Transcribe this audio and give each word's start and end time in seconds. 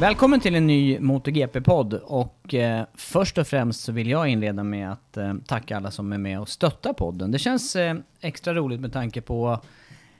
Välkommen 0.00 0.40
till 0.40 0.54
en 0.54 0.66
ny 0.66 0.98
MotoGP-podd 1.00 1.94
och 1.94 2.54
eh, 2.54 2.84
först 2.94 3.38
och 3.38 3.46
främst 3.46 3.80
så 3.80 3.92
vill 3.92 4.10
jag 4.10 4.28
inleda 4.28 4.64
med 4.64 4.92
att 4.92 5.16
eh, 5.16 5.34
tacka 5.46 5.76
alla 5.76 5.90
som 5.90 6.12
är 6.12 6.18
med 6.18 6.40
och 6.40 6.48
stöttar 6.48 6.92
podden. 6.92 7.30
Det 7.30 7.38
känns 7.38 7.76
eh, 7.76 7.96
extra 8.20 8.54
roligt 8.54 8.80
med 8.80 8.92
tanke 8.92 9.20
på 9.20 9.60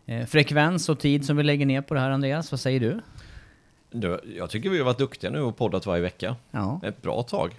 eh, 0.07 0.27
frekvens 0.27 0.89
och 0.89 0.99
tid 0.99 1.25
som 1.25 1.37
vi 1.37 1.43
lägger 1.43 1.67
ner 1.67 1.83
på 1.83 1.95
det 1.95 2.01
här 2.01 2.11
Andreas. 2.11 2.51
Vad 2.53 2.61
säger 2.61 2.81
du? 2.81 3.01
Du, 3.91 4.21
jag 4.37 4.51
tycker 4.51 4.71
vi 4.71 4.79
har 4.79 4.85
varit 4.85 4.99
duktiga 4.99 5.31
nu 5.31 5.41
och 5.41 5.57
poddat 5.57 5.87
varje 5.87 6.03
vecka. 6.03 6.37
Ja. 6.51 6.81
Ett 6.85 7.03
bra 7.03 7.23
tag. 7.23 7.55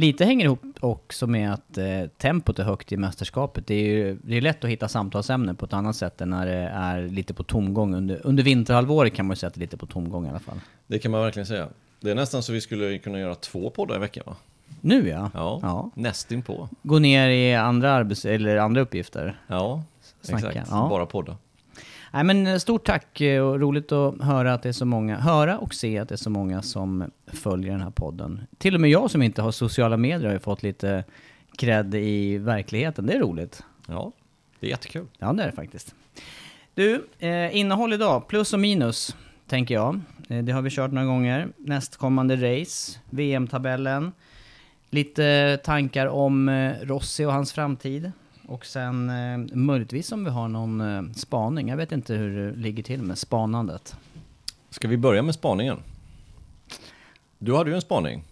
Lite 0.00 0.24
hänger 0.24 0.44
ihop 0.44 0.62
också 0.80 1.26
med 1.26 1.52
att 1.52 1.78
eh, 1.78 2.06
tempot 2.18 2.58
är 2.58 2.64
högt 2.64 2.92
i 2.92 2.96
mästerskapet. 2.96 3.66
Det 3.66 3.74
är 3.74 3.84
ju 3.84 4.18
det 4.24 4.36
är 4.36 4.40
lätt 4.40 4.64
att 4.64 4.70
hitta 4.70 4.88
samtalsämnen 4.88 5.56
på 5.56 5.66
ett 5.66 5.72
annat 5.72 5.96
sätt 5.96 6.20
än 6.20 6.30
när 6.30 6.46
det 6.46 6.70
är 6.74 7.02
lite 7.02 7.34
på 7.34 7.42
tomgång. 7.42 7.94
Under, 7.94 8.26
under 8.26 8.42
vinterhalvåret 8.42 9.14
kan 9.14 9.26
man 9.26 9.32
ju 9.32 9.36
säga 9.36 9.48
att 9.48 9.54
det 9.54 9.58
är 9.58 9.60
lite 9.60 9.76
på 9.76 9.86
tomgång 9.86 10.26
i 10.26 10.30
alla 10.30 10.38
fall. 10.38 10.60
Det 10.86 10.98
kan 10.98 11.10
man 11.10 11.20
verkligen 11.20 11.46
säga. 11.46 11.68
Det 12.00 12.10
är 12.10 12.14
nästan 12.14 12.42
så 12.42 12.52
vi 12.52 12.60
skulle 12.60 12.98
kunna 12.98 13.20
göra 13.20 13.34
två 13.34 13.70
poddar 13.70 13.96
i 13.96 13.98
veckan 13.98 14.24
va? 14.26 14.36
Nu 14.80 15.08
ja. 15.08 15.30
Ja, 15.34 15.58
ja. 15.62 15.90
nästin 15.94 16.42
på. 16.42 16.68
Gå 16.82 16.98
ner 16.98 17.28
i 17.28 17.54
andra, 17.54 17.92
arbets 17.92 18.24
eller 18.24 18.56
andra 18.56 18.80
uppgifter. 18.80 19.40
Ja, 19.46 19.82
Snacka, 20.20 20.48
exakt. 20.48 20.68
ja. 20.70 20.86
Bara 20.90 21.06
podda. 21.06 21.36
Nej 22.12 22.24
men 22.24 22.46
eh, 22.46 22.58
stort 22.58 22.86
tack 22.86 23.20
eh, 23.20 23.42
och 23.42 23.60
roligt 23.60 23.92
att 23.92 24.22
höra 24.22 24.54
att 24.54 24.62
det 24.62 24.68
är 24.68 24.72
så 24.72 24.84
många, 24.84 25.16
höra 25.16 25.58
och 25.58 25.74
se 25.74 25.98
att 25.98 26.08
det 26.08 26.14
är 26.14 26.16
så 26.16 26.30
många 26.30 26.62
som 26.62 27.10
följer 27.26 27.72
den 27.72 27.80
här 27.80 27.90
podden. 27.90 28.40
Till 28.58 28.74
och 28.74 28.80
med 28.80 28.90
jag 28.90 29.10
som 29.10 29.22
inte 29.22 29.42
har 29.42 29.50
sociala 29.50 29.96
medier 29.96 30.26
har 30.26 30.34
ju 30.34 30.40
fått 30.40 30.62
lite 30.62 31.04
cred 31.56 31.94
i 31.94 32.38
verkligheten, 32.38 33.06
det 33.06 33.12
är 33.12 33.20
roligt. 33.20 33.62
Ja, 33.86 34.12
det 34.60 34.66
är 34.66 34.70
jättekul. 34.70 35.06
Ja 35.18 35.32
det 35.32 35.42
är 35.42 35.46
det 35.46 35.52
faktiskt. 35.52 35.94
Du, 36.74 37.06
eh, 37.18 37.56
innehåll 37.56 37.92
idag, 37.92 38.28
plus 38.28 38.52
och 38.52 38.60
minus, 38.60 39.16
tänker 39.46 39.74
jag. 39.74 40.00
Eh, 40.28 40.44
det 40.44 40.52
har 40.52 40.62
vi 40.62 40.70
kört 40.70 40.92
några 40.92 41.06
gånger. 41.06 41.48
Nästkommande 41.56 42.36
race, 42.36 42.98
VM-tabellen, 43.10 44.12
lite 44.90 45.56
tankar 45.64 46.06
om 46.06 46.48
eh, 46.48 46.72
Rossi 46.82 47.24
och 47.24 47.32
hans 47.32 47.52
framtid. 47.52 48.12
Och 48.48 48.66
sen 48.66 49.10
eh, 49.10 49.56
möjligtvis 49.56 50.12
om 50.12 50.24
vi 50.24 50.30
har 50.30 50.48
någon 50.48 50.80
eh, 50.80 51.12
spaning. 51.12 51.68
Jag 51.68 51.76
vet 51.76 51.92
inte 51.92 52.14
hur 52.14 52.46
det 52.46 52.56
ligger 52.56 52.82
till 52.82 53.02
med 53.02 53.18
spanandet. 53.18 53.96
Ska 54.70 54.88
vi 54.88 54.96
börja 54.96 55.22
med 55.22 55.34
spaningen? 55.34 55.76
Du 57.38 57.56
hade 57.56 57.70
ju 57.70 57.76
en 57.76 57.82
spaning. 57.82 58.24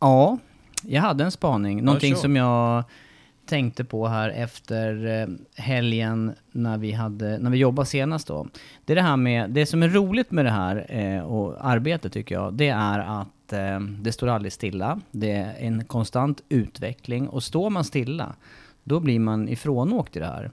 Ja, 0.00 0.38
jag 0.82 1.02
hade 1.02 1.24
en 1.24 1.30
spaning. 1.30 1.84
Någonting 1.84 2.14
kör. 2.14 2.20
som 2.20 2.36
jag 2.36 2.84
tänkte 3.46 3.84
på 3.84 4.06
här 4.08 4.30
efter 4.30 5.06
eh, 5.06 5.28
helgen 5.54 6.34
när 6.52 6.78
vi, 6.78 6.92
hade, 6.92 7.38
när 7.38 7.50
vi 7.50 7.58
jobbade 7.58 7.86
senast 7.86 8.26
då. 8.26 8.46
Det 8.84 8.92
är 8.92 8.96
det 8.96 9.02
här 9.02 9.16
med, 9.16 9.50
det 9.50 9.66
som 9.66 9.82
är 9.82 9.88
roligt 9.88 10.30
med 10.30 10.44
det 10.44 10.50
här 10.50 10.86
eh, 10.88 11.20
och 11.20 11.66
arbetet 11.66 12.12
tycker 12.12 12.34
jag, 12.34 12.54
det 12.54 12.68
är 12.68 12.98
att 12.98 13.52
eh, 13.52 13.80
det 13.80 14.12
står 14.12 14.28
aldrig 14.28 14.52
stilla. 14.52 15.00
Det 15.10 15.32
är 15.32 15.54
en 15.58 15.84
konstant 15.84 16.42
utveckling 16.48 17.28
och 17.28 17.42
står 17.42 17.70
man 17.70 17.84
stilla, 17.84 18.34
då 18.86 19.00
blir 19.00 19.18
man 19.18 19.48
ifrånåkt 19.48 20.16
i 20.16 20.18
det 20.18 20.26
här. 20.26 20.50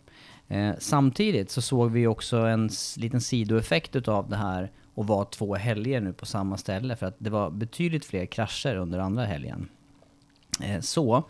Eh, 0.47 0.73
samtidigt 0.79 1.51
så 1.51 1.61
såg 1.61 1.91
vi 1.91 2.07
också 2.07 2.38
en 2.38 2.69
liten 2.97 3.21
sidoeffekt 3.21 3.95
utav 3.95 4.29
det 4.29 4.35
här 4.35 4.71
och 4.94 5.07
var 5.07 5.25
två 5.25 5.55
helger 5.55 6.01
nu 6.01 6.13
på 6.13 6.25
samma 6.25 6.57
ställe 6.57 6.95
för 6.95 7.05
att 7.05 7.16
det 7.17 7.29
var 7.29 7.49
betydligt 7.49 8.05
fler 8.05 8.25
krascher 8.25 8.75
under 8.75 8.99
andra 8.99 9.25
helgen. 9.25 9.69
Eh, 10.61 10.79
Så, 10.81 11.23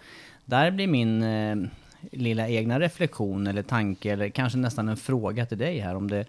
där 0.46 0.72
blir 0.72 0.88
min 0.88 1.24
eh, 1.24 1.56
lilla 2.12 2.50
egna 2.50 2.80
reflektion 2.80 3.48
eller 3.48 3.64
tanke 3.64 4.12
eller 4.12 4.30
kanske 4.30 4.58
nästan 4.58 4.90
en 4.90 4.98
fråga 4.98 5.46
till 5.46 5.58
dig 5.58 5.80
här 5.80 5.96
om 5.96 6.10
det 6.10 6.26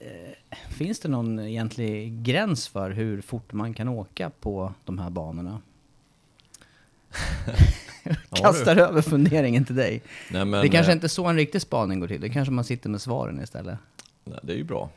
eh, 0.00 0.58
Finns 0.68 1.00
det 1.00 1.08
någon 1.08 1.38
egentlig 1.38 2.22
gräns 2.22 2.68
för 2.68 2.90
hur 2.90 3.20
fort 3.20 3.52
man 3.52 3.74
kan 3.74 3.88
åka 3.88 4.30
på 4.30 4.74
de 4.84 4.98
här 4.98 5.10
banorna? 5.10 5.60
Kastar 8.42 8.76
över 8.76 9.02
funderingen 9.02 9.64
till 9.64 9.76
dig. 9.76 10.02
Nej, 10.30 10.44
men, 10.44 10.62
det 10.62 10.68
kanske 10.68 10.92
eh, 10.92 10.96
inte 10.96 11.06
är 11.06 11.08
så 11.08 11.26
en 11.26 11.36
riktig 11.36 11.62
spaning 11.62 12.00
går 12.00 12.08
till, 12.08 12.20
det 12.20 12.28
kanske 12.28 12.52
man 12.52 12.64
sitter 12.64 12.90
med 12.90 13.02
svaren 13.02 13.40
istället. 13.42 13.78
Nej, 14.24 14.38
det 14.42 14.52
är 14.52 14.56
ju 14.56 14.64
bra. 14.64 14.90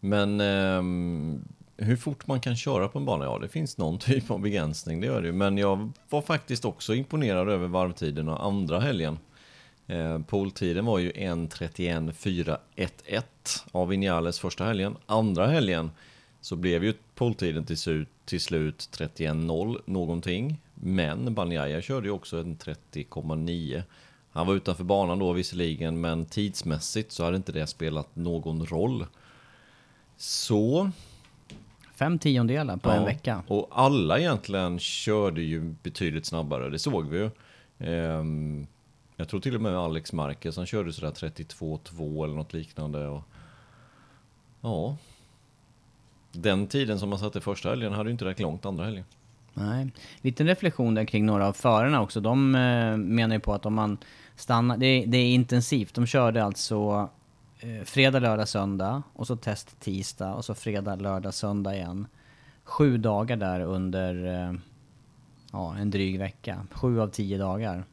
Men 0.00 0.40
ehm, 0.40 1.40
hur 1.76 1.96
fort 1.96 2.26
man 2.26 2.40
kan 2.40 2.56
köra 2.56 2.88
på 2.88 2.98
en 2.98 3.04
bana, 3.04 3.24
ja 3.24 3.38
det 3.38 3.48
finns 3.48 3.78
någon 3.78 3.98
typ 4.08 4.30
av 4.30 4.40
begränsning, 4.40 5.00
det 5.00 5.06
gör 5.06 5.20
det 5.20 5.26
ju. 5.26 5.32
Men 5.32 5.58
jag 5.58 5.92
var 6.10 6.22
faktiskt 6.22 6.64
också 6.64 6.94
imponerad 6.94 7.48
över 7.48 7.68
varvtiden 7.68 8.28
och 8.28 8.46
andra 8.46 8.80
helgen. 8.80 9.18
Eh, 9.86 10.18
Poltiden 10.18 10.84
var 10.84 10.98
ju 10.98 11.12
1.31.411 11.12 13.22
av 13.72 13.88
Vinales 13.88 14.38
första 14.38 14.64
helgen. 14.64 14.96
Andra 15.06 15.46
helgen 15.46 15.90
så 16.40 16.56
blev 16.56 16.84
ju 16.84 16.94
poltiden 17.14 17.64
till, 17.64 17.76
slut- 17.76 18.08
till 18.24 18.40
slut 18.40 18.88
31.0 18.98 19.80
någonting. 19.86 20.60
Men 20.80 21.34
Banjaya 21.34 21.82
körde 21.82 22.06
ju 22.06 22.12
också 22.12 22.38
en 22.38 22.56
30,9. 22.56 23.82
Han 24.30 24.46
var 24.46 24.54
utanför 24.54 24.84
banan 24.84 25.18
då 25.18 25.32
visserligen, 25.32 26.00
men 26.00 26.26
tidsmässigt 26.26 27.12
så 27.12 27.24
hade 27.24 27.36
inte 27.36 27.52
det 27.52 27.66
spelat 27.66 28.16
någon 28.16 28.66
roll. 28.66 29.06
Så 30.16 30.90
Fem 31.94 32.18
tiondelar 32.18 32.76
på 32.76 32.90
en 32.90 32.96
Ja, 32.96 33.04
vecka. 33.04 33.42
Och 33.48 33.68
alla 33.70 34.18
egentligen 34.18 34.78
körde 34.78 35.42
ju 35.42 35.74
betydligt 35.82 36.26
snabbare, 36.26 36.70
det 36.70 36.78
såg 36.78 37.08
vi 37.08 37.18
ju. 37.18 37.30
Ehm, 37.78 38.66
jag 39.16 39.28
tror 39.28 39.40
till 39.40 39.54
och 39.54 39.60
med 39.60 39.76
Alex 39.76 40.12
Marquez, 40.12 40.56
han 40.56 40.66
körde 40.66 40.92
sådär 40.92 41.10
32-2 41.10 42.24
eller 42.24 42.34
något 42.34 42.52
liknande. 42.52 43.06
Och, 43.08 43.22
ja. 44.60 44.96
Den 46.32 46.66
tiden 46.66 46.98
som 46.98 47.08
man 47.08 47.18
satte 47.18 47.40
första 47.40 47.68
helgen 47.68 47.92
hade 47.92 48.08
ju 48.08 48.12
inte 48.12 48.24
räckt 48.24 48.40
långt 48.40 48.66
andra 48.66 48.84
helgen. 48.84 49.04
Nej. 49.58 49.92
Liten 50.20 50.46
reflektion 50.46 50.94
där 50.94 51.04
kring 51.04 51.26
några 51.26 51.46
av 51.48 51.52
förarna 51.52 52.02
också. 52.02 52.20
De 52.20 52.54
eh, 52.54 52.96
menar 52.96 53.34
ju 53.34 53.40
på 53.40 53.54
att 53.54 53.66
om 53.66 53.74
man 53.74 53.98
stannar, 54.36 54.76
det, 54.76 54.86
är- 54.86 55.06
det 55.06 55.18
är 55.18 55.34
intensivt. 55.34 55.94
De 55.94 56.06
körde 56.06 56.44
alltså 56.44 57.08
eh, 57.60 57.84
fredag, 57.84 58.18
lördag, 58.18 58.48
söndag 58.48 59.02
och 59.12 59.26
så 59.26 59.36
test 59.36 59.80
tisdag 59.80 60.34
och 60.34 60.44
så 60.44 60.54
fredag, 60.54 60.96
lördag, 60.96 61.34
söndag 61.34 61.74
igen. 61.74 62.06
Sju 62.64 62.98
dagar 62.98 63.36
där 63.36 63.60
under 63.60 64.26
eh, 64.48 64.54
ja, 65.52 65.76
en 65.76 65.90
dryg 65.90 66.18
vecka. 66.18 66.66
Sju 66.72 67.00
av 67.00 67.08
tio 67.08 67.38
dagar. 67.38 67.84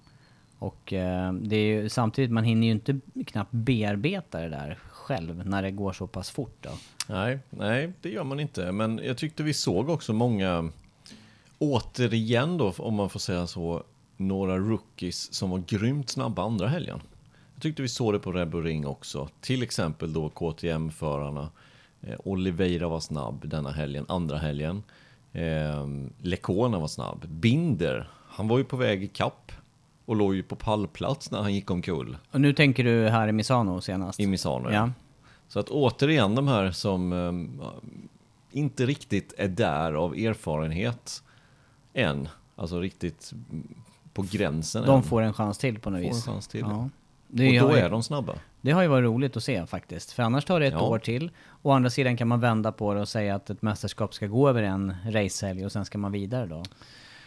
Och 0.59 0.93
eh, 0.93 1.33
det 1.33 1.55
är 1.55 1.65
ju, 1.81 1.89
samtidigt, 1.89 2.31
man 2.31 2.43
hinner 2.43 2.67
ju 2.67 2.73
inte 2.73 2.99
knappt 3.25 3.51
bearbeta 3.51 4.39
det 4.41 4.49
där 4.49 4.79
själv 4.91 5.45
när 5.47 5.61
det 5.61 5.71
går 5.71 5.93
så 5.93 6.07
pass 6.07 6.29
fort 6.29 6.57
då. 6.61 6.69
Nej, 7.09 7.39
nej, 7.49 7.93
det 8.01 8.09
gör 8.09 8.23
man 8.23 8.39
inte. 8.39 8.71
Men 8.71 8.99
jag 9.03 9.17
tyckte 9.17 9.43
vi 9.43 9.53
såg 9.53 9.89
också 9.89 10.13
många, 10.13 10.69
återigen 11.59 12.57
då, 12.57 12.73
om 12.77 12.95
man 12.95 13.09
får 13.09 13.19
säga 13.19 13.47
så, 13.47 13.83
några 14.17 14.57
rookies 14.57 15.33
som 15.33 15.49
var 15.49 15.63
grymt 15.67 16.09
snabba 16.09 16.43
andra 16.43 16.67
helgen. 16.67 17.01
Jag 17.53 17.61
tyckte 17.61 17.81
vi 17.81 17.87
såg 17.87 18.13
det 18.13 18.19
på 18.19 18.31
Red 18.31 18.49
Bull 18.49 18.63
Ring 18.63 18.87
också. 18.87 19.29
Till 19.41 19.63
exempel 19.63 20.13
då 20.13 20.29
KTM-förarna. 20.29 21.49
Eh, 22.01 22.15
Oliveira 22.23 22.87
var 22.87 22.99
snabb 22.99 23.49
denna 23.49 23.71
helgen, 23.71 24.05
andra 24.09 24.37
helgen. 24.37 24.83
Eh, 25.33 25.87
Lecona 26.21 26.79
var 26.79 26.87
snabb. 26.87 27.25
Binder, 27.27 28.09
han 28.27 28.47
var 28.47 28.57
ju 28.57 28.63
på 28.63 28.77
väg 28.77 29.03
i 29.03 29.07
kapp 29.07 29.51
och 30.05 30.15
låg 30.15 30.35
ju 30.35 30.43
på 30.43 30.55
pallplats 30.55 31.31
när 31.31 31.41
han 31.41 31.53
gick 31.53 31.71
omkull 31.71 32.17
Och 32.31 32.41
nu 32.41 32.53
tänker 32.53 32.83
du 32.83 33.09
här 33.09 33.27
i 33.27 33.31
Misano 33.31 33.81
senast? 33.81 34.19
i 34.19 34.27
Misano. 34.27 34.71
Ja. 34.71 34.89
Så 35.47 35.59
att 35.59 35.69
återigen 35.69 36.35
de 36.35 36.47
här 36.47 36.71
som 36.71 37.13
eh, 37.13 38.59
inte 38.59 38.85
riktigt 38.85 39.33
är 39.37 39.47
där 39.47 39.93
av 39.93 40.13
erfarenhet 40.13 41.23
än, 41.93 42.27
alltså 42.55 42.79
riktigt 42.79 43.33
på 44.13 44.25
gränsen 44.31 44.85
De 44.85 44.97
än, 44.97 45.03
får 45.03 45.21
en 45.21 45.33
chans 45.33 45.57
till 45.57 45.79
på 45.79 45.89
något 45.89 45.99
får 46.01 46.07
en 46.07 46.13
vis. 46.13 46.25
chans 46.25 46.47
till. 46.47 46.59
Ja. 46.61 46.75
Och 46.77 46.89
Det, 47.27 47.59
då 47.59 47.65
har, 47.67 47.73
är 47.77 47.83
ju, 47.83 47.89
de 47.89 48.03
snabba. 48.03 48.33
det 48.61 48.71
har 48.71 48.81
ju 48.81 48.87
varit 48.87 49.05
roligt 49.05 49.37
att 49.37 49.43
se 49.43 49.65
faktiskt. 49.65 50.11
För 50.11 50.23
annars 50.23 50.45
tar 50.45 50.59
det 50.59 50.65
ett 50.67 50.73
Ja. 50.73 50.81
år 50.81 50.99
till. 50.99 51.31
Å 51.61 51.71
andra 51.71 51.89
sidan 51.89 52.17
kan 52.17 52.27
man 52.27 52.39
vända 52.39 52.71
på 52.71 52.93
det 52.93 53.01
och 53.01 53.07
säga 53.09 53.35
att 53.35 53.49
ett 53.49 53.61
mästerskap 53.61 54.13
ska 54.13 54.27
gå 54.27 54.49
över 54.49 54.63
en 54.63 54.95
racehelg 55.05 55.65
och 55.65 55.71
sen 55.71 55.85
ska 55.85 55.97
man 55.97 56.11
vidare 56.11 56.45
då. 56.45 56.63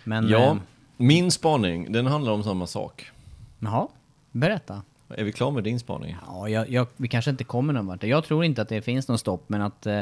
Men... 0.05 0.29
Ja, 0.29 0.39
Eh, 0.51 0.57
min 0.97 1.31
spaning, 1.31 1.93
den 1.93 2.07
handlar 2.07 2.33
om 2.33 2.43
samma 2.43 2.67
sak. 2.67 3.11
jaha, 3.59 3.89
berätta. 4.33 4.83
Är 5.09 5.25
vi 5.25 5.33
klara 5.33 5.51
med 5.51 5.65
din 5.65 5.81
spaning? 5.81 6.17
Ja, 6.27 6.49
jag, 6.49 6.71
jag, 6.71 6.87
vi 6.97 7.09
kanske 7.09 7.31
inte 7.31 7.45
kommer 7.45 7.73
någon 7.73 7.87
vart. 7.87 8.03
Jag 8.03 8.25
tror 8.25 8.45
inte 8.45 8.63
att 8.63 8.69
det 8.69 8.83
finns 8.83 9.09
någon 9.09 9.19
stopp, 9.19 9.45
men 9.49 9.63
att 9.63 9.87
eh, 9.87 10.01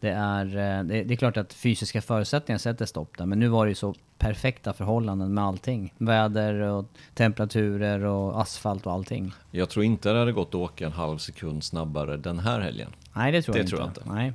det 0.00 0.10
är... 0.10 0.46
Eh, 0.46 0.84
det, 0.84 1.02
det 1.04 1.14
är 1.14 1.16
klart 1.16 1.36
att 1.36 1.52
fysiska 1.52 2.02
förutsättningar 2.02 2.58
sätter 2.58 2.86
stopp 2.86 3.18
där, 3.18 3.26
men 3.26 3.38
nu 3.38 3.48
var 3.48 3.66
det 3.66 3.68
ju 3.70 3.74
så 3.74 3.94
perfekta 4.18 4.72
förhållanden 4.72 5.34
med 5.34 5.44
allting. 5.44 5.94
Väder 5.98 6.54
och 6.60 6.84
temperaturer 7.14 8.04
och 8.04 8.40
asfalt 8.40 8.86
och 8.86 8.92
allting. 8.92 9.32
Jag 9.50 9.68
tror 9.70 9.84
inte 9.84 10.12
det 10.12 10.18
hade 10.18 10.32
gått 10.32 10.48
att 10.48 10.54
åka 10.54 10.86
en 10.86 10.92
halv 10.92 11.18
sekund 11.18 11.64
snabbare 11.64 12.16
den 12.16 12.38
här 12.38 12.60
helgen. 12.60 12.90
Nej, 13.12 13.32
det 13.32 13.42
tror 13.42 13.52
Det 13.54 13.60
jag 13.60 13.68
tror 13.68 13.84
inte. 13.84 14.02
jag 14.04 14.14
Nej. 14.14 14.32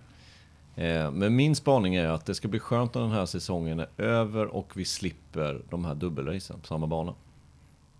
Eh, 0.75 1.11
Men 1.11 1.35
min 1.35 1.55
spaning 1.55 1.95
är 1.95 2.07
att 2.07 2.25
det 2.25 2.35
ska 2.35 2.47
bli 2.47 2.59
skönt 2.59 2.93
när 2.93 3.01
den 3.01 3.11
här 3.11 3.25
säsongen 3.25 3.79
är 3.79 3.87
över 3.97 4.45
och 4.45 4.71
vi 4.75 4.85
slipper 4.85 5.61
de 5.69 5.85
här 5.85 5.95
dubbelracen 5.95 6.59
på 6.59 6.67
samma 6.67 6.87
bana. 6.87 7.13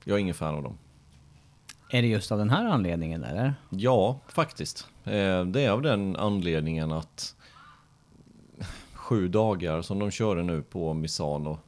Jag 0.03 0.15
är 0.15 0.19
ingen 0.21 0.35
fan 0.35 0.55
av 0.55 0.63
dem. 0.63 0.77
Är 1.89 2.01
det 2.01 2.07
just 2.07 2.31
av 2.31 2.37
den 2.37 2.49
här 2.49 2.65
anledningen 2.65 3.23
eller? 3.23 3.53
Ja, 3.69 4.19
faktiskt. 4.27 4.87
Eh, 5.03 5.45
Det 5.45 5.61
är 5.65 5.69
av 5.69 5.81
den 5.81 6.15
anledningen 6.15 6.91
att 6.91 7.35
sju 9.13 9.27
dagar 9.27 9.81
som 9.81 9.99
de 9.99 10.11
körde 10.11 10.43
nu 10.43 10.61
på 10.61 10.93
Misano. 10.93 11.59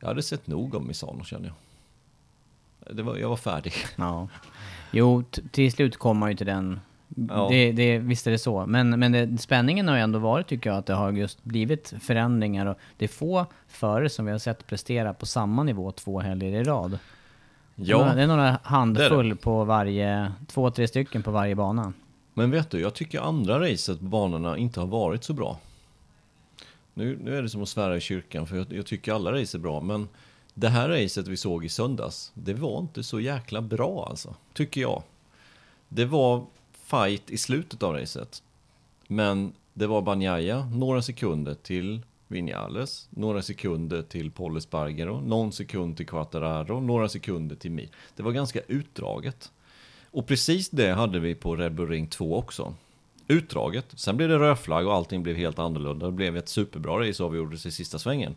Jag 0.00 0.08
hade 0.08 0.22
sett 0.22 0.46
nog 0.46 0.74
om 0.74 0.86
Misano 0.86 1.24
känner 1.24 1.46
jag. 1.46 2.96
Det 2.96 3.02
var, 3.02 3.16
jag 3.16 3.28
var 3.28 3.36
färdig. 3.36 3.72
Ja. 3.96 4.28
Jo, 4.90 5.22
till 5.50 5.72
slut 5.72 5.96
kommer 5.96 6.18
man 6.18 6.30
ju 6.30 6.36
till 6.36 6.46
den. 6.46 6.80
Ja. 7.28 7.48
Det, 7.50 7.72
det, 7.72 7.98
visst 7.98 8.26
är 8.26 8.30
det 8.30 8.38
så. 8.38 8.66
Men, 8.66 8.90
men 8.90 9.12
det, 9.12 9.38
spänningen 9.38 9.88
har 9.88 9.96
ju 9.96 10.02
ändå 10.02 10.18
varit, 10.18 10.46
tycker 10.46 10.70
jag, 10.70 10.78
att 10.78 10.86
det 10.86 10.94
har 10.94 11.12
just 11.12 11.44
blivit 11.44 11.94
förändringar. 12.00 12.66
Och 12.66 12.78
det 12.96 13.04
är 13.04 13.08
få 13.08 13.46
förare 13.68 14.08
som 14.08 14.24
vi 14.24 14.32
har 14.32 14.38
sett 14.38 14.66
prestera 14.66 15.14
på 15.14 15.26
samma 15.26 15.62
nivå 15.62 15.92
två 15.92 16.20
helger 16.20 16.52
i 16.60 16.64
rad. 16.64 16.98
Ja, 17.74 18.12
Det 18.14 18.22
är 18.22 18.26
några 18.26 18.58
handfull 18.62 19.28
det 19.28 19.34
är 19.34 19.36
på 19.36 19.64
varje, 19.64 20.32
två, 20.46 20.70
tre 20.70 20.88
stycken 20.88 21.22
på 21.22 21.30
varje 21.30 21.54
bana. 21.54 21.92
men 22.34 22.50
vet 22.50 22.70
du, 22.70 22.80
jag 22.80 22.94
tycker 22.94 23.20
andra 23.20 23.60
racet 23.60 23.98
på 23.98 24.04
banorna 24.04 24.56
inte 24.56 24.80
har 24.80 24.86
varit 24.86 25.24
så 25.24 25.32
bra. 25.32 25.58
Nu, 26.94 27.18
nu 27.22 27.38
är 27.38 27.42
det 27.42 27.48
som 27.48 27.62
att 27.62 27.68
svära 27.68 27.96
i 27.96 28.00
kyrkan, 28.00 28.46
för 28.46 28.56
jag, 28.56 28.72
jag 28.72 28.86
tycker 28.86 29.12
alla 29.12 29.32
race 29.32 29.56
är 29.56 29.60
bra, 29.60 29.80
men 29.80 30.08
det 30.54 30.68
här 30.68 30.88
racet 30.88 31.28
vi 31.28 31.36
såg 31.36 31.64
i 31.64 31.68
söndags, 31.68 32.32
det 32.34 32.54
var 32.54 32.78
inte 32.78 33.02
så 33.02 33.20
jäkla 33.20 33.60
bra 33.60 34.06
alltså, 34.08 34.34
tycker 34.52 34.80
jag. 34.80 35.02
Det 35.88 36.04
var 36.04 36.46
fight 36.72 37.30
i 37.30 37.38
slutet 37.38 37.82
av 37.82 37.94
racet, 37.94 38.42
men 39.06 39.52
det 39.72 39.86
var 39.86 40.02
Banjaya 40.02 40.68
några 40.74 41.02
sekunder 41.02 41.54
till 41.54 42.00
Vinales, 42.28 43.08
några 43.10 43.42
sekunder 43.42 44.02
till 44.02 44.30
Paul 44.30 44.56
Espargaro, 44.56 45.20
någon 45.20 45.52
sekund 45.52 45.96
till 45.96 46.06
Quattararo, 46.06 46.80
några 46.80 47.08
sekunder 47.08 47.56
till 47.56 47.70
Mir. 47.70 47.88
Det 48.16 48.22
var 48.22 48.32
ganska 48.32 48.60
utdraget. 48.60 49.52
Och 50.04 50.26
precis 50.26 50.70
det 50.70 50.92
hade 50.92 51.20
vi 51.20 51.34
på 51.34 51.56
Red 51.56 51.74
Bull 51.74 51.88
Ring 51.88 52.06
2 52.06 52.36
också. 52.36 52.74
Utdraget, 53.28 53.86
sen 53.94 54.16
blev 54.16 54.28
det 54.28 54.38
rödflagg 54.38 54.86
och 54.86 54.94
allting 54.94 55.22
blev 55.22 55.36
helt 55.36 55.58
annorlunda. 55.58 56.06
Det 56.06 56.12
blev 56.12 56.36
ett 56.36 56.48
superbra 56.48 57.08
race 57.08 57.24
avgjordes 57.24 57.66
i 57.66 57.70
sista 57.70 57.98
svängen. 57.98 58.34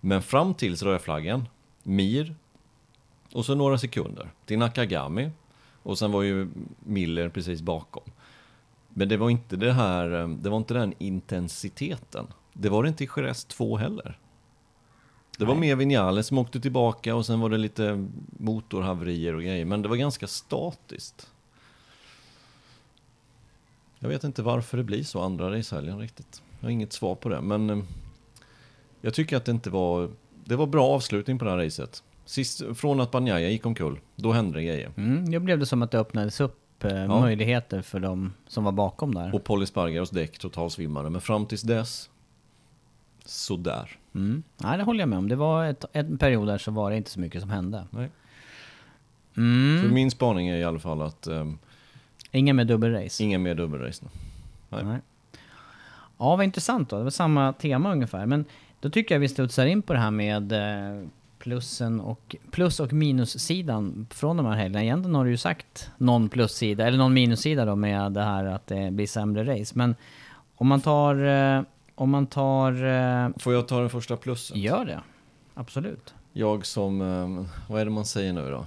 Men 0.00 0.22
fram 0.22 0.54
tills 0.54 0.82
rödflaggen, 0.82 1.48
Mir, 1.82 2.34
och 3.32 3.44
så 3.44 3.54
några 3.54 3.78
sekunder 3.78 4.30
till 4.46 4.58
Nakagami. 4.58 5.30
Och 5.82 5.98
sen 5.98 6.12
var 6.12 6.22
ju 6.22 6.48
Miller 6.78 7.28
precis 7.28 7.62
bakom. 7.62 8.02
Men 8.88 9.08
det 9.08 9.16
var 9.16 9.30
inte 9.30 9.56
det 9.56 9.72
här, 9.72 10.20
eh, 10.20 10.28
det 10.28 10.50
var 10.50 10.56
inte 10.56 10.74
den 10.74 10.94
intensiteten. 10.98 12.26
Det 12.52 12.68
var 12.68 12.82
det 12.82 12.88
inte 12.88 13.04
i 13.04 13.08
Jerez 13.16 13.44
2 13.44 13.76
heller. 13.76 14.18
Det 15.38 15.44
var 15.44 15.54
mer 15.54 15.76
Vinales 15.76 16.26
som 16.26 16.38
åkte 16.38 16.60
tillbaka 16.60 17.14
och 17.14 17.26
sen 17.26 17.40
var 17.40 17.50
det 17.50 17.58
lite 17.58 18.08
motorhaverier 18.30 19.34
och 19.34 19.42
grejer. 19.42 19.64
Men 19.64 19.82
det 19.82 19.88
var 19.88 19.96
ganska 19.96 20.26
statiskt. 20.26 21.30
Jag 23.98 24.08
vet 24.08 24.24
inte 24.24 24.42
varför 24.42 24.76
det 24.76 24.84
blir 24.84 25.02
så 25.02 25.20
andra 25.20 25.50
racehelgen 25.58 25.98
riktigt. 25.98 26.42
Jag 26.60 26.66
har 26.66 26.70
inget 26.70 26.92
svar 26.92 27.14
på 27.14 27.28
det. 27.28 27.40
Men 27.40 27.70
eh, 27.70 27.78
jag 29.00 29.14
tycker 29.14 29.36
att 29.36 29.44
det 29.44 29.50
inte 29.52 29.70
var... 29.70 30.10
Det 30.44 30.56
var 30.56 30.66
bra 30.66 30.86
avslutning 30.88 31.38
på 31.38 31.44
det 31.44 31.50
här 31.50 31.58
racet. 31.58 32.02
Sist, 32.24 32.62
från 32.74 33.00
att 33.00 33.10
Banjaya 33.10 33.48
gick 33.48 33.66
omkull, 33.66 34.00
då 34.16 34.32
hände 34.32 34.58
det 34.58 34.64
grejer. 34.64 34.90
Mm, 34.96 35.30
det 35.30 35.40
blev 35.40 35.58
det 35.58 35.66
som 35.66 35.82
att 35.82 35.90
det 35.90 35.98
öppnades 35.98 36.40
upp 36.40 36.84
eh, 36.84 36.96
Ja. 36.96 37.20
möjligheter 37.20 37.82
för 37.82 38.00
de 38.00 38.32
som 38.46 38.64
var 38.64 38.72
bakom 38.72 39.14
där. 39.14 39.34
Och 39.34 39.44
Polly 39.44 39.66
Spargaros 39.66 40.10
däck 40.10 40.38
totalsvimmade. 40.38 41.10
Men 41.10 41.20
fram 41.20 41.46
tills 41.46 41.62
dess, 41.62 42.10
sådär. 43.24 43.98
Mm. 44.14 44.42
Nej, 44.56 44.78
det 44.78 44.84
håller 44.84 45.00
jag 45.00 45.08
med 45.08 45.18
om. 45.18 45.28
Det 45.28 45.36
var 45.36 45.64
ett, 45.64 45.84
en 45.92 46.18
period 46.18 46.46
där 46.48 46.58
så 46.58 46.70
var 46.70 46.90
det 46.90 46.96
inte 46.96 47.10
så 47.10 47.20
mycket 47.20 47.40
som 47.40 47.50
hände. 47.50 47.86
Nej. 47.90 48.10
Mm. 49.36 49.82
Så 49.82 49.94
min 49.94 50.10
spaning 50.10 50.48
är 50.48 50.56
i 50.56 50.64
alla 50.64 50.78
fall 50.78 51.02
att 51.02 51.26
um, 51.26 51.58
Inga 52.32 52.52
med 52.54 52.66
dubbelrace. 52.66 53.24
inga 53.24 53.38
mer 53.38 53.54
dubbelrace 53.54 54.04
nu. 54.04 54.10
Nej. 54.68 54.84
Nej. 54.84 55.00
Ja, 56.18 56.36
vad 56.36 56.44
intressant 56.44 56.90
då. 56.90 56.98
Det 56.98 57.02
var 57.04 57.10
samma 57.10 57.52
tema 57.52 57.92
ungefär. 57.92 58.26
Men 58.26 58.44
då 58.80 58.90
tycker 58.90 59.14
jag 59.14 59.20
vi 59.20 59.28
studsar 59.28 59.66
in 59.66 59.82
på 59.82 59.92
det 59.92 59.98
här 59.98 60.10
med 60.10 60.52
eh, 60.52 61.08
plussen 61.38 62.00
och, 62.00 62.36
plus 62.50 62.80
och 62.80 62.92
minussidan 62.92 64.06
från 64.10 64.36
de 64.36 64.46
här 64.46 64.56
helgerna. 64.56 64.84
Egentligen 64.84 65.14
har 65.14 65.24
du 65.24 65.30
ju 65.30 65.36
sagt 65.36 65.90
någon 65.98 66.28
plussida, 66.28 66.86
eller 66.86 66.98
någon 66.98 67.14
minussida 67.14 67.64
då 67.64 67.76
med 67.76 68.12
det 68.12 68.22
här 68.22 68.44
att 68.44 68.66
det 68.66 68.90
blir 68.90 69.06
sämre 69.06 69.60
race. 69.60 69.72
Men 69.78 69.94
om 70.56 70.66
man 70.66 70.80
tar... 70.80 71.24
Eh, 71.56 71.62
om 71.94 72.10
man 72.10 72.26
tar... 72.26 72.84
Eh, 72.84 73.28
Får 73.38 73.54
jag 73.54 73.68
ta 73.68 73.80
den 73.80 73.90
första 73.90 74.16
plussen? 74.16 74.60
gör 74.60 74.84
det. 74.84 75.00
Absolut. 75.54 76.14
Jag 76.32 76.66
som, 76.66 76.98
vad 77.68 77.80
är 77.80 77.84
det 77.84 77.90
man 77.90 78.04
säger 78.04 78.32
nu 78.32 78.50
då? 78.50 78.66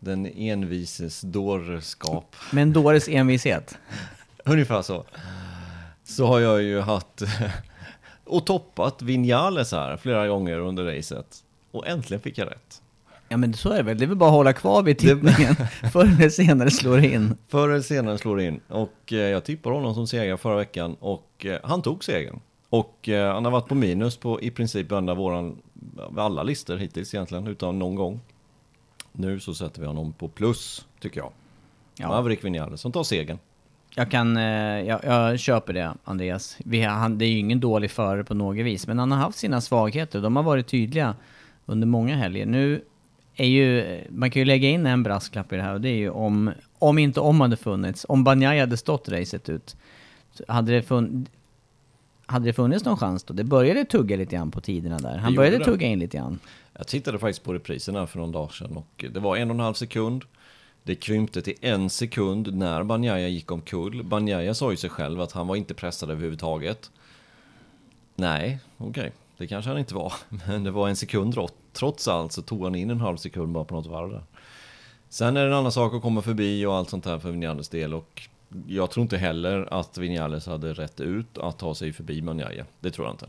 Den 0.00 0.26
envises 0.26 1.20
dårskap. 1.20 2.36
Med 2.52 2.62
en 2.62 2.72
dåres 2.72 3.08
envishet. 3.08 3.78
Ungefär 4.44 4.82
så. 4.82 5.04
Så 6.04 6.26
har 6.26 6.40
jag 6.40 6.62
ju 6.62 6.80
haft 6.80 7.22
och 8.24 8.46
toppat 8.46 9.02
Vinales 9.02 9.72
här 9.72 9.96
flera 9.96 10.28
gånger 10.28 10.58
under 10.58 10.84
racet. 10.84 11.44
Och 11.70 11.88
äntligen 11.88 12.20
fick 12.20 12.38
jag 12.38 12.46
rätt. 12.46 12.82
Ja 13.28 13.36
men 13.36 13.54
så 13.54 13.70
är 13.70 13.76
det 13.76 13.82
väl. 13.82 13.98
Det 13.98 14.04
är 14.04 14.06
väl 14.06 14.16
bara 14.16 14.30
att 14.30 14.36
hålla 14.36 14.52
kvar 14.52 14.82
vid 14.82 14.98
tippningen. 14.98 15.54
Förr 15.92 16.16
eller 16.18 16.28
senare 16.28 16.70
slår 16.70 16.96
det 16.96 17.08
in. 17.08 17.36
Förr 17.48 17.68
eller 17.68 17.82
senare 17.82 18.18
slår 18.18 18.36
det 18.36 18.44
in. 18.44 18.60
Och 18.68 19.12
eh, 19.12 19.18
jag 19.18 19.44
tippade 19.44 19.74
honom 19.74 19.94
som 19.94 20.06
segrare 20.06 20.36
förra 20.36 20.56
veckan 20.56 20.96
och 21.00 21.46
eh, 21.46 21.58
han 21.62 21.82
tog 21.82 22.04
segern. 22.04 22.40
Och 22.70 23.08
eh, 23.08 23.34
han 23.34 23.44
har 23.44 23.52
varit 23.52 23.68
på 23.68 23.74
minus 23.74 24.16
på 24.16 24.40
i 24.40 24.50
princip 24.50 24.90
varenda 24.90 25.14
våran, 25.14 25.58
alla 26.16 26.42
listor 26.42 26.76
hittills 26.76 27.14
egentligen, 27.14 27.46
utan 27.46 27.78
någon 27.78 27.94
gång. 27.94 28.20
Nu 29.12 29.40
så 29.40 29.54
sätter 29.54 29.80
vi 29.80 29.86
honom 29.86 30.12
på 30.12 30.28
plus, 30.28 30.86
tycker 31.00 31.20
jag. 31.20 31.30
Ja. 31.96 32.08
Maverick 32.08 32.44
Vinales 32.44 32.80
som 32.80 32.92
tar 32.92 33.02
segern. 33.02 33.38
Jag 33.94 34.10
kan, 34.10 34.36
eh, 34.36 34.42
jag, 34.80 35.00
jag 35.04 35.38
köper 35.40 35.72
det 35.72 35.94
Andreas. 36.04 36.56
Vi, 36.64 36.82
har- 36.82 36.94
han, 36.94 37.18
det 37.18 37.24
är 37.24 37.28
ju 37.28 37.38
ingen 37.38 37.60
dålig 37.60 37.90
förare 37.90 38.24
på 38.24 38.34
något 38.34 38.64
vis, 38.64 38.86
men 38.86 38.98
han 38.98 39.12
har 39.12 39.18
haft 39.18 39.38
sina 39.38 39.60
svagheter. 39.60 40.20
De 40.20 40.36
har 40.36 40.42
varit 40.42 40.66
tydliga 40.66 41.14
under 41.66 41.86
många 41.86 42.16
helger. 42.16 42.46
Nu 42.46 42.82
är 43.36 43.46
ju, 43.46 44.00
man 44.10 44.30
kan 44.30 44.40
ju 44.40 44.44
lägga 44.46 44.68
in 44.68 44.86
en 44.86 45.02
brasklapp 45.02 45.52
i 45.52 45.56
det 45.56 45.62
här 45.62 45.74
och 45.74 45.80
det 45.80 45.88
är 45.88 45.96
ju 45.96 46.10
om, 46.10 46.50
om 46.78 46.98
inte 46.98 47.20
om 47.20 47.40
hade 47.40 47.56
funnits, 47.56 48.06
om 48.08 48.24
Banjaj 48.24 48.60
hade 48.60 48.76
stått 48.76 49.08
racet 49.08 49.48
ut, 49.48 49.76
hade 50.48 50.72
det 50.72 50.82
funnits, 50.82 51.30
hade 52.26 52.44
det 52.46 52.52
funnits 52.52 52.84
någon 52.84 52.96
chans 52.96 53.24
då? 53.24 53.34
Det 53.34 53.44
började 53.44 53.84
tugga 53.84 54.16
lite 54.16 54.36
grann 54.36 54.50
på 54.50 54.60
tiderna 54.60 54.98
där. 54.98 55.18
Han 55.18 55.34
började 55.34 55.58
det. 55.58 55.64
tugga 55.64 55.86
in 55.86 55.98
lite 55.98 56.16
grann. 56.16 56.38
Jag 56.80 56.86
tittade 56.86 57.18
faktiskt 57.18 57.44
på 57.44 57.54
repriserna 57.54 58.06
för 58.06 58.18
någon 58.18 58.32
dag 58.32 58.52
sedan 58.52 58.76
och 58.76 59.04
det 59.10 59.20
var 59.20 59.36
en 59.36 59.50
och 59.50 59.54
en 59.54 59.60
halv 59.60 59.74
sekund. 59.74 60.24
Det 60.82 60.94
krympte 60.94 61.42
till 61.42 61.54
en 61.60 61.90
sekund 61.90 62.54
när 62.54 62.82
Banjaya 62.82 63.28
gick 63.28 63.50
omkull. 63.50 64.02
Banjaya 64.04 64.54
sa 64.54 64.70
ju 64.70 64.76
sig 64.76 64.90
själv 64.90 65.20
att 65.20 65.32
han 65.32 65.46
var 65.46 65.56
inte 65.56 65.74
pressad 65.74 66.10
överhuvudtaget. 66.10 66.90
Nej, 68.14 68.58
okej. 68.76 69.12
Det 69.36 69.46
kanske 69.46 69.70
han 69.70 69.78
inte 69.78 69.94
var. 69.94 70.12
Men 70.46 70.64
det 70.64 70.70
var 70.70 70.88
en 70.88 70.96
sekund 70.96 71.34
då. 71.34 71.48
Trots 71.72 72.08
allt 72.08 72.32
så 72.32 72.42
tog 72.42 72.64
han 72.64 72.74
in 72.74 72.90
en 72.90 73.00
halv 73.00 73.16
sekund 73.16 73.52
bara 73.52 73.64
på 73.64 73.74
något 73.74 73.86
varv 73.86 74.10
där. 74.10 74.22
Sen 75.08 75.36
är 75.36 75.40
det 75.40 75.46
en 75.46 75.58
annan 75.58 75.72
sak 75.72 75.94
att 75.94 76.02
komma 76.02 76.22
förbi 76.22 76.66
och 76.66 76.74
allt 76.74 76.90
sånt 76.90 77.06
här 77.06 77.18
för 77.18 77.30
Vinales 77.30 77.68
del. 77.68 77.94
Och 77.94 78.28
jag 78.66 78.90
tror 78.90 79.02
inte 79.02 79.18
heller 79.18 79.68
att 79.74 79.98
Vinales 79.98 80.46
hade 80.46 80.72
rätt 80.72 81.00
ut 81.00 81.38
att 81.38 81.58
ta 81.58 81.74
sig 81.74 81.92
förbi 81.92 82.22
Banjaya. 82.22 82.64
Det 82.80 82.90
tror 82.90 83.06
jag 83.06 83.14
inte. 83.14 83.26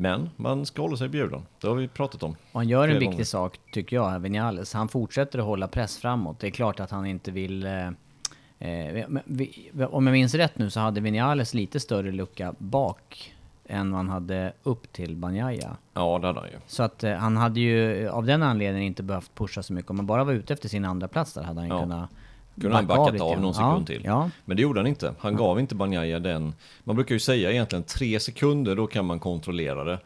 Men 0.00 0.30
man 0.36 0.66
ska 0.66 0.82
hålla 0.82 0.96
sig 0.96 1.08
bjuden. 1.08 1.42
Det 1.60 1.66
har 1.68 1.74
vi 1.74 1.88
pratat 1.88 2.22
om. 2.22 2.30
Och 2.52 2.60
han 2.60 2.68
gör 2.68 2.88
en 2.88 2.94
viktig 2.94 3.10
gånger. 3.10 3.24
sak, 3.24 3.60
tycker 3.72 3.96
jag, 3.96 4.18
Vinales. 4.20 4.72
Han 4.74 4.88
fortsätter 4.88 5.38
att 5.38 5.44
hålla 5.44 5.68
press 5.68 5.98
framåt. 5.98 6.38
Det 6.40 6.46
är 6.46 6.50
klart 6.50 6.80
att 6.80 6.90
han 6.90 7.06
inte 7.06 7.30
vill... 7.30 7.66
Eh, 7.66 7.86
eh, 8.58 9.06
vi, 9.24 9.70
om 9.90 10.06
jag 10.06 10.12
minns 10.12 10.34
rätt 10.34 10.58
nu 10.58 10.70
så 10.70 10.80
hade 10.80 11.00
Vinales 11.00 11.54
lite 11.54 11.80
större 11.80 12.12
lucka 12.12 12.54
bak 12.58 13.34
än 13.66 13.90
vad 13.90 13.98
han 13.98 14.08
hade 14.08 14.52
upp 14.62 14.92
till 14.92 15.16
Banjaya. 15.16 15.76
Ja, 15.94 16.18
det 16.18 16.26
hade 16.26 16.40
han 16.40 16.48
ju. 16.48 16.56
Så 16.66 16.82
att 16.82 17.04
eh, 17.04 17.14
han 17.14 17.36
hade 17.36 17.60
ju 17.60 18.08
av 18.08 18.26
den 18.26 18.42
anledningen 18.42 18.86
inte 18.86 19.02
behövt 19.02 19.34
pusha 19.34 19.62
så 19.62 19.72
mycket. 19.72 19.90
Om 19.90 19.96
han 19.98 20.06
bara 20.06 20.24
var 20.24 20.32
ute 20.32 20.52
efter 20.52 20.68
sin 20.68 20.84
andra 20.84 21.08
plats 21.08 21.34
där 21.34 21.42
hade 21.42 21.60
han 21.60 21.68
ju 21.68 21.74
Ja. 21.74 21.80
kunnat 21.80 22.10
Kunde 22.60 22.76
han 22.76 22.86
backa 22.86 23.02
backat 23.02 23.20
av 23.20 23.40
någon 23.40 23.54
sekund 23.54 23.86
till. 23.86 24.02
Ja, 24.04 24.30
Men 24.44 24.56
det 24.56 24.62
gjorde 24.62 24.80
han 24.80 24.86
inte. 24.86 25.14
Han 25.18 25.36
gav 25.36 25.60
inte 25.60 25.74
Banjaya 25.74 26.18
den. 26.18 26.54
Man 26.84 26.96
brukar 26.96 27.14
ju 27.14 27.18
säga 27.18 27.50
egentligen 27.50 27.82
tre 27.82 28.20
sekunder, 28.20 28.76
då 28.76 28.86
kan 28.86 29.04
man 29.06 29.18
kontrollera 29.18 29.84
det. 29.84 29.98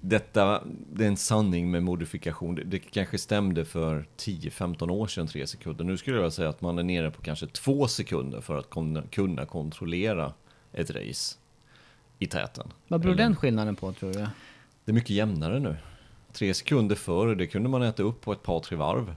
Detta, 0.00 0.62
det 0.92 1.04
är 1.04 1.08
en 1.08 1.16
sanning 1.16 1.70
med 1.70 1.82
modifikation. 1.82 2.54
Det, 2.54 2.64
det 2.64 2.78
kanske 2.78 3.18
stämde 3.18 3.64
för 3.64 4.06
10-15 4.16 4.90
år 4.90 5.06
sedan, 5.06 5.26
tre 5.26 5.46
sekunder. 5.46 5.84
Nu 5.84 5.96
skulle 5.96 6.20
jag 6.20 6.32
säga 6.32 6.48
att 6.48 6.60
man 6.60 6.78
är 6.78 6.82
nere 6.82 7.10
på 7.10 7.22
kanske 7.22 7.46
två 7.46 7.88
sekunder 7.88 8.40
för 8.40 8.58
att 8.58 8.70
kunna, 8.70 9.02
kunna 9.02 9.46
kontrollera 9.46 10.32
ett 10.72 10.90
race 10.90 11.36
i 12.18 12.26
täten. 12.26 12.72
vad 12.88 13.00
beror 13.00 13.12
Eller- 13.14 13.24
den 13.24 13.36
skillnaden 13.36 13.76
på 13.76 13.92
tror 13.92 14.12
du? 14.12 14.18
Det 14.84 14.92
är 14.92 14.94
mycket 14.94 15.10
jämnare 15.10 15.58
nu. 15.58 15.76
Tre 16.32 16.54
sekunder 16.54 16.96
förr, 16.96 17.34
det 17.34 17.46
kunde 17.46 17.68
man 17.68 17.82
äta 17.82 18.02
upp 18.02 18.20
på 18.20 18.32
ett 18.32 18.42
par, 18.42 18.60
tre 18.60 18.76
varv. 18.76 19.14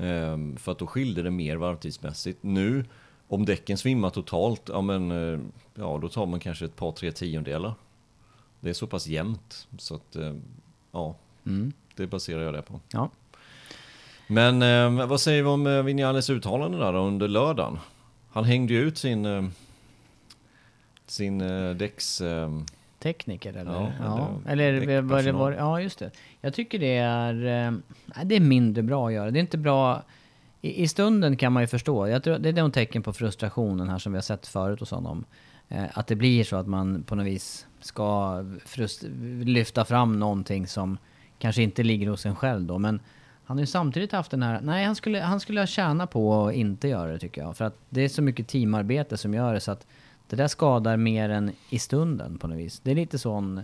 Ehm, 0.00 0.56
för 0.56 0.72
att 0.72 0.78
då 0.78 0.86
skilde 0.86 1.22
det 1.22 1.30
mer 1.30 1.56
varvtidsmässigt. 1.56 2.38
Nu, 2.42 2.84
om 3.28 3.44
däcken 3.44 3.78
svimmar 3.78 4.10
totalt, 4.10 4.62
ja 4.68 4.80
men, 4.80 5.10
eh, 5.10 5.40
ja 5.74 5.98
då 6.02 6.08
tar 6.08 6.26
man 6.26 6.40
kanske 6.40 6.64
ett 6.64 6.76
par, 6.76 6.92
tre 6.92 7.12
tiondelar. 7.12 7.74
Det 8.60 8.70
är 8.70 8.74
så 8.74 8.86
pass 8.86 9.06
jämnt, 9.06 9.68
så 9.78 9.94
att, 9.94 10.16
eh, 10.16 10.34
ja, 10.92 11.16
Mm. 11.46 11.72
det 11.96 12.06
baserar 12.06 12.42
jag 12.42 12.54
det 12.54 12.62
på. 12.62 12.80
Ja. 12.92 13.10
Men 14.26 14.62
eh, 14.62 15.06
vad 15.06 15.20
säger 15.20 15.42
vi 15.42 15.48
om 15.48 15.66
eh, 15.66 15.82
Vinales 15.82 16.30
uttalande 16.30 16.78
där 16.78 16.94
under 16.94 17.28
lördagen? 17.28 17.78
Han 18.30 18.44
hängde 18.44 18.72
ju 18.74 18.80
ut 18.80 18.98
sin, 18.98 19.24
eh, 19.26 19.44
sin 21.06 21.40
eh, 21.40 21.70
däcks... 21.74 22.20
Eh, 22.20 22.50
Tekniker 23.02 23.52
eller? 23.56 23.72
Ja, 23.72 23.90
Ja, 24.00 24.28
eller 24.46 24.72
eller, 24.72 25.00
vad 25.02 25.24
det 25.24 25.32
var, 25.32 25.52
ja 25.52 25.80
just 25.80 25.98
det. 25.98 26.10
Jag 26.40 26.54
tycker 26.54 26.78
det 26.78 26.96
är, 26.96 27.34
eh, 27.34 27.70
nej, 28.16 28.24
det 28.24 28.36
är 28.36 28.40
mindre 28.40 28.82
bra 28.82 29.06
att 29.06 29.12
göra. 29.12 29.30
Det 29.30 29.38
är 29.38 29.40
inte 29.40 29.58
bra, 29.58 30.02
i, 30.60 30.82
i 30.82 30.88
stunden 30.88 31.36
kan 31.36 31.52
man 31.52 31.62
ju 31.62 31.66
förstå. 31.66 32.08
Jag 32.08 32.22
tror, 32.24 32.38
det 32.38 32.48
är 32.48 32.52
nog 32.52 32.72
tecken 32.72 33.02
på 33.02 33.12
frustrationen 33.12 33.88
här 33.88 33.98
som 33.98 34.12
vi 34.12 34.16
har 34.16 34.22
sett 34.22 34.46
förut 34.46 34.80
hos 34.80 34.90
honom. 34.90 35.24
Eh, 35.68 35.84
att 35.94 36.06
det 36.06 36.16
blir 36.16 36.44
så 36.44 36.56
att 36.56 36.66
man 36.66 37.02
på 37.02 37.14
något 37.14 37.26
vis 37.26 37.66
ska 37.80 38.34
frust- 38.66 39.44
lyfta 39.44 39.84
fram 39.84 40.18
någonting 40.18 40.66
som 40.66 40.98
kanske 41.38 41.62
inte 41.62 41.82
ligger 41.82 42.08
hos 42.08 42.26
en 42.26 42.36
själv 42.36 42.62
då. 42.66 42.78
Men 42.78 43.00
han 43.44 43.56
har 43.56 43.62
ju 43.62 43.66
samtidigt 43.66 44.12
haft 44.12 44.30
den 44.30 44.42
här, 44.42 44.60
nej 44.62 44.84
han 44.84 44.94
skulle, 44.94 45.20
han 45.20 45.40
skulle 45.40 45.60
ha 45.60 45.66
tjänat 45.66 46.10
på 46.10 46.46
att 46.46 46.54
inte 46.54 46.88
göra 46.88 47.12
det 47.12 47.18
tycker 47.18 47.40
jag. 47.42 47.56
För 47.56 47.64
att 47.64 47.76
det 47.88 48.00
är 48.02 48.08
så 48.08 48.22
mycket 48.22 48.48
teamarbete 48.48 49.16
som 49.16 49.34
gör 49.34 49.54
det 49.54 49.60
så 49.60 49.72
att 49.72 49.86
det 50.30 50.36
där 50.36 50.48
skadar 50.48 50.96
mer 50.96 51.28
än 51.30 51.52
i 51.70 51.78
stunden 51.78 52.38
på 52.38 52.46
något 52.48 52.58
vis. 52.58 52.80
Det 52.80 52.90
är 52.90 52.94
lite 52.94 53.18
sån 53.18 53.60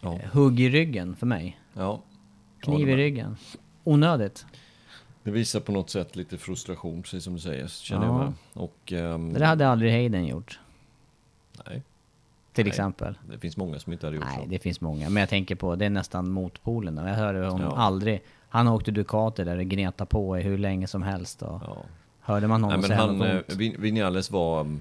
Ja. 0.00 0.12
eh, 0.22 0.30
hugg 0.32 0.60
i 0.60 0.68
ryggen 0.70 1.16
för 1.16 1.26
mig. 1.26 1.60
ja, 1.72 2.02
Kniv 2.60 2.88
Ja, 2.88 2.94
i 2.94 2.96
ryggen. 2.96 3.36
Onödigt. 3.84 4.46
Det 5.22 5.30
visar 5.30 5.60
på 5.60 5.72
något 5.72 5.90
sätt 5.90 6.16
lite 6.16 6.38
frustration, 6.38 7.02
precis 7.02 7.24
som 7.24 7.34
du 7.34 7.40
säger, 7.40 7.66
känner 7.68 8.06
Ja. 8.06 8.12
jag 8.12 8.24
med. 8.24 8.32
Och, 8.52 8.92
ehm, 8.92 9.32
Det 9.32 9.46
hade 9.46 9.68
aldrig 9.68 9.92
Hayden 9.92 10.26
gjort. 10.26 10.60
nej, 11.66 11.82
Till 12.52 12.64
Nej. 12.64 12.68
exempel. 12.70 13.18
det 13.30 13.38
finns 13.38 13.56
många 13.56 13.78
som 13.78 13.92
inte 13.92 14.06
hade 14.06 14.16
gjort 14.16 14.26
Nej, 14.26 14.38
så. 14.44 14.50
det 14.50 14.58
finns 14.58 14.80
många. 14.80 15.10
Men 15.10 15.20
jag 15.20 15.28
tänker 15.28 15.54
på, 15.54 15.76
det 15.76 15.84
är 15.86 15.90
nästan 15.90 16.30
motpolen. 16.30 16.96
Jag 16.96 17.14
hörde 17.14 17.46
honom 17.46 17.60
Ja. 17.70 17.76
aldrig. 17.76 18.22
Han 18.48 18.68
åkte 18.68 18.90
Ducati 18.90 19.44
där 19.44 19.58
och 19.58 19.64
gnetade 19.64 20.08
på 20.08 20.38
i 20.38 20.42
hur 20.42 20.58
länge 20.58 20.86
som 20.86 21.02
helst. 21.02 21.42
Och 21.42 21.62
Ja. 21.66 21.76
Hörde 22.20 22.46
man 22.48 22.60
Nej, 22.60 22.66
honom 22.70 22.80
men 22.80 22.88
säga 22.88 23.00
han, 23.00 23.22
eh, 23.22 23.78
Vinales 23.80 24.30
var, 24.30 24.60
um, 24.60 24.80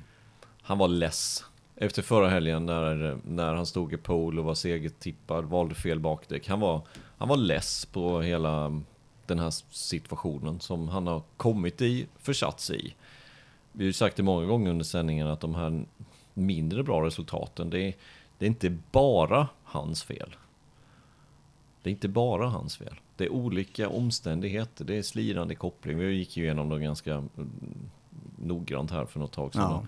han 0.63 0.77
var 0.77 0.88
less. 0.88 1.46
Efter 1.75 2.01
förra 2.01 2.29
helgen 2.29 2.65
när, 2.65 3.17
när 3.24 3.53
han 3.53 3.65
stod 3.65 3.93
i 3.93 3.98
pool 3.98 4.39
och 4.39 4.46
var 4.46 4.55
segertippad, 4.55 5.46
valde 5.46 5.75
fel 5.75 6.00
bakdäck. 6.00 6.48
Han 6.48 6.60
var, 6.60 6.82
han 7.17 7.27
var 7.27 7.38
less 7.38 7.86
på 7.86 8.22
hela 8.22 8.82
den 9.25 9.39
här 9.39 9.50
situationen 9.72 10.60
som 10.60 10.88
han 10.88 11.08
har 11.08 11.22
kommit 11.38 11.82
i, 11.82 12.08
försatt 12.17 12.60
sig 12.60 12.88
i. 12.88 12.96
Vi 13.72 13.84
har 13.84 13.88
ju 13.88 13.93
sagt 13.93 14.15
det 14.15 14.24
många 14.24 14.46
gånger 14.46 14.72
under 14.72 14.86
sändningen 14.86 15.27
att 15.27 15.39
de 15.39 15.55
här 15.55 15.86
mindre 16.34 16.84
bra 16.84 17.05
resultaten, 17.05 17.70
det 17.70 17.79
är, 17.79 17.93
det 18.38 18.46
är 18.46 18.48
inte 18.48 18.77
bara 18.91 19.48
hans 19.63 20.03
fel. 20.03 20.36
Det 21.84 21.89
är 21.89 21.91
inte 21.91 22.08
bara 22.08 22.48
hans 22.48 22.77
fel. 22.77 23.00
Det 23.15 23.25
är 23.25 23.29
olika 23.29 23.89
omständigheter. 23.89 24.86
Det 24.86 24.98
är 24.98 25.01
slirande 25.01 25.55
koppling. 25.55 25.98
Vi 25.98 26.13
gick 26.13 26.38
ju 26.38 26.43
igenom 26.43 26.70
dem 26.70 26.82
ganska 26.82 27.13
mm, 27.13 27.51
noggrant 28.38 28.91
här 28.91 29.05
för 29.05 29.20
något 29.20 29.32
tag 29.32 29.53
sedan. 29.53 29.72
Ja. 29.72 29.86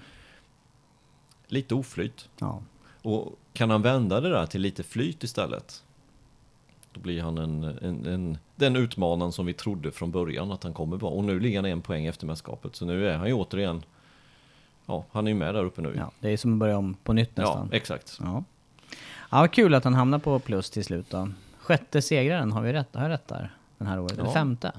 Lite 1.48 1.76
oflyt. 1.76 2.30
Ja. 2.40 2.62
Och 3.02 3.40
kan 3.54 3.70
han 3.70 3.82
vända 3.82 4.22
det 4.22 4.30
där 4.30 4.46
till 4.46 4.62
lite 4.62 4.84
flyt 4.84 5.24
istället? 5.24 5.84
Då 6.92 7.00
blir 7.00 7.22
han 7.22 7.38
en, 7.38 7.64
en, 7.64 8.06
en, 8.06 8.38
den 8.56 8.76
utmanaren 8.76 9.32
som 9.32 9.46
vi 9.46 9.54
trodde 9.54 9.92
från 9.92 10.12
början 10.12 10.52
att 10.52 10.64
han 10.64 10.74
kommer 10.74 10.98
vara. 10.98 11.12
Och 11.14 11.24
nu 11.24 11.40
ligger 11.40 11.58
han 11.58 11.66
en 11.66 11.82
poäng 11.82 12.06
efter 12.06 12.26
mästerskapet. 12.28 12.76
Så 12.76 12.86
nu 12.86 13.08
är 13.10 13.18
han 13.18 13.28
ju 13.28 13.34
återigen... 13.34 13.84
Ja, 14.86 15.06
han 15.12 15.28
är 15.28 15.32
ju 15.32 15.38
med 15.38 15.54
där 15.56 15.64
uppe 15.66 15.82
nu. 15.82 15.94
ja, 15.98 16.12
det 16.20 16.30
är 16.30 16.38
som 16.38 16.54
att 16.54 16.60
börja 16.60 16.78
om 16.78 16.94
på 17.04 17.14
nytt 17.14 17.32
ja 17.36 17.42
nästan. 17.44 17.70
exakt. 17.72 18.18
Ja. 18.24 18.44
ja, 19.32 19.48
kul 19.48 19.74
att 19.74 19.84
han 19.84 19.94
hamnar 19.94 20.20
på 20.20 20.40
plus 20.40 20.70
till 20.70 20.84
slut 20.86 21.10
då. 21.10 21.30
Sjätte 21.60 22.02
segraren, 22.02 22.52
har 22.52 22.62
vi 22.62 22.74
rätt? 22.74 22.96
Har 22.96 23.02
jag 23.02 23.10
rätt 23.10 23.28
där? 23.28 23.56
Den 23.78 23.88
här 23.88 24.00
året? 24.00 24.12
Eller 24.12 24.24
Ja. 24.26 24.32
femte? 24.34 24.72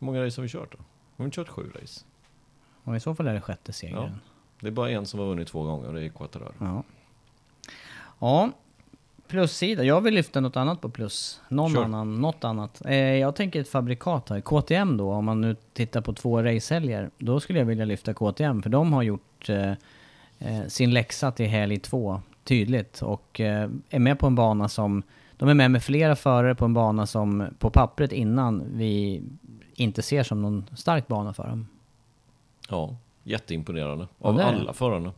Hur 0.00 0.04
många 0.06 0.26
race 0.26 0.40
har 0.40 0.42
vi 0.42 0.48
kört 0.48 0.72
då? 0.72 0.78
Har 0.78 0.84
vi 1.16 1.24
inte 1.24 1.34
kört 1.34 1.48
sju 1.48 1.70
race? 1.82 2.04
Och 2.84 2.96
i 2.96 3.00
så 3.00 3.14
fall 3.14 3.26
är 3.26 3.34
det 3.34 3.40
sjätte 3.40 3.72
segraren. 3.72 4.20
Det 4.62 4.68
är 4.68 4.72
bara 4.72 4.90
en 4.90 5.06
som 5.06 5.20
har 5.20 5.26
vunnit 5.26 5.48
två 5.48 5.62
gånger 5.62 5.88
och 5.88 5.94
det 5.94 6.04
är 6.04 6.08
Quattararo. 6.08 6.52
Ja. 6.58 6.82
Ja, 8.18 8.50
plussida. 9.28 9.84
Jag 9.84 10.00
vill 10.00 10.14
lyfta 10.14 10.40
något 10.40 10.56
annat 10.56 10.80
på 10.80 10.88
plus. 10.88 11.40
Någon 11.48 11.72
Kör. 11.72 11.84
annan, 11.84 12.20
något 12.20 12.44
annat. 12.44 12.82
Eh, 12.86 12.96
jag 12.96 13.36
tänker 13.36 13.60
ett 13.60 13.68
fabrikat 13.68 14.28
här. 14.28 14.40
KTM 14.40 14.96
då, 14.96 15.12
om 15.12 15.24
man 15.24 15.40
nu 15.40 15.56
tittar 15.72 16.00
på 16.00 16.12
två 16.12 16.42
racehelger. 16.42 17.10
Då 17.18 17.40
skulle 17.40 17.58
jag 17.58 17.66
vilja 17.66 17.84
lyfta 17.84 18.14
KTM, 18.14 18.62
för 18.62 18.70
de 18.70 18.92
har 18.92 19.02
gjort 19.02 19.48
eh, 19.48 19.72
eh, 20.38 20.66
sin 20.68 20.90
läxa 20.90 21.32
till 21.32 21.46
helg 21.46 21.78
två 21.78 22.20
tydligt. 22.44 23.02
Och 23.02 23.40
eh, 23.40 23.70
är 23.90 23.98
med 23.98 24.18
på 24.18 24.26
en 24.26 24.34
bana 24.34 24.68
som... 24.68 25.02
De 25.36 25.48
är 25.48 25.54
med 25.54 25.70
med 25.70 25.82
flera 25.82 26.16
förare 26.16 26.54
på 26.54 26.64
en 26.64 26.74
bana 26.74 27.06
som 27.06 27.46
på 27.58 27.70
pappret 27.70 28.12
innan 28.12 28.64
vi 28.74 29.22
inte 29.74 30.02
ser 30.02 30.22
som 30.22 30.42
någon 30.42 30.66
stark 30.76 31.08
bana 31.08 31.32
för 31.34 31.48
dem. 31.48 31.68
Ja, 32.68 32.96
jätteimponerande. 33.22 34.08
Av 34.18 34.34
det. 34.36 34.44
alla 34.44 34.72
förarna. 34.72 35.12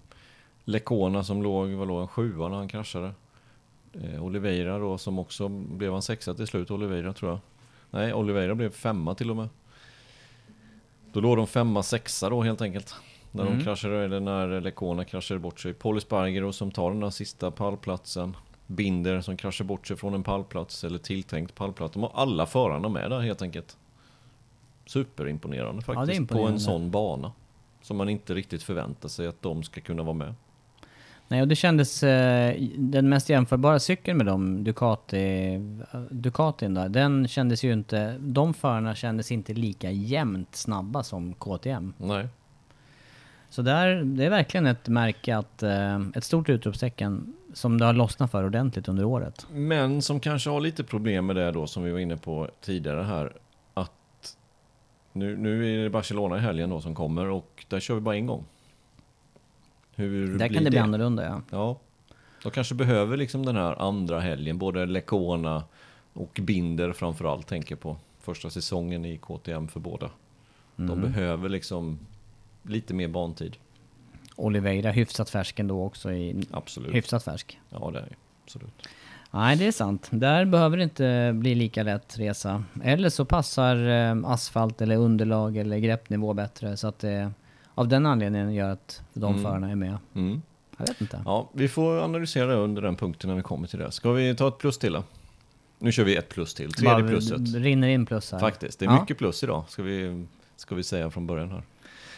Lecona 0.65 1.25
som 1.25 1.43
låg, 1.43 1.69
vad 1.71 1.89
låg 1.89 1.99
han, 1.99 2.09
sjua 2.09 2.49
när 2.49 2.57
han 2.57 2.69
kraschade. 2.69 3.13
Eh, 3.93 4.25
Oliveira 4.25 4.79
då 4.79 4.99
som 4.99 5.19
också, 5.19 5.49
blev 5.49 5.93
han 5.93 6.03
sexa 6.03 6.35
till 6.35 6.47
slut, 6.47 6.71
Oliveira 6.71 7.13
tror 7.13 7.31
jag. 7.31 7.39
Nej, 7.91 8.15
Oliveira 8.15 8.55
blev 8.55 8.71
femma 8.71 9.15
till 9.15 9.31
och 9.31 9.37
med. 9.37 9.49
Då 11.13 11.21
låg 11.21 11.37
de 11.37 11.47
femma, 11.47 11.83
sexa 11.83 12.29
då 12.31 12.43
helt 12.43 12.61
enkelt. 12.63 12.95
När 13.31 13.43
Mm. 13.47 13.59
de 13.59 13.65
kraschade, 13.65 14.05
eller 14.05 14.21
när 14.21 14.61
Lecona 14.61 15.05
kraschade 15.05 15.41
bort 15.41 15.61
sig. 15.61 15.75
Paul 15.75 15.97
Espargaro 15.99 16.53
som 16.53 16.71
tar 16.71 16.91
den 16.91 17.01
där 17.01 17.11
sista 17.11 17.51
pallplatsen. 17.51 18.37
Binder 18.67 19.21
som 19.21 19.37
kraschar 19.37 19.65
bort 19.65 19.87
sig 19.87 19.97
från 19.97 20.15
en 20.15 20.23
pallplats, 20.23 20.85
eller 20.85 20.99
tilltänkt 20.99 21.55
pallplats. 21.55 21.95
De 21.95 22.03
har 22.03 22.11
alla 22.15 22.47
förarna 22.47 22.89
med 22.89 23.11
där 23.11 23.21
helt 23.21 23.43
enkelt. 23.43 23.77
Superimponerande 24.87 25.83
faktiskt. 25.83 26.09
Ja, 26.09 26.15
imponerande. 26.17 26.49
På 26.51 26.55
en 26.55 26.61
sån 26.61 26.91
bana. 26.91 27.33
Som 27.85 27.97
man 27.97 28.09
inte 28.09 28.35
riktigt 28.35 28.63
förväntar 28.63 29.09
sig 29.09 29.27
att 29.27 29.43
de 29.43 29.63
ska 29.63 29.81
kunna 29.81 30.03
vara 30.03 30.15
med. 30.15 30.35
Nej, 31.29 31.43
och 31.43 31.49
det 31.49 31.57
kändes... 31.57 32.03
Eh, 32.03 32.57
den 32.77 33.09
mest 33.09 33.29
jämförbara 33.29 33.79
cykeln 33.79 34.19
med 34.19 34.27
dem, 34.27 34.65
Ducati, 34.65 35.61
Ducatin 36.11 36.75
där, 36.75 36.89
den 36.89 37.29
kändes 37.29 37.65
ju 37.65 37.73
inte... 37.73 38.17
De 38.19 38.55
förarna 38.55 38.95
kändes 38.95 39.33
inte 39.33 39.53
lika 39.55 39.91
jämnt 39.91 40.57
snabba 40.57 41.03
som 41.03 41.35
KTM. 41.35 41.93
Nej. 41.97 42.29
Så 43.51 43.63
där, 43.63 44.03
det 44.05 44.25
är 44.25 44.31
verkligen 44.31 44.67
ett 44.67 44.89
märke 44.89 45.37
att, 45.37 45.63
eh, 45.63 46.01
ett 46.15 46.25
stort 46.25 46.49
utropstecken 46.49 47.35
som 47.53 47.79
det 47.79 47.85
har 47.85 47.93
lossnat 47.93 48.31
för 48.31 48.45
ordentligt 48.45 48.89
under 48.89 49.05
året. 49.05 49.47
Men 49.53 50.03
som 50.03 50.21
kanske 50.21 50.51
har 50.51 50.61
lite 50.61 50.85
problem 50.85 51.27
med 51.27 51.37
det 51.37 51.51
då 51.51 51.67
som 51.67 51.83
vi 51.83 51.91
var 51.91 51.99
inne 51.99 52.17
på 52.17 52.49
tidigare 52.61 53.03
här. 53.03 53.33
Nu, 55.17 55.37
nu 55.37 55.75
är 55.81 55.85
det 55.85 55.91
Barcelona 55.91 56.37
i 56.37 56.41
helgen 56.41 56.71
då 56.71 56.81
som 56.81 56.95
kommer 56.95 57.27
och 57.27 57.65
där 57.69 57.81
kör 57.81 57.95
vi 57.95 58.01
bara 58.01 58.17
en 58.17 58.27
gång. 58.27 58.45
Hur 59.95 60.39
Där 60.39 60.49
kan 60.49 60.65
det 60.65 60.71
bli 60.71 60.79
annorlunda 60.79 61.25
ja. 61.25 61.43
Ja, 61.51 61.79
de 62.43 62.51
kanske 62.53 62.75
behöver 62.75 63.17
liksom 63.17 63.47
den 63.47 63.57
här 63.57 63.83
andra 63.83 64.21
helgen, 64.21 64.59
både 64.59 64.87
Lecona 64.87 65.65
och 66.13 66.39
Binder 66.43 66.93
framförallt 66.93 67.47
tänker 67.47 67.77
på 67.77 67.97
första 68.21 68.51
säsongen 68.51 69.05
i 69.05 69.19
KTM 69.19 69.69
för 69.69 69.81
båda. 69.81 70.11
De 70.77 70.83
Mm. 70.91 71.01
behöver 71.01 71.49
liksom 71.49 71.99
lite 72.63 72.95
mer 72.95 73.09
bantid. 73.09 73.57
Oliveira 74.37 74.91
hyfsat 74.91 75.31
färsk 75.31 75.59
ändå 75.59 75.83
också. 75.85 76.13
I, 76.13 76.43
Absolut. 76.51 76.95
hyfsat 76.95 77.25
färsk. 77.25 77.61
Ja, 77.71 77.91
det 77.91 77.99
är. 77.99 78.17
Absolut. 78.45 78.89
Nej, 79.35 79.57
det 79.57 79.67
är 79.67 79.73
sant. 79.73 80.09
Där 80.13 80.45
behöver 80.45 80.77
det 80.77 80.83
inte 80.83 81.33
bli 81.35 81.55
lika 81.55 81.83
lätt 81.83 82.19
resa. 82.19 82.65
Eller 82.83 83.09
så 83.09 83.25
passar 83.25 83.89
eh, 83.89 84.17
asfalt 84.31 84.81
eller 84.81 84.97
underlag 84.97 85.57
eller 85.57 85.79
greppnivå 85.79 86.33
bättre. 86.35 86.77
Så 86.77 86.89
att 86.89 86.99
det 86.99 87.33
av 87.75 87.89
den 87.89 88.07
anledningen 88.07 88.55
gör 88.55 88.69
att 88.71 89.03
de 89.13 89.33
Mm. 89.33 89.43
förarna 89.45 89.71
är 89.71 89.75
med. 89.75 89.97
Mm. 90.15 90.43
Jag 90.79 90.87
vet 90.87 91.01
inte. 91.01 91.23
Ja, 91.25 91.51
vi 91.53 91.69
får 91.69 92.01
analysera 92.05 92.47
det 92.47 92.55
under 92.55 92.83
den 92.83 92.97
punkten 92.97 93.29
när 93.31 93.37
vi 93.37 93.43
kommer 93.43 93.67
till 93.69 93.79
det. 93.79 93.91
Ska 93.93 94.13
vi 94.13 94.37
ta 94.37 94.49
ett 94.49 94.59
plus 94.59 94.79
till 94.79 94.93
då? 94.93 95.05
Nu 95.79 95.93
kör 95.93 96.05
vi 96.05 96.17
ett 96.17 96.29
plus 96.29 96.55
till, 96.55 96.73
tredje 96.73 96.95
Bara 97.03 97.09
plusset. 97.09 97.55
rinner 97.55 97.89
in 97.89 98.07
plus 98.07 98.33
här. 98.33 98.39
Faktiskt, 98.39 98.79
det 98.79 98.85
är 98.85 98.91
Ja. 98.91 99.01
mycket 99.01 99.19
plus 99.19 99.43
idag, 99.43 99.65
ska 99.69 99.83
vi, 99.83 100.27
ska 100.57 100.75
vi 100.75 100.83
säga 100.83 101.11
från 101.11 101.27
början 101.27 101.51
här. 101.51 101.63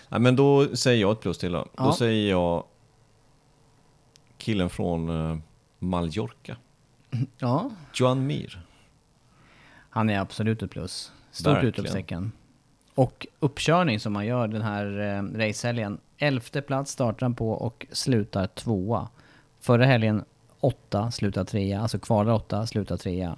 Nej, 0.09 0.21
men 0.21 0.37
då 0.37 0.77
säger 0.77 1.01
jag 1.01 1.13
ett 1.13 1.21
plus 1.21 1.39
till 1.39 1.53
då. 1.53 1.67
Ja. 1.77 1.85
Då 1.85 1.93
säger 1.93 2.31
jag 2.31 2.65
killen 4.39 4.71
från 4.71 5.11
uh, 5.11 5.39
Mallorca, 5.79 6.57
Ja, 7.39 7.71
Joan 7.95 8.27
Mir. 8.27 8.61
han 9.91 10.11
är 10.11 10.19
absolut 10.19 10.63
ett 10.63 10.71
plus. 10.71 11.13
Stort 11.31 11.47
Verkligen. 11.47 11.69
utropstecken. 11.69 12.33
Och 12.95 13.27
uppkörning 13.41 14.01
som 14.01 14.13
man 14.13 14.27
gör 14.27 14.49
den 14.49 14.63
här 14.63 15.01
eh, 15.01 15.23
racehelgen. 15.39 15.99
Elfte 16.19 16.63
plats 16.63 16.91
startar 16.93 17.27
han 17.27 17.35
på 17.35 17.51
och 17.51 17.87
slutar 17.93 18.47
tvåa. 18.47 19.09
Förra 19.61 19.85
helgen 19.87 20.25
åtta, 20.61 21.11
slutar 21.11 21.45
trea. 21.45 21.81
Alltså 21.81 21.99
kvalar 21.99 22.33
åtta, 22.33 22.67
slutar 22.67 22.97
trea. 22.97 23.37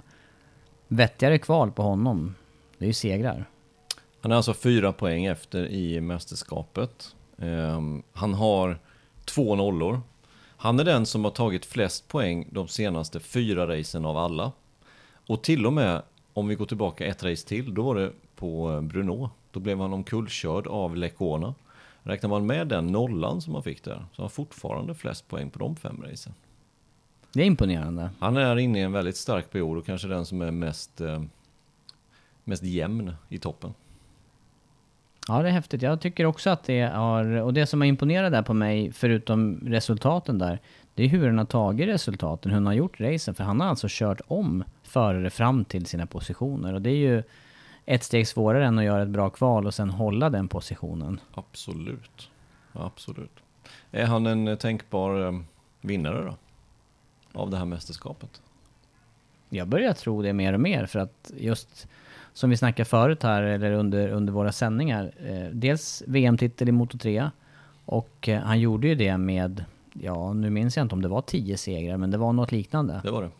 Vettigare 0.89 1.39
kval 1.39 1.71
på 1.73 1.83
honom. 1.83 2.35
Det 2.79 2.85
är 2.85 2.87
ju 2.87 2.93
segrar. 2.93 3.45
Han 4.21 4.33
är 4.33 4.37
alltså 4.37 4.55
fyra 4.55 4.93
poäng 4.93 5.25
efter 5.25 5.67
i 5.67 6.01
mästerskapet. 6.01 7.15
Ehm, 7.39 8.03
han 8.13 8.35
har 8.35 8.79
två 9.25 9.55
nollor. 9.55 10.01
Han 10.61 10.81
är 10.81 10.85
den 10.85 11.07
som 11.07 11.25
har 11.25 11.31
tagit 11.31 11.67
flest 11.67 12.09
poäng 12.09 12.49
de 12.50 12.69
senaste 12.69 13.21
fyra 13.21 13.79
racen 13.79 14.05
av 14.05 14.17
alla. 14.17 14.53
Och 15.27 15.43
till 15.43 15.67
och 15.67 15.73
med, 15.73 16.03
om 16.33 16.49
vi 16.49 16.55
går 16.55 16.67
tillbaka 16.67 17.07
ett 17.07 17.23
race 17.23 17.49
till, 17.49 17.75
då 17.75 17.83
var 17.83 17.95
det 17.95 18.12
på 18.37 18.73
eh, 18.73 18.81
Bruno. 18.81 19.31
Då 19.50 19.61
blev 19.61 19.81
han 19.81 19.93
omkullkörd 19.93 20.67
av 20.67 20.97
Lecona. 20.97 21.55
Räknar 22.03 22.31
man 22.31 22.47
med 22.47 22.69
den 22.69 22.87
nollan 22.87 23.41
som 23.41 23.55
han 23.55 23.62
fick 23.62 23.85
där, 23.85 24.07
så 24.12 24.23
har 24.23 24.25
han 24.25 24.31
fortfarande 24.31 24.95
flest 24.95 25.29
poäng 25.29 25.50
på 25.50 25.59
de 25.59 25.77
fem 25.77 26.03
racen. 26.07 26.35
Det 27.33 27.43
är 27.43 27.47
imponerande. 27.47 28.11
Han 28.19 28.37
är 28.37 28.57
inne 28.57 28.79
i 28.79 28.83
en 28.83 28.93
väldigt 28.93 29.17
stark 29.17 29.50
period 29.50 29.79
och 29.79 29.87
kanske 29.87 30.09
den 30.09 30.27
som 30.27 30.43
är 30.43 30.50
mest, 30.50 31.00
eh, 31.00 31.23
mest 32.45 32.62
jämn 32.62 33.15
i 33.29 33.38
toppen. 33.38 33.75
Ja, 35.28 35.42
det 35.42 35.49
är 35.49 35.52
häftigt. 35.52 35.82
Jag 35.82 36.00
tycker 36.00 36.25
också 36.25 36.50
att 36.50 36.64
det 36.64 36.80
har... 36.80 37.25
Och 37.25 37.54
det 37.54 37.66
som 37.66 37.80
har 37.80 37.88
imponerat 37.88 38.32
där 38.32 38.42
på 38.42 38.54
mig, 38.54 38.92
förutom 38.92 39.61
resultaten 39.66 40.38
där, 40.38 40.58
det 40.94 41.04
är 41.04 41.08
hur 41.08 41.26
han 41.26 41.38
har 41.38 41.44
tagit 41.44 41.88
resultaten, 41.88 42.50
hur 42.50 42.56
han 42.56 42.66
har 42.66 42.73
gjort 42.73 43.00
racen. 43.00 43.35
För 43.35 43.44
han 43.44 43.61
har 43.61 43.68
alltså 43.68 43.87
kört 43.90 44.20
om 44.26 44.64
förare 44.82 45.30
fram 45.30 45.64
till 45.64 45.87
sina 45.87 46.06
positioner. 46.06 46.75
Och 46.75 46.82
det 46.82 46.90
är 46.90 46.97
ju 46.97 47.23
ett 47.87 48.04
steg 48.04 48.28
svårare 48.28 48.66
än 48.66 48.78
att 48.78 48.85
göra 48.85 49.02
ett 49.02 49.08
bra 49.08 49.30
kval 49.30 49.66
och 49.66 49.75
sen 49.75 49.90
hålla 49.90 50.30
den 50.30 50.49
positionen. 50.49 51.20
Absolut. 51.35 52.30
Absolut. 52.73 53.40
Är 53.90 54.06
han 54.06 54.26
en 54.26 54.49
eh, 54.49 54.56
tänkbar 54.56 55.26
eh, 55.26 55.40
vinnare 55.80 56.25
då? 56.25 56.34
Av 57.41 57.50
det 57.50 57.56
här 57.56 57.64
mästerskapet? 57.64 58.43
Jag 59.49 59.69
börjar 59.69 59.93
tro 59.93 60.23
det 60.23 60.32
mer 60.32 60.52
och 60.52 60.60
mer 60.60 60.86
för 60.86 60.99
att 60.99 61.32
just 61.36 61.88
som 62.39 62.51
vi 62.51 62.57
snackade 62.57 62.85
förut 62.85 63.23
här 63.23 63.43
eller 63.43 63.73
under, 63.73 64.09
under 64.09 64.33
våra 64.33 64.53
sändningar. 64.53 65.13
Eh, 65.27 65.47
dels 65.53 66.03
VM-titel 66.07 66.69
i 66.69 66.73
Moto 66.73 66.99
3 66.99 67.31
och 67.85 68.29
eh, 68.29 68.41
han 68.41 68.61
gjorde 68.61 68.89
ju 68.89 68.95
det 68.95 69.19
med, 69.19 69.65
ja 69.93 70.33
nu 70.33 70.51
minns 70.51 70.77
jag 70.77 70.85
inte 70.85 70.95
om 70.95 71.03
det 71.03 71.09
var 71.09 71.23
10 71.23 71.57
segrar 71.57 71.97
men 71.97 72.11
det 72.11 72.19
var 72.19 72.33
något 72.33 72.53
liknande. 72.53 73.01
Det 73.05 73.11
var 73.11 73.23
det. 73.23 73.31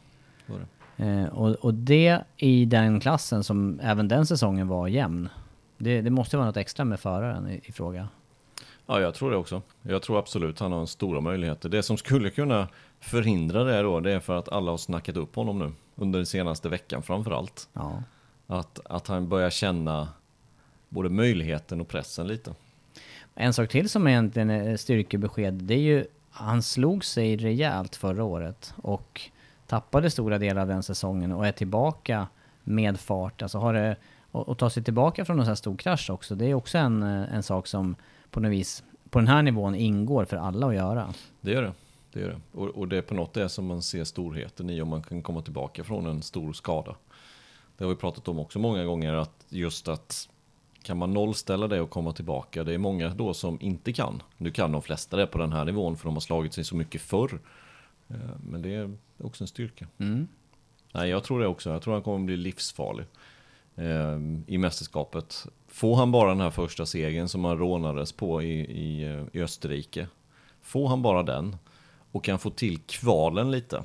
det, 0.47 0.53
var 0.53 0.61
det. 0.97 1.05
Eh, 1.05 1.27
och, 1.27 1.51
och 1.51 1.75
det 1.75 2.21
i 2.37 2.65
den 2.65 3.01
klassen 3.01 3.45
som 3.45 3.81
även 3.83 4.09
den 4.09 4.27
säsongen 4.27 4.69
var 4.69 4.89
jämn. 4.89 5.29
Det, 5.77 6.01
det 6.01 6.11
måste 6.11 6.37
vara 6.37 6.47
något 6.47 6.57
extra 6.57 6.85
med 6.85 7.01
föraren 7.01 7.49
i, 7.49 7.61
i 7.65 7.73
fråga. 7.73 8.09
Ja, 8.87 9.01
jag 9.01 9.15
tror 9.15 9.31
det 9.31 9.37
också. 9.37 9.63
Jag 9.83 10.03
tror 10.03 10.19
absolut 10.19 10.61
han 10.61 10.73
har 10.73 10.87
stora 10.87 11.21
möjligheter. 11.21 11.69
Det 11.69 11.83
som 11.83 11.97
skulle 11.97 12.31
kunna 12.31 12.69
förhindra 13.01 13.65
det 13.65 13.83
då, 13.83 14.01
det 14.01 14.13
är 14.13 14.21
för 14.21 14.39
att 14.39 14.49
alla 14.49 14.71
har 14.71 14.79
snackat 14.79 15.17
upp 15.17 15.37
honom 15.37 15.59
nu. 15.59 15.73
Under 15.95 16.19
den 16.19 16.27
senaste 16.27 16.69
veckan 16.69 17.03
framför 17.03 17.31
allt. 17.31 17.69
Ja. 17.73 18.03
Att, 18.51 18.81
att 18.85 19.07
han 19.07 19.29
börjar 19.29 19.51
känna 19.51 20.09
både 20.89 21.09
möjligheten 21.09 21.81
och 21.81 21.89
pressen 21.89 22.27
lite. 22.27 22.55
En 23.35 23.53
sak 23.53 23.71
till 23.71 23.89
som 23.89 24.09
egentligen 24.09 24.51
är 24.51 24.77
styrkebesked, 24.77 25.55
det 25.55 25.75
är 25.75 25.79
ju 25.79 26.07
han 26.31 26.63
slog 26.63 27.05
sig 27.05 27.37
rejält 27.37 27.97
förra 27.97 28.25
året 28.25 28.75
och 28.77 29.21
tappade 29.67 30.11
stora 30.11 30.39
delar 30.39 30.63
av 30.63 30.69
den 30.69 30.83
säsongen 30.83 31.33
och 31.33 31.47
är 31.47 31.53
tillbaka 31.53 32.27
med 32.65 33.01
fart. 33.01 33.43
Alltså 33.43 33.59
har 33.59 33.75
det, 33.75 33.97
och, 34.31 34.49
och 34.49 34.59
ta 34.59 34.71
sig 34.71 34.85
tillbaka 34.85 35.25
från 35.25 35.39
en 35.39 35.45
sån 35.45 35.51
här 35.51 35.55
stor 35.55 35.77
krasch 35.77 36.11
också, 36.11 36.35
det 36.35 36.47
är 36.47 36.55
också 36.55 36.79
en, 36.79 37.03
en 37.03 37.43
sak 37.43 37.67
som 37.67 37.97
på 38.31 38.41
något 38.41 38.53
vis 38.53 38.85
på 39.11 39.19
den 39.19 39.29
här 39.29 39.43
nivån 39.43 39.75
ingår 39.75 40.25
för 40.25 40.37
alla 40.37 40.67
att 40.67 40.75
göra. 40.75 41.15
Det 41.41 41.51
gör 41.51 41.63
det. 41.63 41.73
det, 42.13 42.21
gör 42.21 42.29
det. 42.29 42.59
Och, 42.59 42.69
och 42.69 42.89
det 42.89 42.97
är 42.97 43.03
på 43.03 43.15
något 43.15 43.35
sätt 43.35 43.53
som 43.53 43.67
man 43.67 43.83
ser 43.83 44.05
storheten 44.05 44.71
i 44.71 44.83
om 44.83 44.89
man 44.89 45.03
kan 45.03 45.23
komma 45.23 45.43
tillbaka 45.43 45.85
från 45.85 46.07
en 46.07 46.23
stor 46.23 46.53
skada. 46.53 46.95
Det 47.79 47.85
har 47.85 47.89
vi 47.89 47.97
pratat 47.97 48.29
om 48.29 48.39
också 48.39 48.59
många 48.59 48.85
gånger, 48.85 49.13
att 49.13 49.47
just 49.49 49.89
att 49.89 50.29
kan 50.83 50.97
man 50.97 51.13
nollställa 51.13 51.69
det 51.69 51.81
och 51.81 51.91
komma 51.91 52.13
tillbaka, 52.13 52.65
det 52.65 52.75
är 52.75 52.79
många 52.79 53.09
då 53.09 53.35
som 53.35 53.59
inte 53.61 53.93
kan. 53.93 54.23
Nu 54.37 54.51
kan 54.51 54.73
de 54.73 54.83
flesta 54.83 55.17
det 55.17 55.27
på 55.27 55.39
den 55.39 55.53
här 55.53 55.65
nivån 55.65 55.97
för 55.97 56.05
de 56.05 56.15
har 56.15 56.21
slagit 56.21 56.53
sig 56.53 56.65
så 56.65 56.77
mycket 56.77 57.01
förr. 57.03 57.41
Eh, 58.09 58.17
Men 58.51 58.63
det 58.63 58.75
är 58.75 58.97
också 59.23 59.45
en 59.45 59.49
styrka. 59.49 59.87
Nej, 60.93 61.11
jag 61.11 61.25
tror 61.25 61.41
det 61.41 61.47
också. 61.47 61.71
Jag 61.71 61.83
tror 61.83 61.95
han 61.95 62.03
kommer 62.03 62.27
bli 62.27 62.37
livsfarlig 62.37 63.07
eh, 63.77 64.19
i 64.47 64.59
mästerskapet. 64.59 65.47
Får 65.69 65.97
han 65.97 66.13
bara 66.13 66.29
den 66.29 66.41
här 66.41 66.51
första 66.51 66.87
segern 66.87 67.29
som 67.29 67.45
han 67.45 67.59
rånades 67.59 68.13
på 68.13 68.43
i, 68.43 68.61
i, 68.61 69.05
eh, 69.05 69.25
i 69.33 69.43
Österrike. 69.43 70.07
Får 70.63 70.89
han 70.89 71.03
bara 71.03 71.23
den 71.23 71.57
och 72.13 72.25
kan 72.25 72.39
få 72.39 72.51
till 72.51 72.79
kvalen 72.79 73.51
lite. 73.51 73.83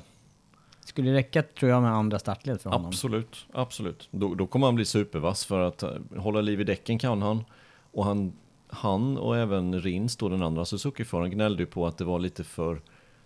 Skulle 0.84 1.14
räcka 1.14 1.42
tror 1.42 1.70
jag 1.70 1.82
med 1.82 1.92
andra 1.92 2.18
startled 2.18 2.60
för 2.60 2.70
honom. 2.70 2.86
Absolut, 2.86 3.46
absolut. 3.52 4.08
Då, 4.10 4.34
då 4.34 4.46
kommer 4.46 4.66
han 4.66 4.74
bli 4.74 4.84
supervass 4.84 5.44
för 5.44 5.60
att 5.60 5.82
eh, 5.82 5.90
hålla 6.16 6.40
liv 6.40 6.60
i 6.60 6.64
däcken 6.64 6.98
kan 6.98 7.22
han. 7.22 7.44
Och 7.92 8.04
han, 8.04 8.32
han 8.68 9.18
och 9.18 9.36
även 9.36 9.80
Rins, 9.80 10.16
då 10.16 10.28
den 10.28 10.42
andra 10.42 10.64
Suzuki-föraren, 10.64 11.30
gnällde 11.30 11.62
ju 11.62 11.66
på 11.66 11.86
att 11.86 11.98
det 11.98 12.04
var 12.04 12.18
lite 12.18 12.44
för... 12.44 12.80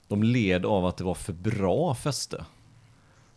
De 0.09 0.23
led 0.23 0.67
av 0.67 0.87
att 0.87 0.97
det 0.97 1.05
var 1.05 1.15
för 1.15 1.33
bra 1.33 1.95
fäste. 1.95 2.45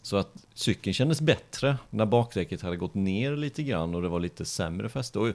Så 0.01 0.17
att 0.17 0.45
cykeln 0.53 0.93
kändes 0.93 1.21
bättre 1.21 1.77
när 1.89 2.05
bakdäcket 2.05 2.61
hade 2.61 2.77
gått 2.77 2.93
ner 2.93 3.35
lite 3.35 3.63
grann 3.63 3.95
och 3.95 4.01
det 4.01 4.07
var 4.07 4.19
lite 4.19 4.45
sämre 4.45 4.89
fäste. 4.89 5.19
Och 5.19 5.29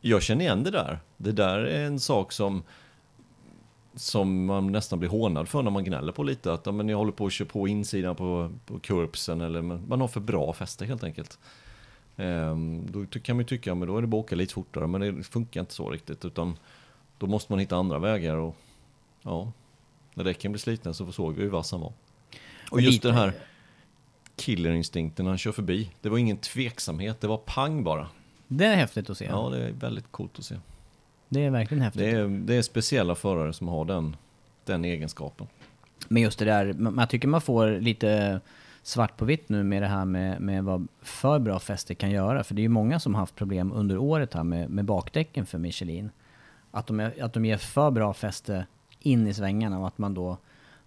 jag 0.00 0.22
känner 0.22 0.44
igen 0.44 0.62
det 0.62 0.70
där. 0.70 0.98
Det 1.16 1.32
där 1.32 1.58
är 1.58 1.86
en 1.86 2.00
sak 2.00 2.32
som 2.32 2.62
som 3.94 4.44
man 4.44 4.72
nästan 4.72 4.98
blir 4.98 5.08
hånad 5.08 5.48
för 5.48 5.62
när 5.62 5.70
man 5.70 5.84
gnäller 5.84 6.12
på 6.12 6.22
lite. 6.22 6.52
Att 6.52 6.66
ja, 6.66 6.72
men 6.72 6.88
jag 6.88 6.96
håller 6.96 7.12
på 7.12 7.26
att 7.26 7.32
köra 7.32 7.48
på 7.48 7.68
insidan 7.68 8.16
på, 8.16 8.50
på 8.66 8.78
kurbsen 8.78 9.40
eller 9.40 9.62
man 9.62 10.00
har 10.00 10.08
för 10.08 10.20
bra 10.20 10.52
fäste 10.52 10.84
helt 10.84 11.04
enkelt. 11.04 11.38
Ehm, 12.16 12.86
då 12.90 13.06
kan 13.06 13.36
man 13.36 13.40
ju 13.42 13.46
tycka, 13.48 13.74
men 13.74 13.88
då 13.88 13.96
är 13.98 14.00
det 14.00 14.06
bara 14.06 14.20
att 14.20 14.24
åka 14.24 14.36
lite 14.36 14.54
fortare. 14.54 14.86
Men 14.86 15.00
det 15.00 15.22
funkar 15.22 15.60
inte 15.60 15.74
så 15.74 15.90
riktigt. 15.90 16.24
Utan 16.24 16.58
då 17.18 17.26
måste 17.26 17.52
man 17.52 17.58
hitta 17.58 17.76
andra 17.76 17.98
vägar. 17.98 18.36
Och 18.36 18.56
ja, 19.22 19.52
när 20.14 20.24
däcken 20.24 20.52
blir 20.52 20.60
slitna 20.60 20.92
så 20.94 21.12
såg 21.12 21.34
vi 21.34 21.42
hur 21.42 21.50
vass 21.50 21.72
han 21.72 21.80
var. 21.80 21.92
Och 22.70 22.80
just 22.80 22.92
lite- 22.92 23.08
den 23.08 23.16
här 23.16 23.32
killerinstinkten 24.36 25.24
när 25.24 25.30
han 25.30 25.38
kör 25.38 25.52
förbi. 25.52 25.90
Det 26.00 26.08
var 26.08 26.18
ingen 26.18 26.36
tveksamhet, 26.36 27.20
det 27.20 27.26
var 27.26 27.36
pang 27.36 27.84
bara. 27.84 28.08
Det 28.48 28.64
är 28.66 28.76
häftigt 28.76 29.10
att 29.10 29.18
se. 29.18 29.24
Ja, 29.24 29.48
det 29.50 29.64
är 29.64 29.72
väldigt 29.72 30.12
coolt 30.12 30.38
att 30.38 30.44
se. 30.44 30.56
Det 31.32 31.44
är 31.44 31.50
verkligen 31.50 31.82
häftigt. 31.82 32.00
Det 32.02 32.10
är, 32.10 32.28
det 32.28 32.54
är 32.54 32.62
speciella 32.62 33.14
förare 33.14 33.52
som 33.52 33.68
har 33.68 33.84
den, 33.84 34.16
den 34.64 34.84
egenskapen. 34.84 35.46
Men 36.08 36.22
just 36.22 36.38
det 36.38 36.44
där, 36.44 36.72
man- 36.72 36.98
jag 36.98 37.10
tycker 37.10 37.28
man 37.28 37.40
får 37.40 37.80
lite 37.80 38.40
svart 38.82 39.16
på 39.16 39.24
vitt 39.24 39.48
nu 39.48 39.62
med 39.62 39.82
det 39.82 39.86
här 39.88 40.04
med, 40.04 40.40
med 40.40 40.64
vad 40.64 40.88
för 41.02 41.38
bra 41.38 41.58
fäste 41.58 41.94
kan 41.94 42.10
göra. 42.10 42.44
För 42.44 42.54
det 42.54 42.60
är 42.60 42.62
ju 42.62 42.68
många 42.68 43.00
som 43.00 43.14
har 43.14 43.20
haft 43.22 43.34
problem 43.36 43.72
under 43.72 43.98
året 43.98 44.34
här 44.34 44.42
med, 44.44 44.70
med 44.70 44.84
bakdäcken 44.84 45.46
för 45.46 45.58
Michelin. 45.58 46.10
Att 46.70 46.86
de, 46.86 47.00
är, 47.00 47.22
att 47.24 47.32
de 47.32 47.44
ger 47.44 47.56
för 47.56 47.90
bra 47.90 48.12
fäste 48.14 48.66
in 49.00 49.26
i 49.26 49.34
svängarna 49.34 49.78
och 49.78 49.86
att 49.86 49.98
man 49.98 50.14
då 50.14 50.36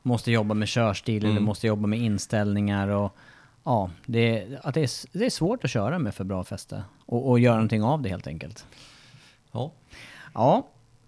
måste 0.02 0.32
jobba 0.32 0.54
med 0.54 0.68
körstil 0.68 1.24
eller 1.24 1.32
Mm. 1.32 1.44
måste 1.44 1.68
jobba 1.68 1.88
med 1.88 2.00
inställningar 2.00 2.88
och 2.88 3.16
ja, 3.64 3.90
det, 4.06 4.40
är- 4.40 4.60
att 4.64 4.74
det, 4.74 4.82
är, 4.82 5.18
det 5.18 5.26
är 5.26 5.30
svårt 5.30 5.64
att 5.64 5.70
köra 5.70 6.00
med 6.00 6.16
för 6.16 6.24
bra 6.24 6.44
fäste 6.44 6.84
och, 7.06 7.30
och 7.30 7.40
göra 7.40 7.56
någonting 7.56 7.84
av 7.84 8.02
det 8.02 8.10
helt 8.10 8.28
enkelt. 8.28 8.66
Ja, 9.52 9.72
Ja, 10.36 10.68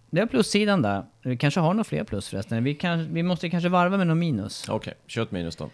det 0.10 0.22
är 0.22 0.26
plussidan 0.26 0.82
där. 0.82 1.06
Vi 1.22 1.38
kanske 1.38 1.60
har 1.60 1.74
några 1.74 1.84
fler 1.84 2.04
plus 2.04 2.30
förresten. 2.30 2.64
Vi, 2.64 2.76
kan, 2.76 3.14
vi 3.14 3.24
måste 3.24 3.50
kanske 3.50 3.70
varva 3.70 3.98
med 3.98 4.08
någon 4.08 4.20
minus. 4.20 4.70
okej. 4.70 4.94
Kör 5.08 5.24
ett 5.24 5.32
minus 5.32 5.56
då. 5.56 5.70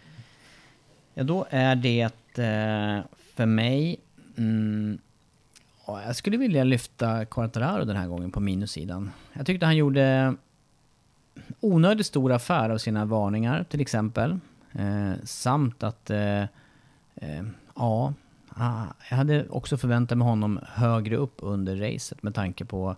Ja, 1.13 1.24
då 1.24 1.46
är 1.50 1.76
det 1.76 2.02
eh, 2.38 3.06
för 3.36 3.46
mig... 3.46 4.00
Mm, 4.38 4.98
ja, 5.88 6.04
jag 6.06 6.16
skulle 6.16 6.38
vilja 6.38 6.63
lyfta 6.63 7.26
Quartararo 7.26 7.86
den 7.86 7.96
här 7.96 8.08
gången 8.08 8.32
på 8.32 8.39
minussidan. 8.39 9.12
Jag 9.34 9.46
tyckte 9.46 9.66
han 9.66 9.76
gjorde 9.76 10.36
onödigt 11.60 12.06
stor 12.06 12.32
affär 12.32 12.70
av 12.70 12.78
sina 12.78 13.06
varningar 13.06 13.66
till 13.70 13.82
exempel. 13.82 14.39
Eh, 14.72 15.13
samt 15.24 15.84
att... 15.84 16.10
Eh, 16.10 16.42
eh, 17.16 17.44
ja, 17.76 18.13
ah, 18.50 18.86
jag 19.10 19.18
hade 19.18 19.50
också 19.50 19.78
förväntat 19.78 20.18
mig 20.18 20.28
honom 20.28 20.60
högre 20.68 21.16
upp 21.16 21.36
under 21.38 21.76
racet 21.76 22.24
med 22.24 22.36
tanke 22.36 22.66
på 22.66 22.96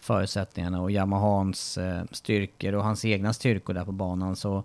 förutsättningarna 0.00 0.82
och 0.82 0.90
Yamahans 0.90 1.78
eh, 1.78 2.02
styrkor 2.10 2.74
och 2.74 2.84
hans 2.84 3.04
egna 3.04 3.32
styrkor 3.32 3.74
där 3.74 3.84
på 3.84 3.92
banan. 3.92 4.36
Så 4.36 4.64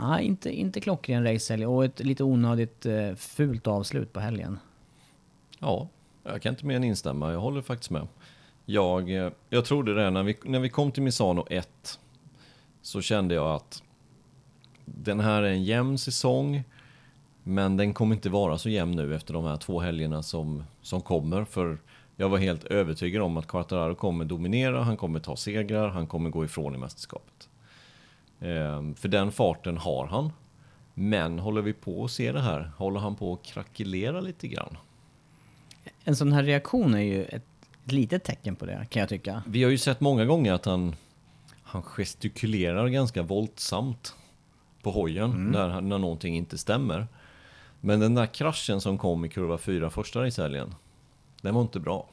Nej, 0.00 0.26
inte, 0.26 0.50
inte 0.50 0.80
klockren 0.80 1.24
racehelg 1.24 1.66
och 1.66 1.84
ett 1.84 2.00
lite 2.00 2.24
onödigt 2.24 2.86
eh, 2.86 3.14
fult 3.14 3.66
avslut 3.66 4.12
på 4.12 4.20
helgen. 4.20 4.58
Ja, 5.58 5.88
jag 6.24 6.42
kan 6.42 6.52
inte 6.52 6.66
mer 6.66 6.76
än 6.76 6.84
instämma. 6.84 7.32
Jag 7.32 7.40
håller 7.40 7.62
faktiskt 7.62 7.90
med. 7.90 8.06
Jag, 8.64 9.10
eh, 9.10 9.30
jag 9.50 9.64
trodde 9.64 9.94
det 9.94 10.10
när 10.10 10.22
vi, 10.22 10.36
när 10.44 10.60
vi 10.60 10.68
kom 10.68 10.92
till 10.92 11.02
Misano 11.02 11.46
1 11.50 12.00
så 12.82 13.00
kände 13.00 13.34
jag 13.34 13.54
att 13.54 13.82
den 14.84 15.20
här 15.20 15.42
är 15.42 15.50
en 15.50 15.64
jämn 15.64 15.98
säsong 15.98 16.64
men 17.42 17.76
den 17.76 17.94
kommer 17.94 18.14
inte 18.14 18.30
vara 18.30 18.58
så 18.58 18.68
jämn 18.68 18.96
nu 18.96 19.14
efter 19.14 19.34
de 19.34 19.44
här 19.44 19.56
två 19.56 19.80
helgerna 19.80 20.22
som, 20.22 20.64
som 20.82 21.00
kommer. 21.00 21.44
För 21.44 21.78
jag 22.20 22.28
var 22.28 22.38
helt 22.38 22.64
övertygad 22.64 23.22
om 23.22 23.36
att 23.36 23.46
Quartararo 23.46 23.94
kommer 23.94 24.24
dominera, 24.24 24.82
han 24.82 24.96
kommer 24.96 25.20
ta 25.20 25.36
segrar, 25.36 25.88
han 25.88 26.06
kommer 26.06 26.30
gå 26.30 26.44
ifrån 26.44 26.74
i 26.74 26.78
mästerskapet. 26.78 27.48
Ehm, 28.40 28.94
för 28.94 29.08
den 29.08 29.32
farten 29.32 29.76
har 29.78 30.06
han. 30.06 30.32
Men 30.94 31.38
håller 31.38 31.62
vi 31.62 31.72
på 31.72 32.04
att 32.04 32.10
se 32.10 32.32
det 32.32 32.40
här? 32.40 32.70
Håller 32.76 33.00
han 33.00 33.16
på 33.16 33.32
att 33.32 33.42
krackelera 33.42 34.20
lite 34.20 34.48
grann? 34.48 34.76
En 36.04 36.16
sån 36.16 36.32
här 36.32 36.42
reaktion 36.42 36.94
är 36.94 36.98
ju 37.00 37.24
ett, 37.24 37.44
ett 37.84 37.92
litet 37.92 38.24
tecken 38.24 38.56
på 38.56 38.66
det, 38.66 38.86
kan 38.90 39.00
jag 39.00 39.08
tycka. 39.08 39.42
Vi 39.46 39.62
har 39.64 39.70
ju 39.70 39.78
sett 39.78 40.00
många 40.00 40.24
gånger 40.24 40.52
att 40.52 40.64
han, 40.64 40.94
han 41.62 41.82
gestikulerar 41.82 42.88
ganska 42.88 43.22
våldsamt 43.22 44.14
på 44.82 44.90
hojen 44.90 45.30
när, 45.50 45.68
han- 45.68 45.88
när 45.88 45.98
någonting 45.98 46.36
inte 46.36 46.58
stämmer. 46.58 47.06
Men 47.80 48.00
den 48.00 48.14
där 48.14 48.26
kraschen 48.26 48.80
som 48.80 48.98
kom 48.98 49.24
i 49.24 49.28
kurva 49.28 49.58
4 49.58 49.90
första 49.90 50.24
racehelgen, 50.24 50.74
den 51.42 51.54
var 51.54 51.62
inte 51.62 51.80
bra. 51.80 52.06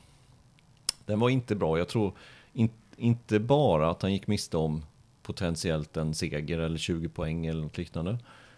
Den 1.06 1.20
var 1.20 1.30
inte 1.30 1.56
bra. 1.56 1.78
Jag 1.78 1.88
tror 1.88 2.14
in, 2.54 2.70
inte 2.98 3.40
bara 3.40 3.90
att 3.90 4.02
han 4.02 4.14
gick 4.14 4.28
miste 4.28 4.58
om 4.58 4.84
potentiellt 5.22 5.98
en 5.98 6.14
seger 6.14 6.60
eller 6.60 6.78
20 6.78 7.10
poäng 7.10 7.46
eller 7.46 7.62
något 7.62 7.78
liknande. 7.78 8.18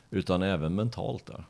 Utan 0.09 0.43
även 0.43 0.75
mentalt 0.75 1.25
där. 1.25 1.45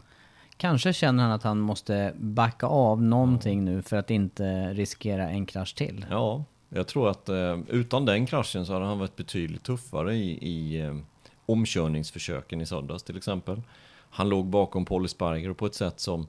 Kanske 0.58 0.93
känner 0.93 1.23
han 1.23 1.32
att 1.32 1.43
han 1.43 1.60
måste 1.60 2.13
backa 2.15 2.67
av 2.67 3.01
någonting 3.01 3.65
nu 3.65 3.82
för 3.82 3.97
att 3.97 4.12
inte 4.12 4.73
riskera 4.73 5.30
en 5.30 5.45
krasch 5.45 5.75
till. 5.75 6.06
Ja, 6.10 6.43
jag 6.69 6.88
tror 6.88 7.10
att 7.10 7.30
eh, 7.30 7.60
utan 7.67 8.06
den 8.06 8.25
kraschen 8.25 8.65
så 8.65 8.73
hade 8.73 8.86
han 8.86 8.99
varit 8.99 9.15
betydligt 9.15 9.63
tuffare 9.63 10.15
i, 10.15 10.32
i 10.32 10.82
eh, 10.82 10.97
omkörningsförsöken 11.45 12.62
i 12.62 12.65
söndags 12.65 13.03
till 13.03 13.17
exempel. 13.17 13.62
Han 14.10 14.30
låg 14.30 14.45
bakom 14.45 14.86
Paul 14.86 15.10
Sparger 15.10 15.53
på 15.53 15.65
ett 15.65 15.75
sätt 15.75 15.99
som, 15.99 16.27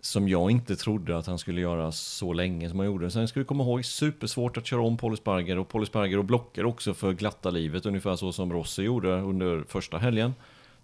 som 0.00 0.28
jag 0.28 0.50
inte 0.50 0.76
trodde 0.76 1.18
att 1.18 1.26
han 1.26 1.38
skulle 1.38 1.60
göra 1.60 1.92
så 1.92 2.32
länge 2.32 2.68
som 2.70 2.78
han 2.78 2.86
gjorde. 2.86 3.10
Sen 3.10 3.28
ska 3.28 3.40
vi 3.40 3.46
komma 3.46 3.64
ihåg, 3.64 3.84
supersvårt 3.84 4.56
att 4.56 4.66
köra 4.66 4.80
om 4.82 4.96
Paul 4.96 5.16
Sparger 5.16 5.58
och 5.58 5.68
Paul 5.68 5.86
Sparger 5.86 6.18
och 6.18 6.24
blockar 6.24 6.64
också 6.64 6.94
för 6.94 7.12
glatta 7.12 7.50
livet, 7.50 7.86
ungefär 7.86 8.16
så 8.16 8.32
som 8.32 8.52
Rossi 8.52 8.82
gjorde 8.82 9.08
under 9.20 9.64
första 9.68 9.98
helgen. 9.98 10.34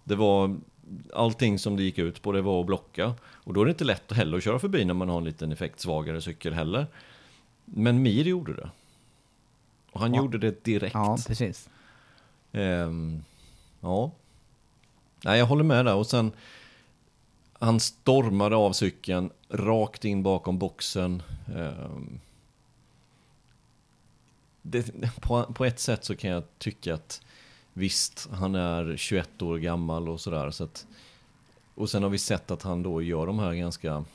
Det 0.03 0.15
var 0.15 0.55
allting 1.13 1.59
som 1.59 1.75
det 1.77 1.83
gick 1.83 1.97
ut 1.97 2.21
på, 2.21 2.31
det 2.31 2.41
var 2.41 2.59
att 2.59 2.65
blocka. 2.65 3.13
Och 3.23 3.53
då 3.53 3.61
är 3.61 3.65
det 3.65 3.69
inte 3.71 3.83
lätt 3.83 4.11
heller 4.11 4.37
att 4.37 4.43
köra 4.43 4.59
förbi 4.59 4.85
när 4.85 4.93
man 4.93 5.09
har 5.09 5.17
en 5.17 5.23
liten 5.23 5.51
effektsvagare 5.51 6.21
cykel 6.21 6.53
heller. 6.53 6.87
Men 7.65 8.01
Mir 8.03 8.23
gjorde 8.23 8.53
det. 8.53 8.69
Och 9.91 9.99
han 10.01 10.13
Ja. 10.13 10.21
gjorde 10.21 10.37
det 10.37 10.63
direkt. 10.63 10.93
Ja, 10.93 11.17
precis. 11.27 11.69
Ehm, 12.51 13.23
ja. 13.81 14.11
Nej, 15.23 15.39
jag 15.39 15.45
håller 15.45 15.63
med 15.63 15.85
där. 15.85 15.95
Och 15.95 16.07
sen, 16.07 16.31
han 17.65 17.79
stormade 17.79 18.55
av 18.55 18.73
cykeln 18.73 19.29
rakt 19.49 20.05
in 20.05 20.23
bakom 20.23 20.59
boxen. 20.59 21.23
Ehm, 21.55 22.19
det, 24.61 24.91
på, 25.21 25.43
på 25.43 25.65
ett 25.65 25.79
sätt 25.79 26.05
så 26.05 26.15
kan 26.15 26.29
jag 26.29 26.43
tycka 26.57 26.93
att 26.93 27.21
visst, 27.73 28.29
han 28.31 28.55
är 28.55 28.97
21 28.97 29.41
år 29.41 29.57
gammal 29.57 30.09
och 30.09 30.21
sådär. 30.21 30.51
Så 30.51 30.63
att, 30.63 30.87
och 31.75 31.89
sen 31.89 32.03
har 32.03 32.09
vi 32.09 32.17
sett 32.17 32.51
att 32.51 32.63
han 32.63 32.83
då 32.83 33.01
gör 33.01 33.27
de 33.27 33.39
här 33.39 33.53
ganska 33.53 34.05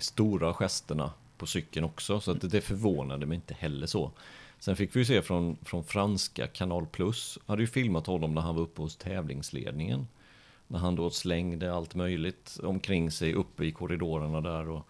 stora 0.00 0.54
gesterna 0.54 1.12
på 1.38 1.46
cykeln 1.46 1.84
också. 1.84 2.20
Så 2.20 2.30
att 2.30 2.40
det, 2.40 2.48
det 2.48 2.60
förvånade 2.60 3.26
mig 3.26 3.36
inte 3.36 3.54
heller 3.54 3.86
så. 3.86 4.10
Sen 4.58 4.76
fick 4.76 4.96
vi 4.96 5.00
ju 5.00 5.06
se 5.06 5.22
från, 5.22 5.56
från 5.62 5.84
franska 5.84 6.46
Kanal 6.46 6.86
Plus, 6.86 7.38
hade 7.46 7.62
ju 7.62 7.66
filmat 7.66 8.06
honom 8.06 8.34
när 8.34 8.42
han 8.42 8.54
var 8.54 8.62
uppe 8.62 8.82
hos 8.82 8.96
tävlingsledningen. 8.96 10.06
När 10.70 10.78
han 10.78 10.94
då 10.94 11.10
slängde 11.10 11.74
allt 11.74 11.94
möjligt 11.94 12.58
omkring 12.62 13.10
sig 13.10 13.34
uppe 13.34 13.64
i 13.64 13.72
korridorerna 13.72 14.40
där 14.40 14.68
och 14.68 14.86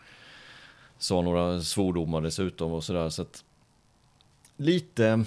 sa 0.98 1.22
några 1.22 1.60
svordomar 1.60 2.20
dessutom 2.20 2.72
och 2.72 2.84
sådär. 2.84 3.08
Så 3.08 3.22
att 3.22 3.44
lite, 4.56 5.24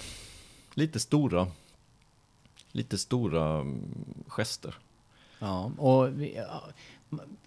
lite 0.74 1.00
stora, 1.00 1.46
lite 2.72 2.98
stora 2.98 3.60
mm, 3.60 4.04
gester. 4.26 4.74
Ja, 5.38 5.72
och 5.78 6.20
vi, 6.20 6.36
ja, 6.36 6.62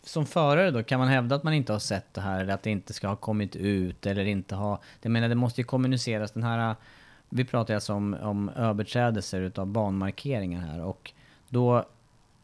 som 0.03 0.25
förare 0.25 0.71
då, 0.71 0.83
kan 0.83 0.99
man 0.99 1.07
hävda 1.07 1.35
att 1.35 1.43
man 1.43 1.53
inte 1.53 1.71
har 1.71 1.79
sett 1.79 2.13
det 2.13 2.21
här 2.21 2.41
eller 2.41 2.53
att 2.53 2.63
det 2.63 2.69
inte 2.69 2.93
ska 2.93 3.07
ha 3.07 3.15
kommit 3.15 3.55
ut 3.55 4.05
eller 4.05 4.25
inte 4.25 4.55
ha... 4.55 4.81
Jag 5.01 5.09
menar, 5.09 5.29
det 5.29 5.35
måste 5.35 5.61
ju 5.61 5.65
kommuniceras. 5.65 6.31
Den 6.31 6.43
här... 6.43 6.75
Vi 7.29 7.45
pratar 7.45 7.73
alltså 7.73 7.93
om, 7.93 8.13
om 8.13 8.49
överträdelser 8.49 9.41
utav 9.41 9.67
banmarkeringar 9.67 10.61
här 10.61 10.81
och 10.81 11.11
då 11.49 11.85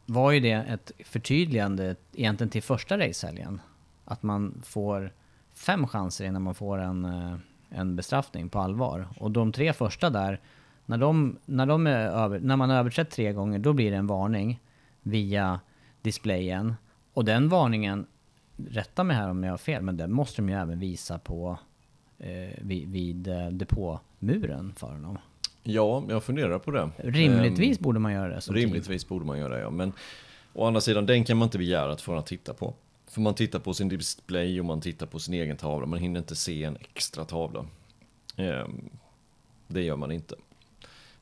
var 0.06 0.32
ju 0.32 0.40
det 0.40 0.52
ett 0.52 0.92
förtydligande 1.06 1.96
egentligen 2.14 2.50
till 2.50 2.64
första 2.64 2.98
racehelgen. 2.98 3.62
Att 4.06 4.24
man 4.24 4.62
får 4.66 5.12
fem 5.54 5.88
chanser 5.88 6.26
innan 6.26 6.42
man 6.42 6.56
får 6.56 6.78
en, 6.78 7.06
eh, 7.06 7.36
en 7.70 7.96
bestraffning 7.96 8.50
på 8.50 8.60
allvar. 8.60 9.08
Och 9.20 9.32
de 9.32 9.52
tre 9.52 9.74
första 9.74 10.10
där, 10.10 10.40
när, 10.86 10.98
de, 10.98 11.38
när, 11.46 11.66
de 11.66 11.88
är 11.88 12.08
över, 12.08 12.40
när 12.40 12.56
man 12.56 12.70
har 12.70 12.78
överträtt 12.78 13.10
tre 13.10 13.34
gånger, 13.34 13.60
då 13.60 13.74
blir 13.74 13.92
det 13.92 13.98
en 13.98 14.08
varning 14.08 14.60
via 15.02 15.60
displayen. 16.02 16.76
Och 17.14 17.26
den 17.26 17.50
varningen, 17.50 18.06
rätta 18.56 19.04
mig 19.04 19.18
här 19.18 19.30
om 19.30 19.44
jag 19.44 19.52
har 19.52 19.58
fel, 19.58 19.84
men 19.84 19.98
den 19.98 20.12
måste 20.12 20.42
de 20.42 20.50
ju 20.50 20.56
även 20.56 20.80
visa 20.80 21.20
på 21.20 21.60
eh, 22.18 22.60
vid, 22.62 22.90
vid 22.90 23.28
eh, 23.28 23.48
depåmuren 23.48 24.74
för 24.76 24.92
honom. 24.92 25.18
Ja, 25.64 26.04
jag 26.10 26.24
funderar 26.24 26.60
på 26.60 26.72
det. 26.72 26.90
Rimligtvis 26.98 27.78
Ehm, 27.78 27.84
borde 27.84 28.00
man 28.00 28.14
göra 28.14 28.36
det 28.36 28.42
som. 28.42 28.56
Rimligtvis 28.56 29.08
borde 29.08 29.26
man 29.26 29.40
göra 29.40 29.56
det, 29.56 29.62
ja. 29.62 29.70
Men 29.70 29.94
å 30.54 30.66
andra 30.66 30.82
sidan, 30.82 31.06
den 31.06 31.24
kan 31.24 31.38
man 31.38 31.46
inte 31.46 31.58
begära 31.58 31.92
att 31.92 32.02
få 32.02 32.16
att 32.16 32.26
titta 32.26 32.54
på. 32.54 32.74
För 33.08 33.22
man 33.22 33.34
tittar 33.34 33.60
på 33.60 33.74
sin 33.74 33.90
display 33.90 34.60
och 34.60 34.66
man 34.66 34.82
tittar 34.82 35.06
på 35.06 35.20
sin 35.20 35.34
egen 35.34 35.58
tavla. 35.58 35.86
Man 35.88 36.00
hinner 36.00 36.20
inte 36.20 36.36
se 36.36 36.64
en 36.64 36.76
extra 36.76 37.26
tavla. 37.26 37.66
Ehm, 38.38 38.90
det 39.68 39.82
gör 39.82 39.96
man 39.96 40.12
inte. 40.12 40.36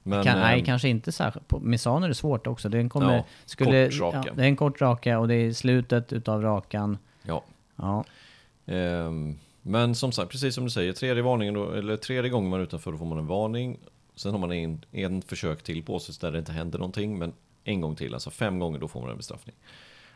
Men, 0.03 0.23
kan, 0.23 0.39
nej, 0.39 0.59
ehm, 0.59 0.65
kanske 0.65 0.89
inte 0.89 1.11
särskilt. 1.11 1.47
På 1.47 1.59
Misano 1.59 2.05
är 2.05 2.09
det 2.09 2.15
svårt 2.15 2.47
också. 2.47 2.69
Den 2.69 2.89
kommer, 2.89 3.15
Ja, 3.15 3.25
skulle, 3.45 3.89
kort 3.89 3.99
raka. 3.99 4.23
Ja, 4.27 4.33
det 4.33 4.41
är 4.43 4.47
en 4.47 4.55
kort 4.55 4.81
raka 4.81 5.19
och 5.19 5.27
det 5.27 5.35
är 5.35 5.53
slutet 5.53 6.13
utav 6.13 6.41
rakan. 6.41 6.97
Ja. 7.23 7.43
Ja, 7.75 8.03
Ehm, 8.65 9.37
men 9.61 9.95
som 9.95 10.11
sagt, 10.11 10.31
precis 10.31 10.55
som 10.55 10.63
du 10.63 10.69
säger, 10.69 10.93
tredje, 10.93 11.23
varningen 11.23 11.53
då, 11.53 11.71
eller 11.71 11.97
tredje 11.97 12.29
gången 12.29 12.49
man 12.49 12.59
är 12.59 12.63
utanför 12.63 12.91
då 12.91 12.97
får 12.97 13.05
man 13.05 13.17
en 13.17 13.27
varning. 13.27 13.79
Sen 14.21 14.31
har 14.31 14.39
man 14.39 14.51
en, 14.51 14.85
en 14.91 15.21
försök 15.21 15.63
till 15.63 15.83
på 15.83 15.99
sig 15.99 16.15
där 16.21 16.31
det 16.31 16.39
inte 16.39 16.51
händer 16.51 16.79
någonting. 16.79 17.17
Men 17.17 17.33
en 17.63 17.81
gång 17.81 17.95
till, 17.95 18.13
alltså 18.13 18.29
fem 18.29 18.59
gånger, 18.59 18.79
då 18.79 18.87
får 18.87 19.01
man 19.01 19.09
en 19.09 19.17
bestraffning. 19.17 19.55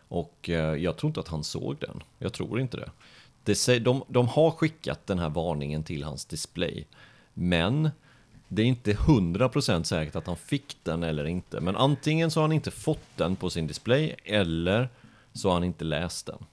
Och 0.08 0.50
eh, 0.50 0.76
jag 0.76 0.98
tror 0.98 1.10
inte 1.10 1.20
att 1.20 1.28
han 1.28 1.44
såg 1.44 1.78
den. 1.80 2.04
Jag 2.20 2.34
tror 2.34 2.60
inte 2.60 2.78
det. 2.78 2.92
det 3.44 3.80
de, 3.80 4.04
de 4.08 4.28
har 4.28 4.52
skickat 4.52 5.08
den 5.08 5.20
här 5.20 5.30
varningen 5.30 5.84
till 5.84 6.04
hans 6.04 6.26
display. 6.26 6.88
Men 7.34 7.90
det 8.48 8.62
är 8.62 8.66
inte 8.66 8.94
100% 8.94 9.84
säkert 9.84 10.16
att 10.16 10.28
han 10.28 10.38
fick 10.38 10.78
den 10.84 11.04
eller 11.04 11.26
inte. 11.26 11.62
Men 11.62 11.76
antingen 11.76 12.32
så 12.32 12.40
har 12.40 12.44
han 12.44 12.52
inte 12.52 12.72
fått 12.72 13.18
den 13.18 13.36
på 13.36 13.50
sin 13.50 13.68
display 13.68 14.16
eller 14.24 14.90
så 15.34 15.48
har 15.48 15.54
han 15.54 15.64
inte 15.64 15.86
läst 15.86 16.26
den. 16.26 16.46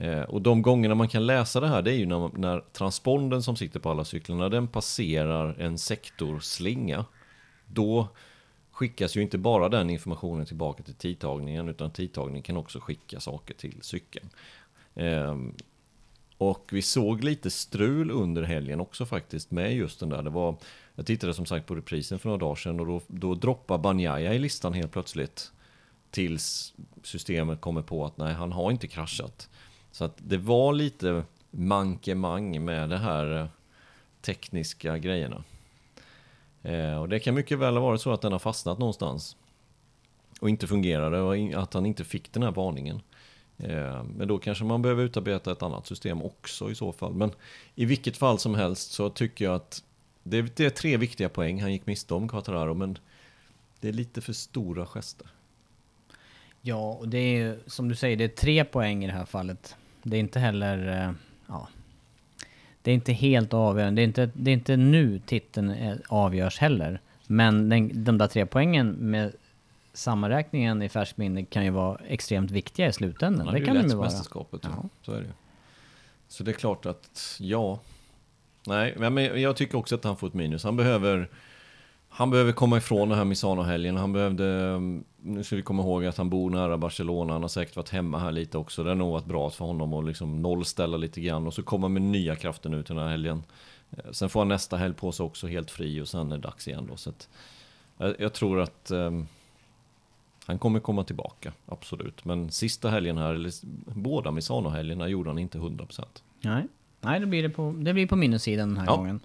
Eh, 0.00 0.22
och 0.22 0.42
de 0.42 0.62
gångerna 0.62 0.94
man 0.94 1.08
kan 1.08 1.26
läsa 1.26 1.60
det 1.60 1.68
här, 1.68 1.82
det 1.82 1.92
är 1.92 1.96
ju 1.96 2.06
när, 2.06 2.38
när 2.38 2.62
transponden 2.72 3.42
som 3.42 3.56
sitter 3.56 3.80
på 3.80 3.90
alla 3.90 4.04
cyklarna, 4.04 4.48
den 4.48 4.68
passerar 4.68 5.54
en 5.58 5.78
sektorslinga. 5.78 7.04
Då 7.66 8.08
skickas 8.70 9.16
ju 9.16 9.22
inte 9.22 9.38
bara 9.38 9.68
den 9.68 9.90
informationen 9.90 10.46
tillbaka 10.46 10.82
till 10.82 10.94
tidtagningen, 10.94 11.68
utan 11.68 11.90
tidtagningen 11.90 12.42
kan 12.42 12.56
också 12.56 12.80
skicka 12.80 13.20
saker 13.20 13.54
till 13.54 13.78
cykeln. 13.80 14.28
Eh, 14.94 15.36
och 16.38 16.68
vi 16.72 16.82
såg 16.82 17.24
lite 17.24 17.50
strul 17.50 18.10
under 18.10 18.42
helgen 18.42 18.80
också 18.80 19.06
faktiskt 19.06 19.50
med 19.50 19.74
just 19.74 20.00
den 20.00 20.08
där. 20.08 20.22
Det 20.22 20.30
var, 20.30 20.56
jag 20.94 21.06
tittade 21.06 21.34
som 21.34 21.46
sagt 21.46 21.66
på 21.66 21.74
reprisen 21.74 22.18
för 22.18 22.28
några 22.28 22.40
dagar 22.40 22.56
sedan 22.56 22.80
och 22.80 22.86
då, 22.86 23.00
då 23.06 23.34
droppar 23.34 23.78
Banjaya 23.78 24.34
i 24.34 24.38
listan 24.38 24.72
helt 24.72 24.92
plötsligt. 24.92 25.52
Tills 26.10 26.74
systemet 27.02 27.60
kommer 27.60 27.82
på 27.82 28.04
att 28.04 28.18
nej, 28.18 28.34
han 28.34 28.52
har 28.52 28.70
inte 28.70 28.88
kraschat. 28.88 29.48
Så 29.92 30.04
att 30.04 30.14
det 30.16 30.36
var 30.36 30.72
lite 30.72 31.24
mankemang 31.50 32.64
med 32.64 32.90
de 32.90 32.96
här 32.96 33.38
eh, 33.38 33.46
tekniska 34.20 34.98
grejerna. 34.98 35.44
Eh, 36.62 36.96
och 37.00 37.08
det 37.08 37.20
kan 37.20 37.34
mycket 37.34 37.58
väl 37.58 37.74
ha 37.74 37.82
varit 37.82 38.00
så 38.00 38.12
att 38.12 38.20
den 38.20 38.32
har 38.32 38.38
fastnat 38.38 38.78
någonstans. 38.78 39.36
Och 40.40 40.48
inte 40.48 40.66
fungerade 40.66 41.20
och 41.20 41.62
att 41.62 41.74
han 41.74 41.86
inte 41.86 42.04
fick 42.04 42.32
den 42.32 42.42
här 42.42 42.50
varningen. 42.50 43.00
Eh, 43.58 44.04
men 44.04 44.28
då 44.28 44.38
kanske 44.38 44.64
man 44.64 44.82
behöver 44.82 45.04
utarbeta 45.04 45.52
ett 45.52 45.62
annat 45.62 45.86
system 45.86 46.22
också 46.22 46.70
i 46.70 46.74
så 46.74 46.92
fall. 46.92 47.14
Men 47.14 47.30
i 47.74 47.84
vilket 47.84 48.16
fall 48.16 48.38
som 48.38 48.54
helst 48.54 48.92
så 48.92 49.10
tycker 49.10 49.44
jag 49.44 49.54
att 49.54 49.84
det, 50.22 50.56
det 50.56 50.64
är 50.64 50.70
tre 50.70 50.96
viktiga 50.96 51.28
poäng 51.28 51.60
han 51.60 51.72
gick 51.72 51.86
miste 51.86 52.14
om, 52.14 52.28
Quattararo, 52.28 52.74
men 52.74 52.98
det 53.80 53.88
är 53.88 53.92
lite 53.92 54.20
för 54.20 54.32
stora 54.32 54.86
gester. 54.86 55.26
Ja, 56.62 56.92
och 56.92 57.08
det 57.08 57.18
är 57.18 57.38
ju 57.38 57.58
som 57.66 57.88
du 57.88 57.94
säger, 57.94 58.16
det 58.16 58.24
är 58.24 58.28
tre 58.28 58.64
poäng 58.64 59.04
i 59.04 59.06
det 59.06 59.12
här 59.12 59.24
fallet. 59.24 59.76
Det 60.02 60.16
är 60.16 60.20
inte 60.20 60.40
heller... 60.40 61.02
eh, 61.06 61.12
Ja, 61.46 61.68
det 62.82 62.90
är 62.90 62.94
inte 62.94 63.12
helt 63.12 63.54
avgörande. 63.54 64.00
Det 64.00 64.02
är 64.02 64.06
inte, 64.06 64.30
det 64.34 64.50
är 64.50 64.54
inte 64.54 64.76
nu 64.76 65.18
titeln 65.26 65.70
eh, 65.70 65.96
avgörs 66.08 66.58
heller. 66.58 67.00
Men 67.26 67.68
den, 67.68 68.04
de 68.04 68.18
där 68.18 68.26
tre 68.26 68.46
poängen 68.46 68.88
med 68.90 69.32
sammanräkningen 69.92 70.82
i 70.82 70.88
färskt 70.88 71.16
minne 71.16 71.44
kan 71.44 71.64
ju 71.64 71.70
vara 71.70 72.00
extremt 72.08 72.50
viktiga 72.50 72.88
i 72.88 72.92
slutändan. 72.92 73.46
Ja, 73.46 73.52
det, 73.52 73.58
det 73.58 73.64
kan 73.66 73.76
är 73.76 73.82
de 73.82 73.88
ju 73.88 73.96
vara. 73.96 74.10
ja. 74.62 74.88
Så 75.02 75.12
är 75.12 75.20
det. 75.20 75.32
Så 76.28 76.42
det 76.44 76.50
är 76.50 76.52
klart 76.52 76.86
att, 76.86 77.36
ja. 77.40 77.80
Nej, 78.66 78.94
men 78.98 79.40
jag 79.40 79.56
tycker 79.56 79.78
också 79.78 79.94
att 79.94 80.04
han 80.04 80.16
får 80.16 80.26
ett 80.26 80.34
minus. 80.34 80.64
Han 80.64 80.76
behöver, 80.76 81.28
han 82.12 82.30
behöver 82.30 82.52
komma 82.52 82.76
ifrån 82.76 83.08
den 83.08 83.18
här 83.18 83.24
Misano-helgen. 83.24 83.96
Han 83.96 84.12
behövde, 84.12 84.78
nu 85.22 85.44
ska 85.44 85.56
vi 85.56 85.62
komma 85.62 85.82
ihåg 85.82 86.04
att 86.04 86.16
han 86.16 86.30
bor 86.30 86.50
nära 86.50 86.78
Barcelona. 86.78 87.32
Han 87.32 87.42
har 87.42 87.48
säkert 87.48 87.76
varit 87.76 87.88
hemma 87.88 88.18
här 88.18 88.32
lite 88.32 88.58
också. 88.58 88.82
Det 88.84 88.90
har 88.90 88.94
nog 88.96 89.12
varit 89.12 89.24
bra 89.24 89.50
för 89.50 89.64
honom 89.64 89.92
att 89.94 90.04
liksom 90.06 90.42
nollställa 90.42 90.96
lite 90.96 91.20
grann. 91.20 91.46
Och 91.46 91.54
så 91.54 91.62
komma 91.62 91.88
med 91.88 92.02
nya 92.02 92.36
krafter 92.36 92.70
nu 92.70 92.82
till 92.82 92.94
den 92.94 93.04
här 93.04 93.10
helgen. 93.10 93.42
Eh, 93.90 94.10
Sen 94.12 94.28
får 94.28 94.40
han 94.40 94.48
nästa 94.48 94.76
helg 94.76 94.94
på 94.94 95.12
sig 95.12 95.24
också 95.24 95.46
helt 95.46 95.70
fri 95.70 96.00
och 96.00 96.08
sen 96.08 96.32
är 96.32 96.36
det 96.36 96.42
dags 96.42 96.68
igen 96.68 96.86
då. 96.90 96.96
Så 96.96 97.10
att, 97.10 97.28
jag, 97.98 98.14
jag 98.18 98.32
tror 98.32 98.60
att 98.60 98.90
ehm, 98.90 99.26
han 100.46 100.58
kommer 100.58 100.80
komma 100.80 101.04
tillbaka, 101.04 101.52
absolut. 101.66 102.24
Men 102.24 102.50
sista 102.50 102.90
helgen 102.90 103.18
här, 103.18 103.34
eller 103.34 103.52
båda 103.94 104.30
Misano-helgerna 104.30 105.08
gjorde 105.08 105.30
han 105.30 105.38
inte 105.38 105.58
100%. 105.58 106.04
Nej, 106.40 106.66
Nej 107.00 107.20
det, 107.20 107.26
blir 107.26 107.42
det, 107.42 107.50
på, 107.50 107.74
det 107.78 107.92
blir 107.94 108.06
på 108.06 108.16
minussidan 108.16 108.68
den 108.68 108.78
här 108.78 108.86
Ja. 108.86 108.96
gången. 108.96 109.20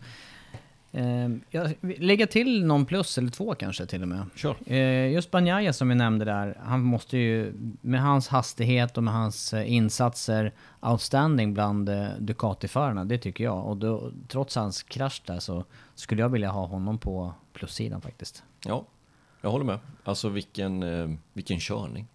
Eh, 0.96 1.30
jag, 1.50 1.74
lägga 1.82 2.28
till 2.28 2.66
någon 2.66 2.86
plus 2.86 3.18
eller 3.18 3.30
två 3.30 3.56
kanske 3.56 3.86
till 3.86 4.02
och 4.02 4.08
med. 4.08 4.26
Kör. 4.36 4.56
Eh, 4.66 5.12
just 5.12 5.32
Banjaya 5.32 5.74
som 5.74 5.90
vi 5.90 5.96
nämnde 5.96 6.26
där, 6.26 6.58
han 6.64 6.82
måste 6.82 7.18
ju 7.18 7.54
med 7.82 8.02
hans 8.02 8.28
hastighet 8.28 8.98
och 8.98 9.04
med 9.04 9.14
hans 9.14 9.54
eh, 9.54 9.72
insatser 9.72 10.54
outstanding 10.82 11.54
bland 11.54 11.90
eh, 11.90 12.08
Ducati-förarna, 12.20 13.06
det 13.06 13.18
tycker 13.18 13.44
jag. 13.44 13.66
Och 13.66 13.78
då, 13.78 14.12
trots 14.28 14.56
hans 14.56 14.84
krasch 14.84 15.22
där 15.26 15.40
så 15.40 15.66
skulle 15.96 16.22
jag 16.22 16.30
vilja 16.30 16.50
ha 16.50 16.66
honom 16.66 16.98
på 16.98 17.34
plussidan 17.54 18.02
faktiskt. 18.02 18.44
Ja, 18.66 18.86
jag 19.42 19.52
håller 19.52 19.66
med. 19.66 19.80
Alltså 20.04 20.30
vilken, 20.30 20.84
eh, 20.84 21.10
vilken 21.34 21.60
körning. 21.60 22.08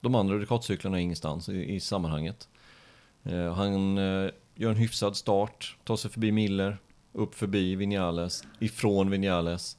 De 0.00 0.14
andra 0.14 0.34
Ducati-cyklarna 0.34 0.96
är 0.96 1.00
ingenstans 1.00 1.48
i, 1.48 1.74
i 1.74 1.80
sammanhanget. 1.80 2.48
Eh, 3.22 3.54
han 3.54 3.96
gör 4.54 4.70
en 4.70 4.76
hyfsad 4.76 5.16
start, 5.16 5.76
tar 5.84 5.96
sig 5.96 6.10
förbi 6.10 6.32
Miller, 6.32 6.78
upp 7.12 7.34
förbi 7.34 7.74
Vinales, 7.74 8.44
ifrån 8.58 9.10
Vinales. 9.10 9.78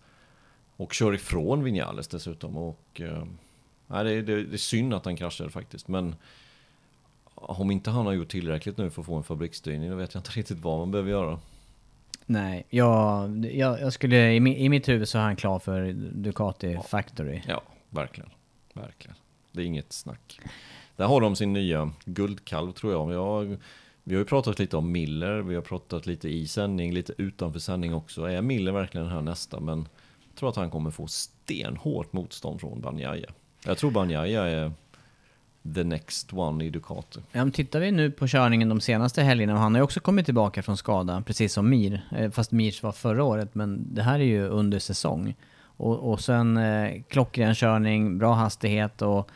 Och 0.76 0.94
kör 0.94 1.14
ifrån 1.14 1.64
Vinales 1.64 2.08
dessutom. 2.08 2.58
Och, 2.58 3.02
eh, 3.02 3.26
nej, 3.88 4.04
det, 4.04 4.12
är- 4.12 4.22
det, 4.22 4.56
är 4.56 4.58
synd 4.58 4.94
att 4.94 5.06
han 5.06 5.16
kraschade 5.16 5.50
faktiskt. 5.50 5.88
Men 5.88 6.16
om 7.36 7.72
inte 7.72 7.92
han 7.92 8.06
har 8.06 8.14
gjort 8.14 8.30
tillräckligt 8.30 8.78
nu 8.78 8.90
för 8.90 9.02
att 9.02 9.06
få 9.06 9.16
en 9.16 9.24
fabriksstyrning, 9.24 9.90
då 9.90 9.96
vet 9.96 10.14
jag 10.14 10.20
inte 10.22 10.32
riktigt 10.32 10.60
vad 10.60 10.80
man 10.80 10.92
behöver 10.92 11.12
göra. 11.12 11.40
Nej, 12.26 12.66
jag, 12.70 13.46
jag, 13.46 13.82
jag 13.82 13.94
skulle, 13.94 14.32
i, 14.32 14.36
i 14.36 14.70
mitt 14.70 14.90
huvud 14.90 15.10
så 15.10 15.18
är 15.18 15.22
han 15.22 15.36
klar 15.36 15.60
för 15.60 15.94
Ducati 15.94 16.80
Factory. 16.90 17.42
Ja, 17.48 17.62
verkligen. 17.90 18.30
Verkligen. 18.74 19.16
Det 19.52 19.62
är 19.62 19.66
inget 19.66 19.94
snack. 19.94 20.40
Där 20.96 21.06
har 21.06 21.22
de 21.22 21.36
sin 21.36 21.54
nya 21.54 21.92
guldkalv 22.06 22.72
tror 22.72 22.94
jag. 22.94 23.14
jag. 23.14 23.58
Vi 24.04 24.16
har 24.16 24.20
ju 24.20 24.26
pratat 24.26 24.60
lite 24.60 24.78
om 24.78 24.92
Miller, 24.92 25.42
vi 25.42 25.56
har 25.56 25.62
pratat 25.62 26.06
lite 26.06 26.30
i 26.30 26.48
sändning, 26.48 26.94
lite 26.94 27.14
utanför 27.18 27.60
sändning 27.60 27.94
också. 27.94 28.24
Är 28.24 28.42
Miller 28.42 28.72
verkligen 28.72 29.08
den 29.08 29.16
här 29.16 29.22
nästa? 29.22 29.60
Men 29.60 29.88
jag 30.28 30.36
tror 30.36 30.50
att 30.50 30.56
han 30.56 30.72
kommer 30.72 30.92
få 30.92 31.08
stenhårt 31.08 32.14
motstånd 32.14 32.62
från 32.62 32.82
Banjaje. 32.82 33.30
Jag 33.66 33.78
tror 33.78 33.92
Banjaje 33.92 34.42
är 34.42 34.72
the 35.76 35.84
next 35.84 36.34
one 36.34 36.66
i 36.66 36.70
Ducati. 36.70 37.20
Ja, 37.32 37.44
men 37.46 37.52
tittar 37.52 37.80
vi 37.80 37.92
nu 37.92 38.12
på 38.12 38.28
körningen 38.28 38.70
de 38.70 38.82
senaste 38.82 39.22
helgerna, 39.22 39.54
och 39.54 39.60
han 39.60 39.74
har 39.74 39.80
ju 39.80 39.84
också 39.84 40.00
kommit 40.00 40.26
tillbaka 40.26 40.64
från 40.64 40.78
skada, 40.78 41.24
precis 41.26 41.54
som 41.54 41.70
Mir. 41.70 42.02
Eh, 42.12 42.32
fast 42.32 42.52
Mirs 42.52 42.84
var 42.84 42.92
förra 42.92 43.24
året, 43.24 43.56
men 43.56 43.96
det 43.96 44.04
här 44.04 44.20
är 44.20 44.24
ju 44.24 44.48
under 44.48 44.80
säsong. 44.80 45.36
Och, 45.78 46.12
och 46.12 46.22
sen 46.22 46.58
eh, 46.58 47.02
klockren 47.08 47.56
körning, 47.56 48.18
bra 48.18 48.34
hastighet 48.34 49.02
och 49.02 49.30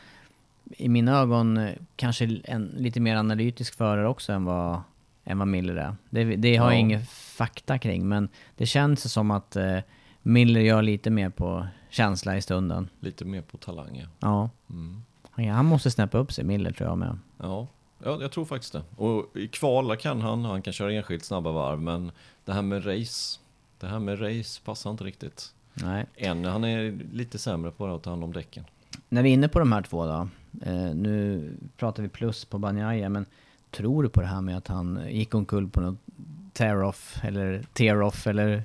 i 0.76 0.88
mina 0.88 1.18
ögon 1.18 1.56
eh, 1.56 1.72
kanske 1.96 2.40
en 2.44 2.64
lite 2.76 3.00
mer 3.00 3.16
analytisk 3.16 3.76
förare 3.76 4.08
också 4.08 4.32
än 4.32 4.44
vad, 4.44 4.80
än 5.24 5.38
vad 5.38 5.48
Miller 5.48 5.76
är. 5.76 5.96
Det, 6.10 6.24
det 6.24 6.56
har 6.56 6.66
jag 6.66 6.74
Ja. 6.74 6.78
ingen 6.78 7.04
fakta 7.06 7.78
kring, 7.78 8.08
men 8.08 8.28
det 8.56 8.66
känns 8.66 9.12
som 9.12 9.30
att 9.30 9.56
eh, 9.56 9.78
Miller 10.22 10.60
gör 10.60 10.82
lite 10.82 11.10
mer 11.10 11.30
på 11.30 11.66
känsla 11.90 12.36
i 12.36 12.42
stunden. 12.42 12.88
Lite 13.00 13.24
mer 13.24 13.42
på 13.42 13.56
talang 13.56 13.96
ja. 13.98 14.06
Ja. 14.20 14.50
Mm. 14.70 15.02
Han- 15.30 15.48
Han 15.48 15.64
måste 15.66 15.90
snäppa 15.90 16.18
upp 16.18 16.32
sig, 16.32 16.44
Miller 16.44 16.72
tror 16.72 16.88
jag 16.88 16.98
med. 16.98 17.18
Ja, 17.38 17.66
ja, 18.04 18.18
jag 18.20 18.32
tror 18.32 18.44
faktiskt 18.44 18.72
det. 18.72 18.82
Och 18.96 19.36
i 19.36 19.48
kvala 19.48 19.96
kan 19.96 20.20
han, 20.20 20.44
han 20.44 20.62
kan 20.62 20.72
köra 20.72 20.92
enskilt 20.92 21.24
snabba 21.24 21.52
varv, 21.52 21.80
men 21.80 22.10
det 22.44 22.52
här 22.52 22.62
med 22.62 22.86
race, 22.86 23.38
det 23.80 23.86
här 23.86 23.98
med 23.98 24.20
race 24.22 24.60
passar 24.64 24.90
inte 24.90 25.04
riktigt. 25.04 25.54
Nej. 25.74 26.06
En, 26.14 26.44
han 26.44 26.64
är 26.64 26.98
lite 27.12 27.38
sämre 27.38 27.70
på 27.70 27.86
att 27.94 28.02
ta 28.02 28.10
hand 28.10 28.24
om 28.24 28.32
däcken. 28.32 28.64
När 29.08 29.22
vi 29.22 29.30
är 29.30 29.34
inne 29.34 29.48
på 29.48 29.58
de 29.58 29.72
här 29.72 29.82
två 29.82 30.06
då. 30.06 30.28
Eh, 30.62 30.94
nu 30.94 31.44
pratar 31.76 32.02
vi 32.02 32.08
plus 32.08 32.44
på 32.44 32.58
Banjaya, 32.58 33.08
men 33.08 33.26
tror 33.70 34.02
du 34.02 34.08
på 34.08 34.20
det 34.20 34.26
här 34.26 34.40
med 34.40 34.56
att 34.56 34.68
han 34.68 35.00
gick 35.08 35.34
omkull 35.34 35.68
på 35.68 35.80
något 35.80 35.98
tear-off 36.52 37.20
eller 37.24 37.62
tear-off 37.72 38.26
eller... 38.26 38.64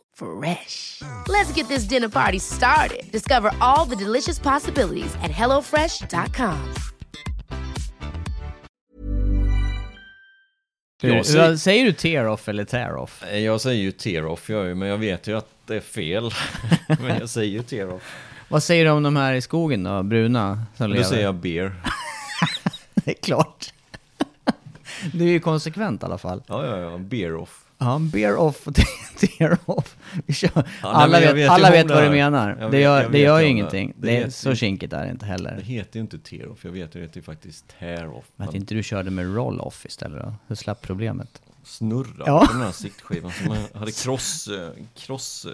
Fresh. 0.25 1.01
Let's 1.27 1.51
get 1.57 1.67
this 1.67 1.83
dinner 1.89 2.09
party 2.09 2.39
started. 2.39 3.11
Discover 3.11 3.51
all 3.59 3.85
the 3.89 3.95
delicious 3.95 4.39
possibilities 4.39 5.15
at 5.23 5.31
hellofresh.com. 5.31 6.57
Jag 11.03 11.25
säger- 11.25 11.55
säger 11.55 11.85
du 11.85 11.91
tear 11.93 12.25
off 12.25 12.47
eller 12.49 12.65
tear 12.65 12.95
off? 12.95 13.23
Eh, 13.23 13.39
Jag 13.39 13.61
säger 13.61 13.81
ju 13.81 13.91
tear 13.91 14.25
off, 14.25 14.49
jag, 14.49 14.65
ju, 14.67 14.75
men 14.75 14.87
jag 14.87 14.97
vet 14.97 15.27
ju 15.27 15.37
att 15.37 15.49
det 15.65 15.75
är 15.75 15.79
fel. 15.81 16.31
men 16.87 17.19
jag 17.19 17.29
säger 17.29 17.51
ju 17.51 17.63
tear 17.63 17.93
off. 17.93 18.15
Vad 18.49 18.63
säger 18.63 18.85
du 18.85 18.91
om 18.91 19.03
de 19.03 19.15
här 19.15 19.33
i 19.33 19.41
skogen 19.41 19.83
då, 19.83 20.03
bruna 20.03 20.63
som 20.77 20.89
Då 20.89 20.93
lever? 20.93 21.09
säger 21.09 21.23
jag 21.23 21.35
beer. 21.35 21.73
Det 22.93 23.11
är 23.11 23.21
klart. 23.21 23.73
Du 25.13 25.23
är 25.23 25.29
ju 25.31 25.39
konsekvent 25.39 26.03
i 26.03 26.05
alla 26.05 26.17
fall. 26.17 26.43
Ja, 26.47 26.65
ja, 26.65 26.77
ja, 26.77 26.97
beer 26.97 27.35
off. 27.35 27.60
Ja, 27.83 27.99
bear 27.99 28.35
off 28.35 28.67
och 28.67 28.75
tear 29.19 29.57
off. 29.65 29.95
Nej, 30.25 30.51
alla 30.81 31.07
men 31.11 31.21
vet, 31.21 31.35
vet 31.35 31.49
alla 31.49 31.71
vet 31.71 31.87
det 31.87 31.93
vad 31.93 32.03
du 32.03 32.09
menar. 32.09 32.49
Jag 32.49 32.71
det 32.71 32.77
vet- 32.77 32.81
gör, 32.81 33.03
det 33.03 33.09
vet 33.09 33.21
gör 33.21 33.39
ju 33.39 33.43
det. 33.45 33.49
ingenting. 33.49 33.93
Det 33.97 34.07
Det 34.07 34.17
är, 34.17 34.29
så 34.29 34.55
kinkigt 34.55 34.93
är 34.93 35.05
det 35.05 35.11
inte 35.11 35.25
Det 35.25 35.31
heller. 35.31 35.61
heter 35.61 35.95
ju 35.99 36.01
inte 36.01 36.19
tear 36.19 36.51
off, 36.51 36.59
jag 36.65 36.71
vet 36.71 36.91
det 36.91 36.99
heter 36.99 37.15
ju 37.17 37.21
faktiskt 37.21 37.65
tear 37.79 38.07
off. 38.07 38.25
Att 38.37 38.45
Man 38.45 38.55
inte 38.55 38.75
du 38.75 38.83
körde 38.83 39.11
med 39.11 39.35
roll-off 39.35 39.85
istället 39.85 40.23
då? 40.23 40.33
Du 40.47 40.55
slapp 40.55 40.81
problemet. 40.81 41.41
snurrar 41.63 42.23
Ja. 42.25 42.45
på 42.47 42.53
den 42.53 42.61
här 42.61 42.71
siktskivan. 42.71 43.31
Man 43.47 43.57
hade 43.73 43.91
cross, 43.91 44.47
eh, 44.47 44.69
cross 44.97 45.45
eh, 45.45 45.51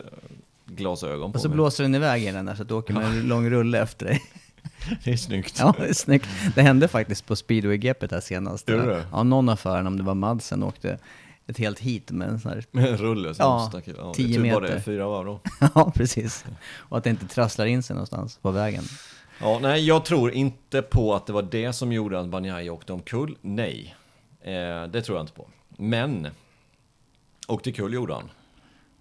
glasögon 0.75 1.31
på 1.31 1.35
Och 1.35 1.41
så 1.41 1.47
mig. 1.47 1.55
blåser 1.55 1.83
den 1.83 1.95
iväg 1.95 2.23
i 2.23 2.31
den 2.31 2.45
där 2.45 2.55
så 2.55 2.61
att 2.61 2.67
du 2.67 2.73
åker 2.73 2.93
med 2.93 3.05
en 3.05 3.21
lång 3.21 3.49
rulle 3.49 3.81
efter 3.81 4.05
dig. 4.05 4.21
Det 5.03 5.11
är 5.11 5.17
snyggt. 5.17 5.55
Ja, 5.59 5.75
det 5.77 5.85
är 5.87 5.93
snyggt. 5.93 6.27
Det 6.55 6.61
hände 6.61 6.87
faktiskt 6.87 7.25
på 7.25 7.35
speedway-greppet 7.35 8.11
här 8.11 8.19
senast. 8.19 8.65
Det? 8.65 9.05
Ja, 9.11 9.23
någon 9.23 9.49
av 9.49 9.55
förarna, 9.55 9.87
om 9.89 9.97
det 9.97 10.03
var 10.03 10.13
Madsen, 10.15 10.63
åkte 10.63 10.97
ett 11.47 11.57
helt 11.57 11.79
hit 11.79 12.11
med 12.11 12.27
en 12.29 12.39
sån 12.39 12.51
här... 12.51 12.65
Med 12.71 12.85
en 12.89 12.97
rulle 12.97 13.33
som 13.33 13.43
Ja, 13.45 13.67
stack 13.69 13.87
ja, 13.87 14.13
tio 14.13 14.27
det 14.27 14.33
är 14.33 14.43
tur 14.43 14.51
bara 14.53 14.59
det 14.59 14.67
är 14.67 14.71
meter. 14.71 14.83
fyra 14.83 15.07
varv 15.07 15.25
då. 15.25 15.39
Ja, 15.75 15.91
precis. 15.95 16.45
Och 16.77 16.97
att 16.97 17.03
det 17.03 17.09
inte 17.09 17.27
trasslar 17.27 17.65
in 17.65 17.83
sig 17.83 17.93
någonstans 17.93 18.37
på 18.41 18.51
vägen. 18.51 18.83
Ja, 19.41 19.59
nej, 19.61 19.85
jag 19.87 20.05
tror 20.05 20.31
inte 20.31 20.81
på 20.81 21.15
att 21.15 21.25
det 21.25 21.33
var 21.33 21.41
det 21.43 21.73
som 21.73 21.91
gjorde 21.93 22.19
att 22.19 22.27
Banjai 22.29 22.69
åkte 22.69 22.93
omkull. 22.93 23.37
Nej, 23.41 23.95
eh, 24.41 24.83
det 24.83 25.01
tror 25.01 25.17
jag 25.17 25.23
inte 25.23 25.33
på. 25.33 25.47
Men, 25.77 26.27
åkte 27.47 27.71
kull 27.71 27.93
gjorde 27.93 28.13
han. 28.13 28.29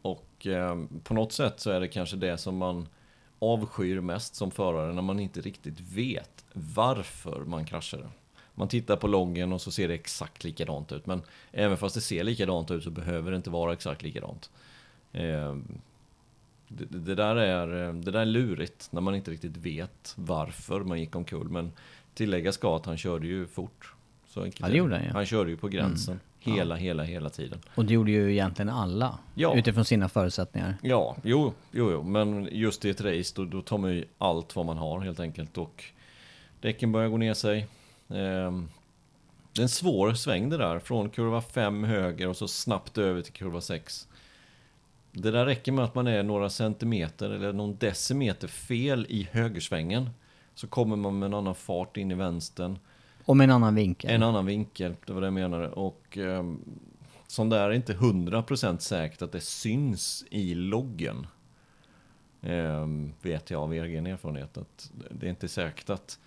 Och 0.02 0.46
eh, 0.46 0.76
på 1.04 1.14
något 1.14 1.32
sätt 1.32 1.60
så 1.60 1.70
är 1.70 1.80
det 1.80 1.88
kanske 1.88 2.16
det 2.16 2.38
som 2.38 2.56
man 2.56 2.88
avskyr 3.38 4.00
mest 4.00 4.34
som 4.34 4.50
förare 4.50 4.92
när 4.92 5.02
man 5.02 5.20
inte 5.20 5.40
riktigt 5.40 5.80
vet 5.80 6.44
varför 6.52 7.40
man 7.46 7.64
kraschade. 7.64 8.08
Man 8.58 8.68
tittar 8.68 8.96
på 8.96 9.06
loggen 9.06 9.52
och 9.52 9.60
så 9.60 9.70
ser 9.70 9.88
det 9.88 9.94
exakt 9.94 10.44
likadant 10.44 10.92
ut. 10.92 11.06
Men 11.06 11.22
även 11.52 11.76
fast 11.76 11.94
det 11.94 12.00
ser 12.00 12.24
likadant 12.24 12.70
ut 12.70 12.84
så 12.84 12.90
behöver 12.90 13.30
det 13.30 13.36
inte 13.36 13.50
vara 13.50 13.72
exakt 13.72 14.02
likadant. 14.02 14.50
Eh, 15.12 15.56
det, 16.68 16.84
det, 16.84 17.14
där 17.14 17.36
är, 17.36 17.92
det 17.92 18.10
där 18.10 18.20
är 18.20 18.24
lurigt 18.24 18.88
när 18.92 19.00
man 19.00 19.14
inte 19.14 19.30
riktigt 19.30 19.56
vet 19.56 20.14
varför 20.16 20.80
man 20.80 21.00
gick 21.00 21.16
omkull. 21.16 21.48
Men 21.48 21.72
tillägga 22.14 22.52
ska 22.52 22.76
att 22.76 22.86
han 22.86 22.96
körde 22.96 23.26
ju 23.26 23.46
fort. 23.46 23.92
Så 24.26 24.42
enkelt 24.42 24.74
Ja, 24.74 24.82
han 24.82 25.04
ju. 25.04 25.10
Han 25.10 25.26
körde 25.26 25.50
ju 25.50 25.56
på 25.56 25.68
gränsen. 25.68 26.20
Hela, 26.38 26.74
hela, 26.76 27.02
hela 27.02 27.30
tiden. 27.30 27.58
Och 27.74 27.84
det 27.84 27.94
gjorde 27.94 28.10
ju 28.10 28.32
egentligen 28.32 28.68
alla. 28.68 29.18
Ja. 29.34 29.56
Utifrån 29.56 29.84
sina 29.84 30.08
förutsättningar. 30.08 30.76
Ja, 30.82 31.16
jo, 31.22 31.52
jo, 31.72 31.90
jo. 31.90 32.02
men 32.02 32.48
just 32.52 32.84
i 32.84 32.90
ett 32.90 33.00
race 33.00 33.32
då, 33.36 33.44
då 33.44 33.62
tar 33.62 33.78
man 33.78 33.94
ju 33.94 34.04
allt 34.18 34.56
vad 34.56 34.66
man 34.66 34.76
har 34.76 35.00
helt 35.00 35.20
enkelt. 35.20 35.58
Och 35.58 35.84
däcken 36.60 36.92
börjar 36.92 37.08
gå 37.08 37.16
ner 37.16 37.34
sig. 37.34 37.66
Ehm, 38.08 38.68
det 39.52 39.60
är 39.60 39.62
en 39.62 39.68
svår 39.68 40.14
sväng 40.14 40.48
det 40.48 40.56
där. 40.56 40.78
Från 40.78 41.10
kurva 41.10 41.40
5 41.40 41.84
höger 41.84 42.28
och 42.28 42.36
så 42.36 42.48
snabbt 42.48 42.98
över 42.98 43.22
till 43.22 43.32
kurva 43.32 43.60
6. 43.60 44.08
Det 45.12 45.30
där 45.30 45.46
räcker 45.46 45.72
med 45.72 45.84
att 45.84 45.94
man 45.94 46.06
är 46.06 46.22
några 46.22 46.50
centimeter 46.50 47.30
eller 47.30 47.52
någon 47.52 47.76
decimeter 47.76 48.48
fel 48.48 49.06
i 49.08 49.28
högersvängen. 49.32 50.10
Så 50.54 50.66
kommer 50.66 50.96
man 50.96 51.18
med 51.18 51.26
en 51.26 51.34
annan 51.34 51.54
fart 51.54 51.96
in 51.96 52.10
i 52.10 52.14
vänstern. 52.14 52.78
Och 53.24 53.36
med 53.36 53.44
en 53.44 53.50
annan 53.50 53.74
vinkel. 53.74 54.10
En 54.10 54.22
annan 54.22 54.46
vinkel, 54.46 54.94
det 55.06 55.12
var 55.12 55.20
det 55.20 55.26
jag 55.26 55.34
menade. 55.34 55.68
Och 55.68 56.16
um, 56.16 56.60
som 57.26 57.48
där 57.48 57.70
är 57.70 57.72
inte 57.72 57.94
100% 57.94 58.78
säkert 58.78 59.22
att 59.22 59.32
det 59.32 59.40
syns 59.40 60.24
i 60.30 60.54
loggen. 60.54 61.26
Ehm, 62.42 63.12
vet 63.22 63.50
jag 63.50 63.62
av 63.62 63.72
egen 63.72 64.06
erfarenhet 64.06 64.58
att 64.58 64.90
det 65.10 65.26
är 65.26 65.30
inte 65.30 65.48
säkert 65.48 65.90
att 65.90 66.18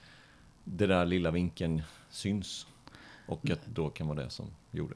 det 0.76 0.88
där 0.88 1.06
lilla 1.06 1.32
vinkeln 1.32 1.82
syns. 2.10 2.68
Och 3.28 3.50
att 3.50 3.66
då 3.66 3.90
kan 3.90 4.08
vara 4.08 4.24
det 4.24 4.30
som 4.30 4.46
gjorde. 4.72 4.96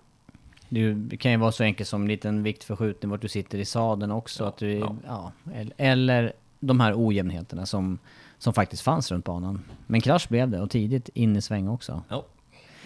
Det 0.96 1.18
kan 1.18 1.32
ju 1.32 1.38
vara 1.38 1.52
så 1.52 1.64
enkelt 1.64 1.90
som 1.90 2.02
en 2.02 2.08
liten 2.08 2.44
viktförskjutning 2.44 3.10
vart 3.10 3.22
du 3.22 3.28
sitter 3.28 3.58
i 3.58 3.66
sadeln 3.66 4.12
också. 4.12 4.44
Ja, 4.44 4.50
att 4.50 4.58
du, 4.58 4.72
ja. 4.72 4.96
ja. 5.06 5.32
eller, 5.78 6.34
de 6.60 6.80
här 6.80 6.94
ojämnheterna 6.98 7.66
som, 7.66 8.00
som 8.38 8.54
faktiskt 8.54 8.84
fanns 8.84 9.12
runt 9.12 9.26
banan. 9.26 9.62
Men 9.88 10.02
krasch 10.02 10.30
blev 10.30 10.50
det 10.50 10.62
och 10.62 10.70
tidigt 10.70 11.10
in 11.14 11.36
i 11.36 11.42
sväng 11.42 11.68
också. 11.68 12.04
Ja. 12.10 12.26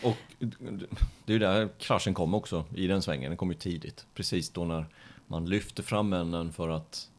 Och 0.04 0.18
det 1.26 1.34
är 1.34 1.34
ju 1.34 1.40
där 1.40 1.70
kraschen 1.78 2.14
kom 2.14 2.34
också, 2.34 2.66
i 2.76 2.88
den 2.88 3.02
svängen. 3.02 3.30
Den 3.32 3.38
kom 3.38 3.50
ju 3.50 3.58
tidigt. 3.58 4.06
Precis 4.14 4.50
då 4.50 4.66
när 4.66 4.86
man 5.28 5.46
lyfter 5.46 5.84
fram 5.84 6.14
änden 6.14 6.54
för 6.54 6.70
att 6.70 7.10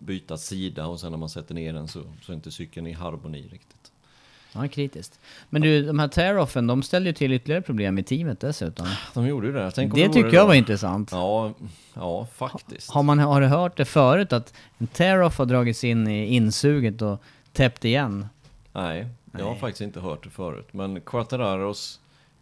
byta 0.00 0.36
sida 0.36 0.86
och 0.86 1.00
sen 1.00 1.10
när 1.10 1.18
man 1.18 1.28
sätter 1.28 1.54
ner 1.54 1.72
den 1.72 1.88
så, 1.88 2.02
så 2.22 2.32
är 2.32 2.36
inte 2.36 2.50
cykeln 2.50 2.86
i 2.86 2.92
harmoni 2.92 3.48
riktigt. 3.48 3.79
Ja, 4.52 4.68
kritiskt. 4.68 5.20
Men 5.50 5.62
du, 5.62 5.82
de 5.82 5.98
här 5.98 6.08
tear-offen, 6.08 6.66
de 6.66 6.82
ställde 6.82 7.08
ju 7.08 7.14
till 7.14 7.32
ytterligare 7.32 7.62
problem 7.62 7.98
i 7.98 8.02
teamet 8.02 8.40
dessutom. 8.40 8.86
De 9.14 9.26
gjorde 9.26 9.46
ju 9.46 9.52
det. 9.52 9.70
Tänk 9.70 9.94
om 9.94 10.00
Det 10.00 10.08
tycker 10.08 10.34
jag 10.34 10.46
var 10.46 10.54
intressant. 10.54 11.12
Ja, 11.12 11.54
ja 11.94 12.26
faktiskt. 12.34 12.90
Har, 12.90 13.02
man, 13.02 13.18
har 13.18 13.40
du 13.40 13.46
hört 13.46 13.76
det 13.76 13.84
förut 13.84 14.32
att 14.32 14.54
en 14.78 14.86
tear-off 14.86 15.38
har 15.38 15.46
dragits 15.46 15.84
in 15.84 16.08
i 16.08 16.26
insuget 16.26 17.02
och 17.02 17.22
täppt 17.52 17.84
igen? 17.84 18.26
Nej, 18.72 19.06
jag 19.32 19.44
har 19.44 19.50
Nej. 19.50 19.60
faktiskt 19.60 19.80
inte 19.80 20.00
hört 20.00 20.24
det 20.24 20.30
förut. 20.30 20.68
Men 20.72 21.00
Quattararos 21.00 22.00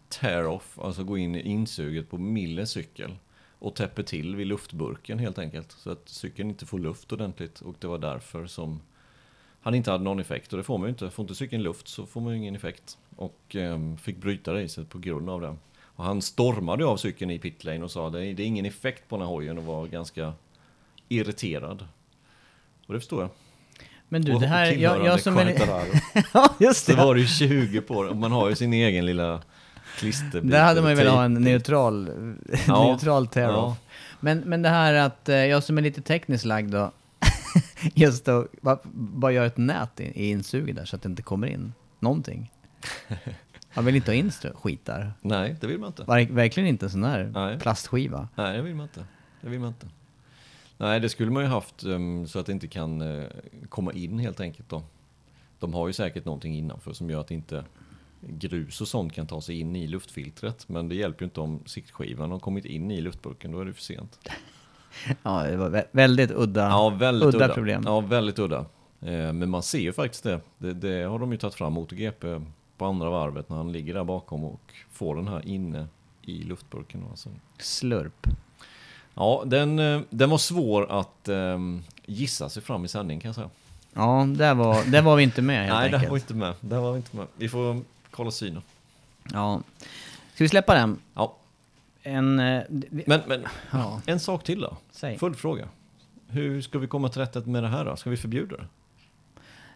tear-off, 0.08 0.78
alltså 0.82 1.04
gå 1.04 1.18
in 1.18 1.34
i 1.34 1.40
insuget 1.40 2.10
på 2.10 2.18
Milles 2.18 2.70
cykel 2.70 3.14
och 3.58 3.74
täpper 3.74 4.02
till 4.02 4.36
vid 4.36 4.46
luftburken 4.46 5.18
helt 5.18 5.38
enkelt. 5.38 5.72
Så 5.72 5.90
att 5.90 6.08
cykeln 6.08 6.50
inte 6.50 6.66
får 6.66 6.78
luft 6.78 7.12
ordentligt 7.12 7.60
och 7.60 7.74
det 7.78 7.86
var 7.86 7.98
därför 7.98 8.46
som 8.46 8.80
han 9.68 9.74
inte 9.74 9.90
hade 9.90 10.04
någon 10.04 10.20
effekt. 10.20 10.52
Och 10.52 10.56
det 10.56 10.62
får 10.64 10.78
man 10.78 10.86
ju 10.86 10.90
inte. 10.90 11.10
Får 11.10 11.22
inte 11.22 11.34
cykeln 11.34 11.62
luft 11.62 11.88
så 11.88 12.06
får 12.06 12.20
man 12.20 12.32
ju 12.32 12.38
ingen 12.38 12.56
effekt. 12.56 12.98
Och 13.16 13.40
ehm, 13.56 13.96
fick 13.96 14.16
bryta 14.16 14.54
racet 14.54 14.88
på 14.88 14.98
grund 14.98 15.30
av 15.30 15.40
det. 15.40 15.56
Och 15.82 16.04
han 16.04 16.22
stormade 16.22 16.84
av 16.86 16.96
cykeln 16.96 17.30
i 17.30 17.38
pitlane 17.38 17.84
och 17.84 17.90
sa 17.90 18.10
det 18.10 18.26
är, 18.26 18.34
det 18.34 18.42
är 18.42 18.46
ingen 18.46 18.66
effekt 18.66 19.08
på 19.08 19.16
den 19.16 19.26
här 19.26 19.32
hojen 19.34 19.58
och 19.58 19.64
var 19.64 19.86
ganska 19.86 20.32
irriterad. 21.08 21.86
Och 22.86 22.94
det 22.94 23.00
förstår 23.00 23.20
jag. 23.22 23.30
Men 24.08 24.22
du, 24.22 24.34
Och- 24.34 24.40
det 24.40 24.46
här... 24.46 24.64
Jag, 24.72 25.04
jag 25.04 25.20
som. 25.20 25.34
Quattararo. 25.34 25.86
ja, 26.34 26.54
just 26.60 26.84
Så 26.86 26.92
det. 26.92 26.98
var 26.98 27.14
det 27.14 27.20
ju 27.20 27.26
20 27.26 27.80
på 27.80 28.02
det. 28.02 28.14
Man 28.14 28.32
har 28.32 28.48
ju 28.48 28.54
sin 28.54 28.72
egen 28.72 29.06
lilla 29.06 29.42
klisterbit. 29.98 30.50
Där 30.50 30.62
hade 30.64 30.80
man 30.82 30.90
ju 30.90 30.96
velat 30.96 31.14
ha 31.14 31.24
en 31.24 31.34
Tejp. 31.36 31.50
neutral, 31.50 32.10
Ja. 32.66 32.84
neutral 32.90 33.26
tear-off. 33.26 33.76
Ja. 33.80 33.86
Men, 34.20 34.38
men 34.38 34.62
det 34.62 34.68
här 34.68 34.94
att 34.94 35.28
eh, 35.28 35.36
jag 35.36 35.62
som 35.62 35.78
är 35.78 35.82
lite 35.82 36.02
tekniskt 36.02 36.44
lagd 36.44 36.70
då, 36.72 36.90
just 37.94 38.24
då, 38.24 38.46
bara, 38.60 38.78
bara 38.92 39.32
gör 39.32 39.46
ett 39.46 39.56
nät 39.56 40.00
i, 40.00 40.30
insuget 40.30 40.76
där 40.76 40.84
så 40.84 40.96
att 40.96 41.02
det 41.02 41.08
inte 41.08 41.22
kommer 41.22 41.46
in 41.46 41.72
någonting. 42.00 42.52
Man 43.74 43.84
vill 43.84 43.96
inte 43.96 44.10
ha 44.10 44.16
in 44.16 44.30
strö- 44.30 44.54
skit 44.54 44.84
där. 44.84 45.12
Nej, 45.20 45.56
det 45.60 45.66
vill 45.66 45.78
man 45.78 45.86
inte. 45.86 46.04
Verk, 46.04 46.30
verkligen 46.30 46.68
inte 46.68 46.86
en 46.86 46.90
sån 46.90 47.04
här 47.04 47.30
Nej. 47.34 47.58
plastskiva. 47.58 48.28
Nej, 48.34 48.56
det 48.56 48.62
vill 48.62 48.74
man 48.74 48.84
inte. 48.84 49.04
Det 49.40 49.48
vill 49.48 49.60
man 49.60 49.68
inte. 49.68 49.88
Nej, 50.76 51.00
det 51.00 51.08
skulle 51.08 51.30
man 51.30 51.42
ju 51.42 51.48
haft 51.48 51.84
um, 51.84 52.26
så 52.26 52.38
att 52.38 52.46
det 52.46 52.52
inte 52.52 52.68
kan 52.68 53.00
eh, 53.00 53.26
komma 53.68 53.92
in 53.92 54.18
helt 54.18 54.40
enkelt 54.40 54.68
då. 54.68 54.82
De 55.58 55.74
har 55.74 55.86
ju 55.86 55.92
säkert 55.92 56.24
någonting 56.24 56.54
innanför 56.54 56.92
som 56.92 57.10
gör 57.10 57.20
att 57.20 57.30
inte 57.30 57.64
grus 58.20 58.80
och 58.80 58.88
sånt 58.88 59.12
kan 59.12 59.26
ta 59.26 59.40
sig 59.40 59.60
in 59.60 59.76
i 59.76 59.86
luftfiltret. 59.86 60.68
Men 60.68 60.88
det 60.88 60.94
hjälper 60.94 61.22
ju 61.22 61.24
inte 61.24 61.40
om 61.40 61.62
siktskivan 61.66 62.30
har 62.30 62.38
kommit 62.38 62.64
in 62.64 62.90
i 62.90 63.00
luftburken, 63.00 63.52
då 63.52 63.60
är 63.60 63.64
det 63.64 63.72
för 63.72 63.82
sent. 63.82 64.18
Ja, 65.22 65.42
det 65.42 65.56
var 65.56 65.70
vä- 65.70 65.86
väldigt 65.92 66.30
udda, 66.30 66.60
Ja, 66.68 66.88
väldigt 66.90 67.28
udda, 67.28 67.44
udda, 67.44 67.54
problem. 67.54 67.82
Ja, 67.86 68.00
väldigt 68.00 68.38
udda. 68.38 68.58
Eh, 69.00 69.32
Men 69.32 69.50
man 69.50 69.62
ser 69.62 69.78
ju 69.78 69.92
faktiskt 69.92 70.22
det. 70.24 70.40
det. 70.58 70.72
Det 70.72 71.02
har 71.04 71.18
de 71.18 71.32
ju 71.32 71.38
tagit 71.38 71.54
fram 71.54 71.72
MotoGP 71.72 72.40
på 72.78 72.84
andra 72.86 73.10
varvet 73.10 73.48
när 73.48 73.56
han 73.56 73.72
ligger 73.72 73.94
där 73.94 74.04
bakom 74.04 74.44
och 74.44 74.60
får 74.92 75.16
den 75.16 75.28
här 75.28 75.48
inne 75.48 75.86
i 76.22 76.42
luftburken. 76.42 77.04
Alltså. 77.10 77.28
Slurp. 77.58 78.26
Ja, 79.14 79.42
den, 79.46 79.78
eh, 79.78 80.00
den 80.10 80.30
var 80.30 80.38
svår 80.38 80.90
att 81.00 81.28
eh, 81.28 81.58
gissa 82.06 82.48
sig 82.48 82.62
fram 82.62 82.84
i 82.84 82.88
sändning 82.88 83.20
kan 83.20 83.28
jag 83.28 83.34
säga. 83.34 83.50
Ja, 83.94 84.26
där 84.36 84.54
var, 84.54 84.84
där 84.84 85.02
var 85.02 85.16
vi 85.16 85.22
inte 85.22 85.42
med 85.42 85.64
helt 85.66 85.72
Nej, 85.74 85.84
enkelt. 85.84 86.02
det 86.02 86.08
var 86.10 86.16
inte 86.16 86.34
med. 86.34 86.54
Det 86.60 86.78
var 86.78 86.96
inte 86.96 87.16
med. 87.16 87.26
Vi 87.36 87.48
får 87.48 87.80
kolla 88.10 88.30
synen. 88.30 88.62
Ja. 89.32 89.60
Ska 90.34 90.44
vi 90.44 90.48
släppa 90.48 90.74
den? 90.74 90.98
Ja, 91.14 91.36
En... 92.08 92.38
eh, 92.38 92.62
men, 93.06 93.20
men 93.26 93.44
Ja, 93.70 94.00
en 94.06 94.20
sak 94.20 94.44
till 94.44 94.60
då. 94.60 94.76
säg. 94.90 95.18
Följdfråga. 95.18 95.68
Hur 96.28 96.60
ska 96.60 96.78
vi 96.78 96.86
komma 96.86 97.08
till 97.08 97.20
rätta 97.20 97.40
med 97.40 97.62
det 97.62 97.68
här 97.68 97.84
då? 97.84 97.96
Ska 97.96 98.10
vi 98.10 98.16
förbjuda 98.16 98.56
det? 98.56 98.66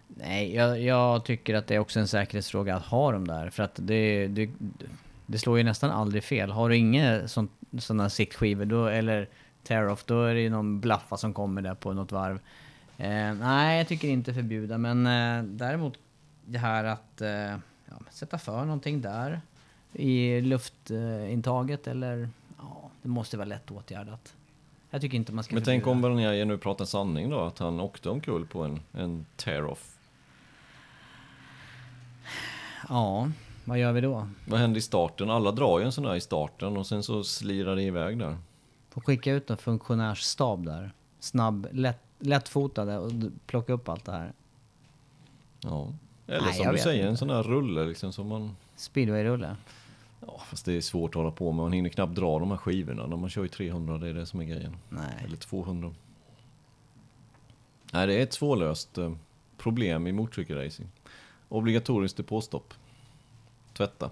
Nej, 0.09 0.55
jag, 0.55 0.81
jag 0.81 1.25
tycker 1.25 1.55
att 1.55 1.67
det 1.67 1.75
är 1.75 1.79
också 1.79 2.01
en 2.01 2.09
säkerhetsfråga 2.09 2.77
att 2.77 2.83
ha 2.83 3.13
dem 3.13 3.29
där. 3.29 3.51
För 3.51 3.63
att 3.63 3.79
det, 3.83 4.27
det, 4.27 4.51
det 5.27 5.39
slår 5.39 5.59
ju 5.59 5.65
nästan 5.65 5.91
aldrig 5.91 6.25
fel. 6.25 6.51
Har 6.51 6.69
du 6.69 6.77
inga 6.77 7.29
sådana 7.79 8.11
siktskivor 8.11 8.65
då, 8.65 8.87
eller 8.87 9.29
tear-off, 9.63 10.05
då 10.05 10.25
är 10.25 10.35
det 10.35 10.41
ju 10.41 10.51
någon 10.51 10.81
blaffa 10.81 11.17
som 11.17 11.35
kommer 11.35 11.63
där 11.63 11.75
på 11.75 11.93
något 11.93 12.13
varv. 12.13 12.39
Eh, 12.99 13.35
nej, 13.35 13.79
jag 13.79 13.89
tycker 13.89 14.09
inte 14.09 14.35
förbjuda, 14.35 14.79
men 14.79 15.07
eh, 15.07 15.45
däremot 15.45 15.99
det 16.47 16.59
här 16.59 16.85
att 16.85 17.21
eh, 17.21 17.31
ja, 17.31 17.97
sätta 18.11 18.39
för 18.39 18.65
någonting 18.65 19.01
där 19.01 19.41
i 19.93 20.41
luftintaget 20.41 21.87
eller 21.87 22.29
ja, 22.59 22.91
det 23.03 23.09
måste 23.09 23.37
vara 23.37 23.49
lätt 23.49 23.71
åtgärdat. 23.71 24.35
Jag 24.91 25.01
tycker 25.01 25.17
inte 25.17 25.33
man 25.33 25.45
ska 25.45 25.55
Men 25.55 25.65
tänk 25.65 25.87
om 25.87 26.03
Bernier 26.03 26.45
nu 26.45 26.59
pratar 26.59 26.85
sanning 26.85 27.31
då, 27.31 27.41
att 27.41 27.59
han 27.59 27.81
åkte 27.81 28.11
omkull 28.11 28.47
på 28.47 28.63
en, 28.63 28.81
en 28.93 29.27
tear-off. 29.37 29.99
Ja, 32.89 33.31
vad 33.65 33.79
gör 33.79 33.93
vi 33.93 34.01
då? 34.01 34.29
Vad 34.49 34.61
händer 34.61 34.79
i 34.79 34.83
starten? 34.83 35.31
Alla 35.31 35.53
drar 35.53 35.79
ju 35.79 35.85
en 35.85 35.93
sån 35.93 36.05
där 36.05 36.15
i 36.15 36.21
starten 36.21 36.77
och 36.77 36.87
sen 36.87 37.03
så 37.03 37.25
slirar 37.25 37.77
det 37.77 37.83
iväg 37.83 38.19
där. 38.19 38.37
Får 38.91 39.01
skicka 39.01 39.33
ut 39.33 39.51
en 39.51 39.57
funktionärsstab 39.57 40.65
där. 40.65 40.93
Snabb, 41.21 41.69
lätt, 41.73 42.03
lättfotade 42.19 42.99
och 42.99 43.13
plocka 43.47 43.73
upp 43.73 43.89
allt 43.89 44.05
det 44.05 44.13
här. 44.13 44.33
Ja. 45.61 45.93
Eller 46.27 46.47
Nej, 46.47 46.55
som 46.55 46.73
du 46.73 46.79
säger, 46.79 47.03
en 47.03 47.09
inte. 47.09 47.19
sån 47.19 47.29
där 47.29 47.43
rulle 47.43 47.85
liksom 47.85 48.13
som 48.13 48.29
man... 48.29 48.57
Speedway-rulle. 48.77 49.57
Ja, 50.27 50.41
fast 50.47 50.65
det 50.65 50.73
är 50.73 50.81
svårt 50.81 51.11
att 51.11 51.15
hålla 51.15 51.31
på 51.31 51.53
med. 51.53 51.63
Man 51.63 51.73
hinner 51.73 51.91
knappt 51.91 52.15
dra 52.15 52.39
de 52.39 52.51
här 52.51 52.59
skivorna 52.59 53.07
när 53.07 53.17
man 53.17 53.31
kör 53.31 53.45
i 53.45 53.49
300. 53.49 53.99
Det 53.99 54.09
är 54.09 54.15
det 54.15 54.27
som 54.27 54.41
är 54.41 54.45
grejen. 54.45 54.77
Nej. 54.89 55.25
Eller 55.25 55.37
200. 55.37 55.95
Nej, 57.93 58.07
det 58.07 58.15
är 58.15 58.23
ett 58.23 58.33
svårlöst 58.33 58.99
eh, 58.99 59.13
problem 59.59 60.07
i 60.07 60.13
motorcykelracing. 60.13 60.89
Obligatoriskt 61.49 62.17
depåstopp. 62.17 62.75
Tvätta. 63.73 64.11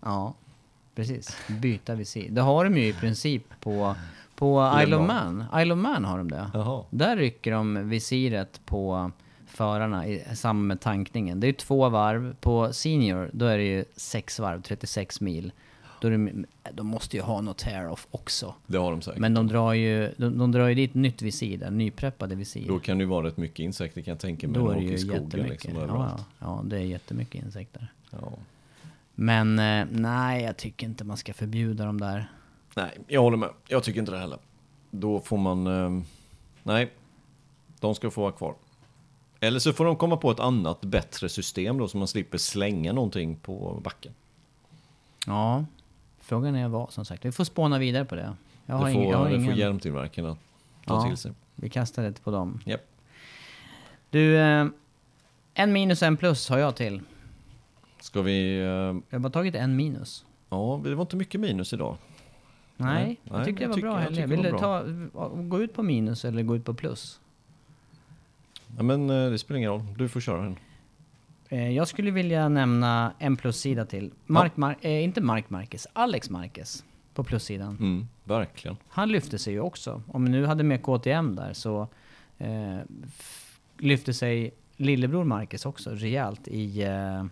Ja, 0.00 0.34
precis. 0.94 1.36
Byta 1.48 1.94
visir. 1.94 2.30
Det 2.30 2.40
har 2.40 2.64
de 2.64 2.76
ju 2.76 2.86
i 2.86 2.92
princip 2.92 3.42
på, 3.60 3.94
på 4.36 4.72
Le 4.76 4.82
Isle 4.82 4.96
of. 4.96 5.06
Man. 5.06 5.44
Isle 5.56 5.74
of 5.74 5.78
Man 5.78 6.04
har 6.04 6.18
de 6.18 6.30
det. 6.30 6.50
Jaha. 6.54 6.84
Där 6.90 7.16
rycker 7.16 7.52
de 7.52 7.88
visiret 7.88 8.60
på 8.66 9.10
förarna 9.46 10.06
i 10.06 10.22
samband 10.34 10.68
med 10.68 10.80
tankningen. 10.80 11.40
Det 11.40 11.46
är 11.48 11.52
två 11.52 11.88
varv. 11.88 12.36
På 12.40 12.72
Senior, 12.72 13.30
då 13.32 13.44
är 13.46 13.58
det 13.58 13.64
ju 13.64 13.84
sex 13.96 14.38
varv, 14.38 14.62
36 14.62 15.20
mil. 15.20 15.52
Då 16.00 16.08
det, 16.08 16.32
de 16.72 16.86
måste 16.86 17.16
ju 17.16 17.22
ha 17.22 17.40
något 17.40 17.58
tear-off 17.58 18.06
också. 18.10 18.54
Det 18.66 18.78
har 18.78 18.90
de 18.90 19.02
säkert. 19.02 19.20
Men 19.20 19.34
de 19.34 19.46
drar 19.46 19.72
ju, 19.72 20.12
de, 20.16 20.38
de 20.38 20.52
drar 20.52 20.68
ju 20.68 20.74
dit 20.74 20.94
nytt 20.94 21.22
visir 21.22 21.58
där, 21.58 21.70
nypreppade 21.70 22.34
visir. 22.34 22.68
Då 22.68 22.78
kan 22.78 22.98
det 22.98 23.02
ju 23.02 23.08
vara 23.08 23.26
rätt 23.26 23.36
mycket 23.36 23.58
insekter 23.58 24.00
kan 24.00 24.12
jag 24.12 24.20
tänka 24.20 24.48
mig. 24.48 24.60
Då 24.60 24.70
är 24.70 24.74
det 24.74 24.82
ju 24.82 24.98
skogen 24.98 25.22
jättemycket. 25.22 25.64
liksom 25.64 25.88
ja, 25.88 26.18
ja, 26.38 26.62
det 26.64 26.76
är 26.76 26.80
jättemycket 26.80 27.44
insekter. 27.44 27.92
Ja. 28.10 28.32
Men 29.14 29.58
eh, 29.58 29.86
nej, 29.90 30.42
jag 30.42 30.56
tycker 30.56 30.86
inte 30.86 31.04
man 31.04 31.16
ska 31.16 31.34
förbjuda 31.34 31.84
dem 31.84 32.00
där. 32.00 32.30
Nej, 32.76 32.98
jag 33.06 33.22
håller 33.22 33.36
med. 33.36 33.50
Jag 33.68 33.84
tycker 33.84 34.00
inte 34.00 34.12
det 34.12 34.18
heller. 34.18 34.38
Då 34.90 35.20
får 35.20 35.38
man... 35.38 35.66
Eh, 35.66 36.02
nej, 36.62 36.90
de 37.80 37.94
ska 37.94 38.10
få 38.10 38.20
vara 38.20 38.32
kvar. 38.32 38.54
Eller 39.40 39.58
så 39.58 39.72
får 39.72 39.84
de 39.84 39.96
komma 39.96 40.16
på 40.16 40.30
ett 40.30 40.40
annat, 40.40 40.80
bättre 40.80 41.28
system 41.28 41.78
då, 41.78 41.88
så 41.88 41.98
man 41.98 42.08
slipper 42.08 42.38
slänga 42.38 42.92
någonting 42.92 43.36
på 43.36 43.80
backen. 43.84 44.12
Ja, 45.26 45.64
frågan 46.20 46.54
är 46.54 46.68
vad 46.68 46.92
som 46.92 47.04
sagt. 47.04 47.24
Vi 47.24 47.32
får 47.32 47.44
spåna 47.44 47.78
vidare 47.78 48.04
på 48.04 48.14
det. 48.14 48.36
Jag 48.66 48.76
har 48.76 48.84
det 48.84 48.92
ingen, 48.92 49.04
får, 49.04 49.12
jag 49.12 49.18
har 49.18 49.28
det 49.28 49.34
ingen 49.34 49.46
får 49.50 49.54
hjälmtillverkarna 49.58 50.36
ta 50.86 50.94
Ja. 50.94 51.08
till 51.08 51.16
sig. 51.16 51.32
Vi 51.54 51.68
kastar 51.70 52.02
det 52.02 52.22
på 52.24 52.30
dem. 52.30 52.60
Japp. 52.64 52.80
Du, 54.10 54.36
eh, 54.38 54.66
en 55.54 55.72
minus 55.72 56.02
en 56.02 56.16
plus 56.16 56.48
har 56.48 56.58
jag 56.58 56.76
till. 56.76 57.00
Ska 58.00 58.22
vi... 58.22 58.58
Eh, 58.58 58.64
Jag 58.64 59.02
har 59.10 59.18
bara 59.18 59.30
tagit 59.32 59.54
en 59.54 59.76
minus. 59.76 60.24
ja, 60.48 60.80
det 60.84 60.94
var 60.94 61.02
inte 61.02 61.16
mycket 61.16 61.40
minus 61.40 61.72
idag. 61.72 61.96
Nej, 62.76 63.04
Nej, 63.04 63.20
jag 63.36 63.44
tycker 63.44 63.58
det 63.58 63.62
jag 63.62 63.68
var 63.68 63.74
tycker- 63.74 63.88
bra 63.88 63.96
jag 63.96 64.02
Helge. 64.04 64.16
tycker 64.16 64.28
Vill 64.28 64.42
det 64.42 64.50
du 64.50 64.58
ta, 64.58 64.82
gå 65.42 65.60
ut 65.62 65.74
på 65.74 65.82
minus 65.82 66.24
eller 66.24 66.42
gå 66.42 66.56
ut 66.56 66.64
på 66.64 66.74
plus? 66.74 67.20
Ja, 68.76 68.82
men 68.82 69.10
eh, 69.10 69.30
det 69.30 69.38
spelar 69.38 69.58
ingen 69.58 69.70
roll. 69.70 69.82
Du 69.98 70.08
får 70.08 70.20
köra 70.20 70.42
den. 70.42 70.56
Eh, 71.48 71.70
jag 71.70 71.88
skulle 71.88 72.10
vilja 72.10 72.48
nämna 72.48 73.12
en 73.18 73.36
plussida 73.36 73.84
till. 73.86 74.12
Mark, 74.26 74.52
Mar- 74.56 74.76
eh, 74.80 75.04
inte 75.04 75.20
Mark 75.20 75.50
Marquez, 75.50 75.86
Alex 75.92 76.30
Marquez 76.30 76.84
på 77.14 77.24
plussidan. 77.24 77.76
Mm, 77.80 78.08
verkligen. 78.24 78.76
Han 78.88 79.08
lyfte 79.12 79.38
sig 79.38 79.52
ju 79.52 79.60
också. 79.60 80.02
Om 80.08 80.24
vi 80.24 80.30
nu 80.30 80.46
hade 80.46 80.64
med 80.64 80.82
KTM 80.82 81.36
där 81.36 81.52
så 81.52 81.88
eh, 82.38 82.78
lyfte 83.78 84.14
sig 84.14 84.54
lillebror 84.76 85.24
Marquez 85.24 85.66
också 85.66 85.90
rejält 85.90 86.48
i, 86.48 86.82
eh, 86.82 87.24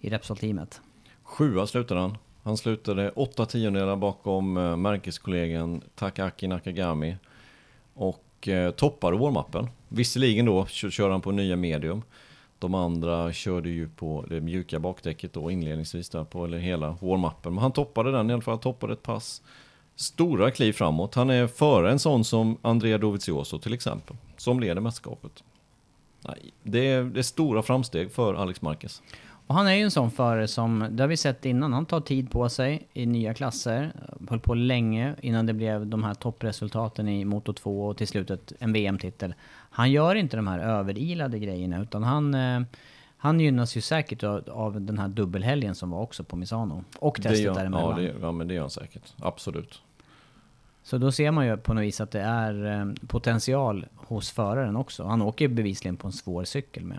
i 0.00 0.10
Repsol-teamet. 0.10 0.80
Sjua 1.22 1.66
slutade 1.66 2.00
han. 2.00 2.16
Han 2.42 2.56
slutade 2.56 3.10
åtta 3.10 3.46
tiondelar 3.46 3.96
bakom 3.96 4.56
eh, 4.56 4.76
märkeskollegan 4.76 5.82
Takaki 5.94 6.46
Nakagami. 6.48 7.16
Och 7.94 8.48
eh, 8.48 8.70
toppade 8.70 9.16
warm-upen. 9.16 9.68
Visserligen 9.92 10.46
då 10.46 10.66
kör 10.66 11.10
han 11.10 11.20
på 11.20 11.30
nya 11.30 11.56
medium. 11.56 12.02
De 12.58 12.74
andra 12.74 13.32
körde 13.32 13.70
ju 13.70 13.88
på 13.88 14.24
det 14.28 14.40
mjuka 14.40 14.78
bakdäcket 14.78 15.32
då 15.32 15.50
inledningsvis 15.50 16.08
där 16.08 16.24
på 16.24 16.44
eller 16.44 16.58
hela 16.58 16.96
warm-upen. 17.00 17.50
Men 17.50 17.58
han 17.58 17.72
toppade 17.72 18.12
den 18.12 18.30
i 18.30 18.32
alla 18.32 18.42
fall, 18.42 18.58
toppade 18.58 18.92
ett 18.92 19.02
pass. 19.02 19.42
Stora 19.96 20.50
kliv 20.50 20.72
framåt. 20.72 21.14
Han 21.14 21.30
är 21.30 21.46
före 21.46 21.90
en 21.90 21.98
sån 21.98 22.24
som 22.24 22.58
Andrea 22.62 22.98
Dovizioso 22.98 23.58
till 23.58 23.74
exempel. 23.74 24.16
Som 24.36 24.60
leder 24.60 24.80
mästerskapet. 24.80 25.44
Nej, 26.20 26.52
det, 26.62 26.86
är, 26.86 27.04
det 27.04 27.20
är 27.20 27.22
stora 27.22 27.62
framsteg 27.62 28.12
för 28.12 28.34
Alex 28.34 28.62
Marquez. 28.62 29.02
Och 29.50 29.56
han 29.56 29.66
är 29.66 29.74
ju 29.74 29.82
en 29.82 29.90
sån 29.90 30.10
förare 30.10 30.48
som, 30.48 30.86
det 30.90 31.02
har 31.02 31.08
vi 31.08 31.16
sett 31.16 31.44
innan, 31.44 31.72
han 31.72 31.86
tar 31.86 32.00
tid 32.00 32.30
på 32.30 32.48
sig 32.48 32.88
i 32.92 33.06
nya 33.06 33.34
klasser. 33.34 33.92
Höll 34.28 34.40
på 34.40 34.54
länge 34.54 35.14
innan 35.20 35.46
det 35.46 35.52
blev 35.52 35.86
de 35.86 36.04
här 36.04 36.14
toppresultaten 36.14 37.08
i 37.08 37.24
Moto 37.24 37.52
2 37.52 37.86
och 37.86 37.96
till 37.96 38.08
slut 38.08 38.30
ett- 38.30 38.52
en 38.58 38.72
VM-titel. 38.72 39.34
Han 39.70 39.90
gör 39.90 40.14
inte 40.14 40.36
de 40.36 40.46
här 40.46 40.58
överilade 40.58 41.38
grejerna 41.38 41.82
utan 41.82 42.02
han, 42.02 42.34
eh, 42.34 42.60
han 43.16 43.40
gynnas 43.40 43.76
ju 43.76 43.80
säkert 43.80 44.22
av, 44.24 44.42
av 44.50 44.80
den 44.80 44.98
här 44.98 45.08
dubbelhelgen 45.08 45.74
som 45.74 45.90
var 45.90 46.00
också 46.00 46.24
på 46.24 46.36
Misano. 46.36 46.84
Och 46.98 47.16
Det 47.22 47.28
testet 47.28 47.44
gör, 47.44 47.54
däremellan. 47.54 48.02
ja, 48.02 48.12
det, 48.12 48.14
ja, 48.20 48.32
men 48.32 48.48
det 48.48 48.54
gör 48.54 48.60
han 48.60 48.70
säkert. 48.70 49.12
Absolut. 49.22 49.82
Så 50.82 50.98
då 50.98 51.12
ser 51.12 51.30
man 51.30 51.46
ju 51.46 51.56
på 51.56 51.74
något 51.74 51.82
vis 51.84 52.00
att 52.00 52.10
det 52.10 52.20
är 52.20 52.80
eh, 52.80 52.86
potential 53.06 53.86
hos 53.96 54.30
föraren 54.30 54.76
också. 54.76 55.04
Han 55.04 55.22
åker 55.22 55.44
ju 55.48 55.54
bevisligen 55.54 55.96
på 55.96 56.06
en 56.06 56.12
svår 56.12 56.44
cykel 56.44 56.84
med. 56.84 56.98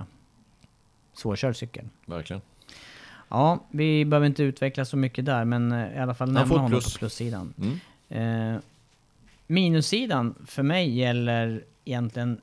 Svårkörd 1.14 1.56
cykel. 1.56 1.86
Verkligen. 2.06 2.42
Ja, 3.30 3.60
vi 3.70 4.06
behöver 4.06 4.28
inte 4.28 4.44
utveckla 4.44 4.86
så 4.86 4.98
mycket 4.98 5.26
där, 5.26 5.46
men 5.46 5.72
eh, 5.72 5.96
i 5.96 6.00
alla 6.00 6.14
fall 6.14 6.32
nämna 6.32 6.56
honom 6.56 6.72
plus. 6.72 6.94
på 6.94 7.00
plussidan. 7.00 7.54
Mm. 8.10 8.56
Eh, 8.56 8.62
minussidan 9.48 10.36
för 10.46 10.64
mig 10.64 10.98
gäller 10.98 11.64
egentligen... 11.86 12.42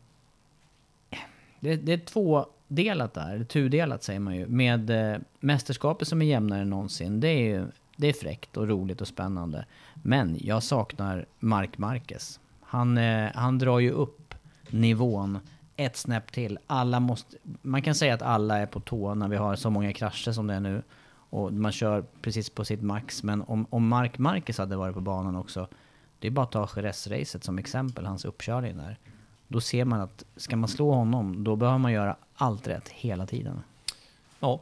Det, 1.61 1.77
det 1.77 1.93
är 1.93 1.99
tvådelat 1.99 3.15
där, 3.15 3.45
tudelat 3.45 4.03
säger 4.03 4.21
man 4.21 4.37
ju. 4.37 4.47
Med 4.47 4.91
eh, 4.91 5.19
mästerskapet 5.41 6.09
som 6.09 6.23
är 6.23 6.27
jämnare 6.27 6.61
än 6.61 6.71
någonsin. 6.71 7.21
Det 7.21 7.29
är 7.29 7.59
ju 7.59 7.67
det 7.99 8.09
är 8.09 8.13
fräckt 8.13 8.57
och 8.57 8.69
roligt 8.69 9.01
och 9.01 9.09
spännande. 9.09 9.65
Men 9.95 10.37
jag 10.41 10.63
saknar 10.63 11.27
Mark 11.39 11.79
Marquez. 11.79 12.41
Han, 12.61 12.99
eh, 12.99 13.31
han 13.35 13.59
drar 13.59 13.79
ju 13.79 13.91
upp 13.91 14.35
nivån 14.71 15.39
ett 15.79 15.97
snäpp 15.97 16.33
till. 16.33 16.59
Alla 16.67 17.01
måste, 17.01 17.37
man 17.63 17.83
kan 17.83 17.95
säga 17.95 18.15
att 18.15 18.23
alla 18.23 18.59
är 18.59 18.67
på 18.67 18.81
tå 18.81 19.15
när 19.15 19.29
vi 19.29 19.37
har 19.37 19.57
så 19.57 19.71
många 19.71 19.93
krascher 19.93 20.33
som 20.33 20.47
det 20.47 20.55
är 20.55 20.61
nu. 20.61 20.83
Och 21.31 21.53
man 21.53 21.73
kör 21.73 22.05
precis 22.23 22.51
på 22.51 22.65
sitt 22.65 22.83
max. 22.83 23.23
Men 23.23 23.43
om, 23.43 23.67
om 23.71 23.89
Mark 23.89 24.19
Marquez 24.19 24.59
hade 24.59 24.77
varit 24.77 24.95
på 24.95 25.01
banan 25.01 25.37
också. 25.37 25.69
Det 26.19 26.27
är 26.27 26.31
bara 26.31 26.45
att 26.45 26.53
ta 26.53 26.67
Jerez-racet 26.67 27.45
som 27.45 27.59
exempel, 27.59 28.07
hans 28.07 28.25
uppkörning 28.25 28.77
där. 28.77 28.99
Då 29.49 29.61
ser 29.61 29.85
man 29.85 30.01
att 30.01 30.25
ska 30.37 30.57
man 30.57 30.69
slå 30.69 30.93
honom, 30.93 31.45
då 31.45 31.57
behöver 31.57 31.79
man 31.79 31.93
göra 31.93 32.17
allt 32.35 32.67
rätt 32.69 32.89
hela 32.89 33.27
tiden. 33.27 33.63
Ja, 34.41 34.61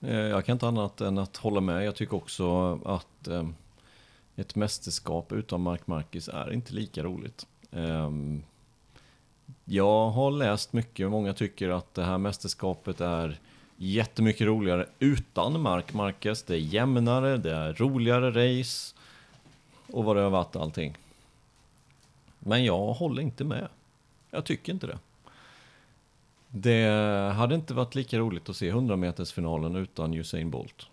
eh, 0.00 0.16
Jag 0.16 0.44
kan 0.44 0.52
inte 0.52 0.68
annat 0.68 1.00
än 1.00 1.18
att 1.18 1.36
hålla 1.36 1.60
med. 1.60 1.84
Jag 1.84 1.94
tycker 1.94 2.16
också 2.16 2.78
att 2.84 3.28
ehm, 3.28 3.54
ett 4.36 4.54
mästerskap 4.54 5.32
utan 5.32 5.60
Mark 5.60 5.86
Marquez 5.86 6.28
är 6.28 6.52
inte 6.52 6.74
lika 6.74 7.02
roligt. 7.02 7.46
Ehm, 7.72 8.42
jag 9.64 10.10
har 10.10 10.30
läst 10.30 10.72
mycket, 10.72 11.10
många 11.10 11.32
tycker 11.34 11.68
att 11.68 11.94
det 11.94 12.04
här 12.04 12.18
mästerskapet 12.18 13.00
är 13.00 13.38
jättemycket 13.76 14.46
roligare 14.46 14.86
utan 14.98 15.60
Mark 15.60 15.94
Marquez. 15.94 16.42
Det 16.42 16.54
är 16.54 16.58
jämnare, 16.58 17.36
det 17.36 17.54
är 17.54 17.72
roligare 17.72 18.58
race 18.60 18.94
och 19.92 20.04
vad 20.04 20.16
det 20.16 20.22
har 20.22 20.30
varit 20.30 20.56
allting. 20.56 20.96
Men 22.38 22.64
jag 22.64 22.92
håller 22.92 23.22
inte 23.22 23.44
med. 23.44 23.68
Jag 24.30 24.44
tycker 24.44 24.72
inte 24.72 24.86
det. 24.86 24.98
Det 26.48 26.88
hade 27.32 27.54
inte 27.54 27.74
varit 27.74 27.94
lika 27.94 28.18
roligt 28.18 28.48
att 28.48 28.56
se 28.56 28.72
100-metersfinalen 28.72 29.76
utan 29.76 30.14
Usain 30.14 30.50
Bolt. 30.50 30.86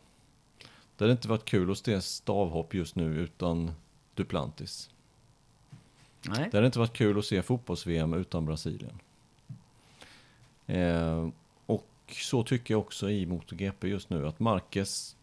Det 0.98 1.04
hade 1.04 1.12
inte 1.12 1.28
varit 1.28 1.46
kul 1.46 1.72
att 1.72 1.78
se 1.78 2.02
stavhopp 2.02 2.74
just 2.74 2.96
nu 2.96 3.16
utan 3.16 3.72
Duplantis. 4.14 4.90
Nej. 6.30 6.48
Det 6.52 6.58
hade 6.58 6.66
inte 6.66 6.80
varit 6.80 6.94
kul 6.94 7.20
att 7.20 7.26
se 7.26 7.42
fotbolls-VM 7.42 8.14
utan 8.14 8.46
Brasilien. 8.46 9.00
Eh, 10.68 11.28
och 11.66 11.88
så 12.12 12.44
tycker 12.44 12.74
jag 12.74 12.82
också 12.82 13.10
i 13.10 13.26
MotoGP 13.26 13.88
just 13.88 14.10
nu 14.10 14.28
att 14.28 14.40
Marquez 14.40 15.16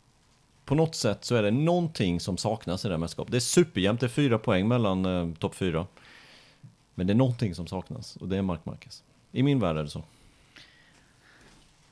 på 0.64 0.74
något 0.74 0.94
sätt 0.94 1.24
så 1.24 1.34
är 1.34 1.42
det 1.42 1.50
någonting 1.50 2.20
som 2.20 2.36
saknas 2.36 2.84
i 2.84 2.88
det 2.88 2.94
här 2.94 2.98
mästerskapet. 2.98 3.32
Det 3.32 3.38
är 3.38 3.40
superjämnt, 3.40 4.00
det 4.00 4.06
är 4.06 4.08
fyra 4.08 4.38
poäng 4.38 4.68
mellan 4.68 5.06
eh, 5.06 5.34
topp 5.38 5.54
fyra. 5.54 5.86
Men 6.94 7.06
det 7.06 7.12
är 7.12 7.14
någonting 7.16 7.54
som 7.54 7.66
saknas 7.66 8.16
och 8.16 8.28
det 8.28 8.36
är 8.36 8.42
Mark 8.42 8.64
Marquez. 8.64 9.04
I 9.32 9.42
min 9.42 9.60
värld 9.60 9.76
är 9.76 9.82
det 9.82 9.90
så. 9.90 10.02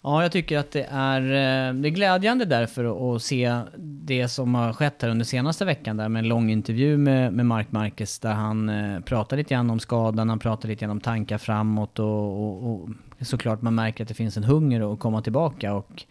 Ja, 0.03 0.23
jag 0.23 0.33
tycker 0.33 0.59
att 0.59 0.71
det 0.71 0.87
är, 0.91 1.21
eh, 1.23 1.75
det 1.75 1.89
är 1.89 1.91
glädjande 1.91 2.45
därför 2.45 3.15
att 3.15 3.23
se 3.23 3.61
det 3.79 4.29
som 4.29 4.55
har 4.55 4.73
skett 4.73 5.03
här 5.03 5.09
under 5.09 5.25
senaste 5.25 5.65
veckan 5.65 5.97
där 5.97 6.09
med 6.09 6.21
en 6.21 6.29
lång 6.29 6.51
intervju 6.51 6.97
med, 6.97 7.33
med 7.33 7.47
Mark 7.47 7.73
Marquez 7.73 8.19
där 8.19 8.33
han 8.33 8.69
eh, 8.69 9.01
pratar 9.01 9.37
lite 9.37 9.55
grann 9.55 9.71
om 9.71 9.81
skadan, 9.81 10.29
han 10.29 10.39
pratar 10.39 10.69
lite 10.69 10.81
grann 10.81 10.91
om 10.91 11.01
tankar 11.01 11.39
framåt 11.39 11.99
och, 11.99 12.45
och, 12.45 12.73
och 12.73 12.89
såklart 13.21 13.63
man 13.63 13.75
märker 13.75 14.05
att 14.05 14.09
det 14.09 14.15
finns 14.15 14.37
en 14.37 14.45
hunger 14.45 14.93
att 14.93 15.01
komma 15.01 15.23
tillbaka 15.23 15.75
och 15.75 16.05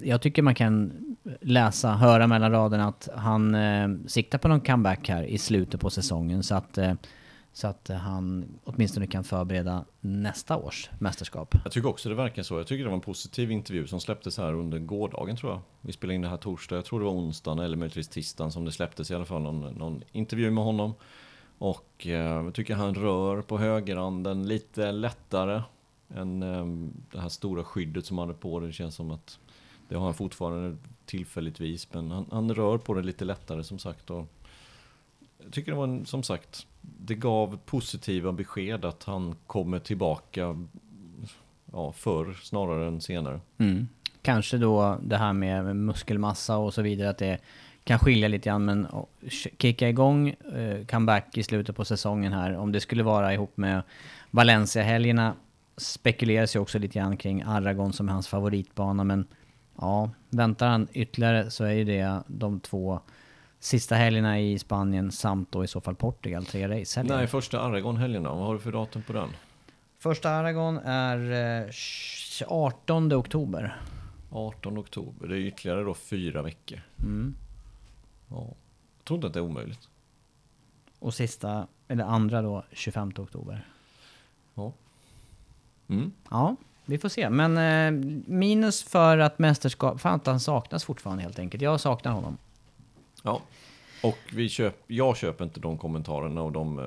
jag 0.00 0.20
tycker 0.20 0.42
man 0.42 0.54
kan 0.54 0.92
läsa, 1.40 1.92
höra 1.92 2.26
mellan 2.26 2.52
raderna 2.52 2.88
att 2.88 3.08
han 3.16 3.54
eh, 3.54 3.88
siktar 4.06 4.38
på 4.38 4.48
någon 4.48 4.60
comeback 4.60 5.08
här 5.08 5.22
i 5.22 5.38
slutet 5.38 5.80
på 5.80 5.90
säsongen. 5.90 6.42
Så 6.42 6.54
att, 6.54 6.78
eh, 6.78 6.92
så 7.52 7.66
att 7.66 7.90
eh, 7.90 7.96
han 7.96 8.48
åtminstone 8.64 9.06
kan 9.06 9.24
förbereda 9.24 9.84
nästa 10.00 10.56
års 10.56 10.90
mästerskap. 10.98 11.54
Jag 11.64 11.72
tycker 11.72 11.88
också 11.88 12.08
det 12.08 12.14
verkar 12.14 12.42
så. 12.42 12.58
Jag 12.58 12.66
tycker 12.66 12.84
det 12.84 12.90
var 12.90 12.96
en 12.96 13.00
positiv 13.00 13.50
intervju 13.50 13.86
som 13.86 14.00
släpptes 14.00 14.38
här 14.38 14.52
under 14.52 14.78
gårdagen 14.78 15.36
tror 15.36 15.52
jag. 15.52 15.60
Vi 15.80 15.92
spelade 15.92 16.14
in 16.14 16.22
det 16.22 16.28
här 16.28 16.36
torsdag, 16.36 16.76
jag 16.76 16.84
tror 16.84 16.98
det 17.00 17.06
var 17.06 17.12
onsdagen 17.12 17.58
eller 17.58 17.76
möjligtvis 17.76 18.08
tisdagen 18.08 18.52
som 18.52 18.64
det 18.64 18.72
släpptes 18.72 19.10
i 19.10 19.14
alla 19.14 19.24
fall. 19.24 19.42
Någon, 19.42 19.74
någon 19.74 20.02
intervju 20.12 20.50
med 20.50 20.64
honom. 20.64 20.94
Och 21.58 22.06
eh, 22.06 22.12
jag 22.12 22.54
tycker 22.54 22.74
han 22.74 22.94
rör 22.94 23.42
på 23.42 23.58
högeranden 23.58 24.48
lite 24.48 24.92
lättare 24.92 25.62
än 26.14 26.42
eh, 26.42 26.66
det 27.12 27.20
här 27.20 27.28
stora 27.28 27.64
skyddet 27.64 28.06
som 28.06 28.18
han 28.18 28.28
hade 28.28 28.38
på. 28.40 28.60
Det 28.60 28.72
känns 28.72 28.94
som 28.94 29.10
att 29.10 29.38
det 29.88 29.96
har 29.96 30.04
han 30.04 30.14
fortfarande 30.14 30.76
tillfälligtvis. 31.06 31.88
Men 31.92 32.10
han, 32.10 32.26
han 32.30 32.54
rör 32.54 32.78
på 32.78 32.94
det 32.94 33.02
lite 33.02 33.24
lättare 33.24 33.64
som 33.64 33.78
sagt. 33.78 34.10
Och 34.10 34.26
jag 35.38 35.52
tycker 35.52 35.72
det 35.72 35.78
var 35.78 35.84
en, 35.84 36.06
som 36.06 36.22
sagt, 36.22 36.66
det 36.80 37.14
gav 37.14 37.58
positiva 37.64 38.32
besked 38.32 38.84
att 38.84 39.04
han 39.04 39.34
kommer 39.46 39.78
tillbaka 39.78 40.66
ja, 41.72 41.92
förr 41.92 42.34
snarare 42.42 42.86
än 42.86 43.00
senare. 43.00 43.40
Mm. 43.58 43.88
Kanske 44.22 44.58
då 44.58 44.98
det 45.02 45.16
här 45.16 45.32
med 45.32 45.76
muskelmassa 45.76 46.56
och 46.56 46.74
så 46.74 46.82
vidare, 46.82 47.10
att 47.10 47.18
det 47.18 47.38
kan 47.84 47.98
skilja 47.98 48.28
lite 48.28 48.48
grann, 48.48 48.64
men 48.64 48.86
kicka 49.58 49.88
igång 49.88 50.28
eh, 50.28 50.86
comeback 50.86 51.36
i 51.36 51.42
slutet 51.42 51.76
på 51.76 51.84
säsongen 51.84 52.32
här, 52.32 52.56
om 52.56 52.72
det 52.72 52.80
skulle 52.80 53.02
vara 53.02 53.34
ihop 53.34 53.56
med 53.56 53.82
Valencia-helgerna, 54.30 55.34
spekuleras 55.76 56.56
ju 56.56 56.60
också 56.60 56.78
lite 56.78 56.98
grann 56.98 57.16
kring 57.16 57.42
Aragon 57.42 57.92
som 57.92 58.08
är 58.08 58.12
hans 58.12 58.28
favoritbana, 58.28 59.04
men 59.04 59.26
ja, 59.78 60.10
väntar 60.28 60.68
han 60.68 60.88
ytterligare 60.92 61.50
så 61.50 61.64
är 61.64 61.72
ju 61.72 61.84
det 61.84 62.22
de 62.26 62.60
två 62.60 63.00
sista 63.60 63.94
helgerna 63.94 64.40
i 64.40 64.58
Spanien 64.58 65.12
samt 65.12 65.52
då 65.52 65.64
i 65.64 65.66
så 65.66 65.80
fall 65.80 65.94
Portugal, 65.94 66.46
tre 66.46 66.68
racehelger. 66.68 67.16
Nej, 67.16 67.26
första 67.26 67.60
Aragon-helgen 67.60 68.22
då? 68.22 68.30
Vad 68.30 68.46
har 68.46 68.54
du 68.54 68.60
för 68.60 68.72
datum 68.72 69.02
på 69.02 69.12
den? 69.12 69.28
Första 69.98 70.30
Aragon 70.30 70.78
är 70.78 71.32
eh, 71.66 71.72
18 72.48 73.12
oktober. 73.12 73.80
18 74.30 74.78
oktober. 74.78 75.28
Det 75.28 75.36
är 75.36 75.38
ytterligare 75.38 75.82
då 75.82 75.94
fyra 75.94 76.42
veckor. 76.42 76.80
Mm. 76.98 77.34
Ja. 78.28 78.46
Jag 78.98 79.04
tror 79.04 79.16
inte 79.16 79.26
att 79.26 79.32
det 79.32 79.38
är 79.38 79.44
omöjligt. 79.44 79.88
Och 80.98 81.14
sista, 81.14 81.66
eller 81.88 82.04
andra 82.04 82.42
då, 82.42 82.64
25 82.72 83.12
oktober. 83.18 83.66
Ja. 84.54 84.72
Mm. 85.88 86.12
Ja, 86.30 86.56
vi 86.84 86.98
får 86.98 87.08
se. 87.08 87.30
Men 87.30 87.58
eh, 87.58 88.10
minus 88.26 88.82
för 88.82 89.18
att 89.18 89.38
mästerskap... 89.38 90.00
Fan 90.00 90.20
han 90.24 90.40
saknas 90.40 90.84
fortfarande 90.84 91.22
helt 91.22 91.38
enkelt. 91.38 91.62
Jag 91.62 91.80
saknar 91.80 92.12
honom. 92.12 92.38
Ja. 93.22 93.42
Och 94.02 94.18
vi 94.32 94.48
köp, 94.48 94.84
jag 94.86 95.16
köper 95.16 95.44
inte 95.44 95.60
de 95.60 95.78
kommentarerna 95.78 96.42
och 96.42 96.52
de 96.52 96.78
eh, 96.78 96.84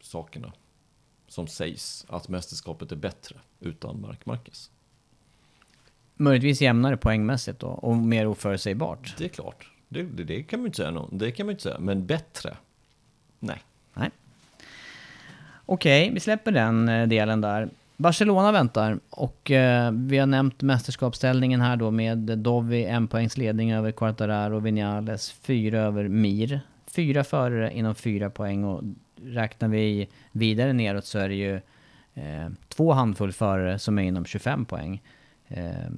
sakerna 0.00 0.52
som 1.28 1.46
sägs 1.46 2.06
att 2.08 2.28
mästerskapet 2.28 2.92
är 2.92 2.96
bättre 2.96 3.36
utan 3.60 4.00
Mark 4.00 4.26
Marquez. 4.26 4.70
Möjligtvis 6.14 6.60
jämnare 6.60 6.96
poängmässigt 6.96 7.58
då, 7.60 7.66
och 7.66 7.96
mer 7.96 8.26
oförutsägbart. 8.26 9.14
Det 9.18 9.24
är 9.24 9.28
klart. 9.28 9.70
Det, 9.88 10.02
det, 10.02 10.24
det 10.24 10.42
kan 10.42 10.58
man 10.60 10.64
ju 10.64 10.66
inte 10.66 10.76
säga. 10.76 10.90
Någon. 10.90 11.18
Det 11.18 11.30
kan 11.30 11.46
man 11.46 11.50
inte 11.50 11.62
säga. 11.62 11.78
Men 11.78 12.06
bättre? 12.06 12.56
Nej. 13.38 13.62
Nej. 13.94 14.10
Okej, 15.66 16.10
vi 16.14 16.20
släpper 16.20 16.52
den 16.52 16.88
eh, 16.88 17.08
delen 17.08 17.40
där. 17.40 17.68
Barcelona 17.96 18.52
väntar 18.52 19.00
och 19.10 19.50
eh, 19.50 19.92
vi 19.92 20.18
har 20.18 20.26
nämnt 20.26 20.62
mästerskapsställningen 20.62 21.60
här 21.60 21.76
då 21.76 21.90
med 21.90 22.18
Dovi 22.18 22.84
en 22.84 23.08
poängs 23.08 23.36
ledning 23.36 23.72
över 23.72 23.92
Quartararo 23.92 24.56
och 24.56 24.66
Vinales, 24.66 25.32
fyra 25.32 25.80
över 25.80 26.08
Mir. 26.08 26.60
Fyra 26.86 27.24
förare 27.24 27.72
inom 27.74 27.94
fyra 27.94 28.30
poäng 28.30 28.64
och 28.64 28.82
räknar 29.22 29.68
vi 29.68 30.08
vidare 30.32 30.72
neråt 30.72 31.04
så 31.04 31.18
är 31.18 31.28
det 31.28 31.34
ju 31.34 31.54
eh, 32.14 32.48
två 32.68 32.92
handfull 32.92 33.32
förare 33.32 33.78
som 33.78 33.98
är 33.98 34.02
inom 34.02 34.24
25 34.24 34.64
poäng. 34.64 35.02
Eh, 35.48 35.90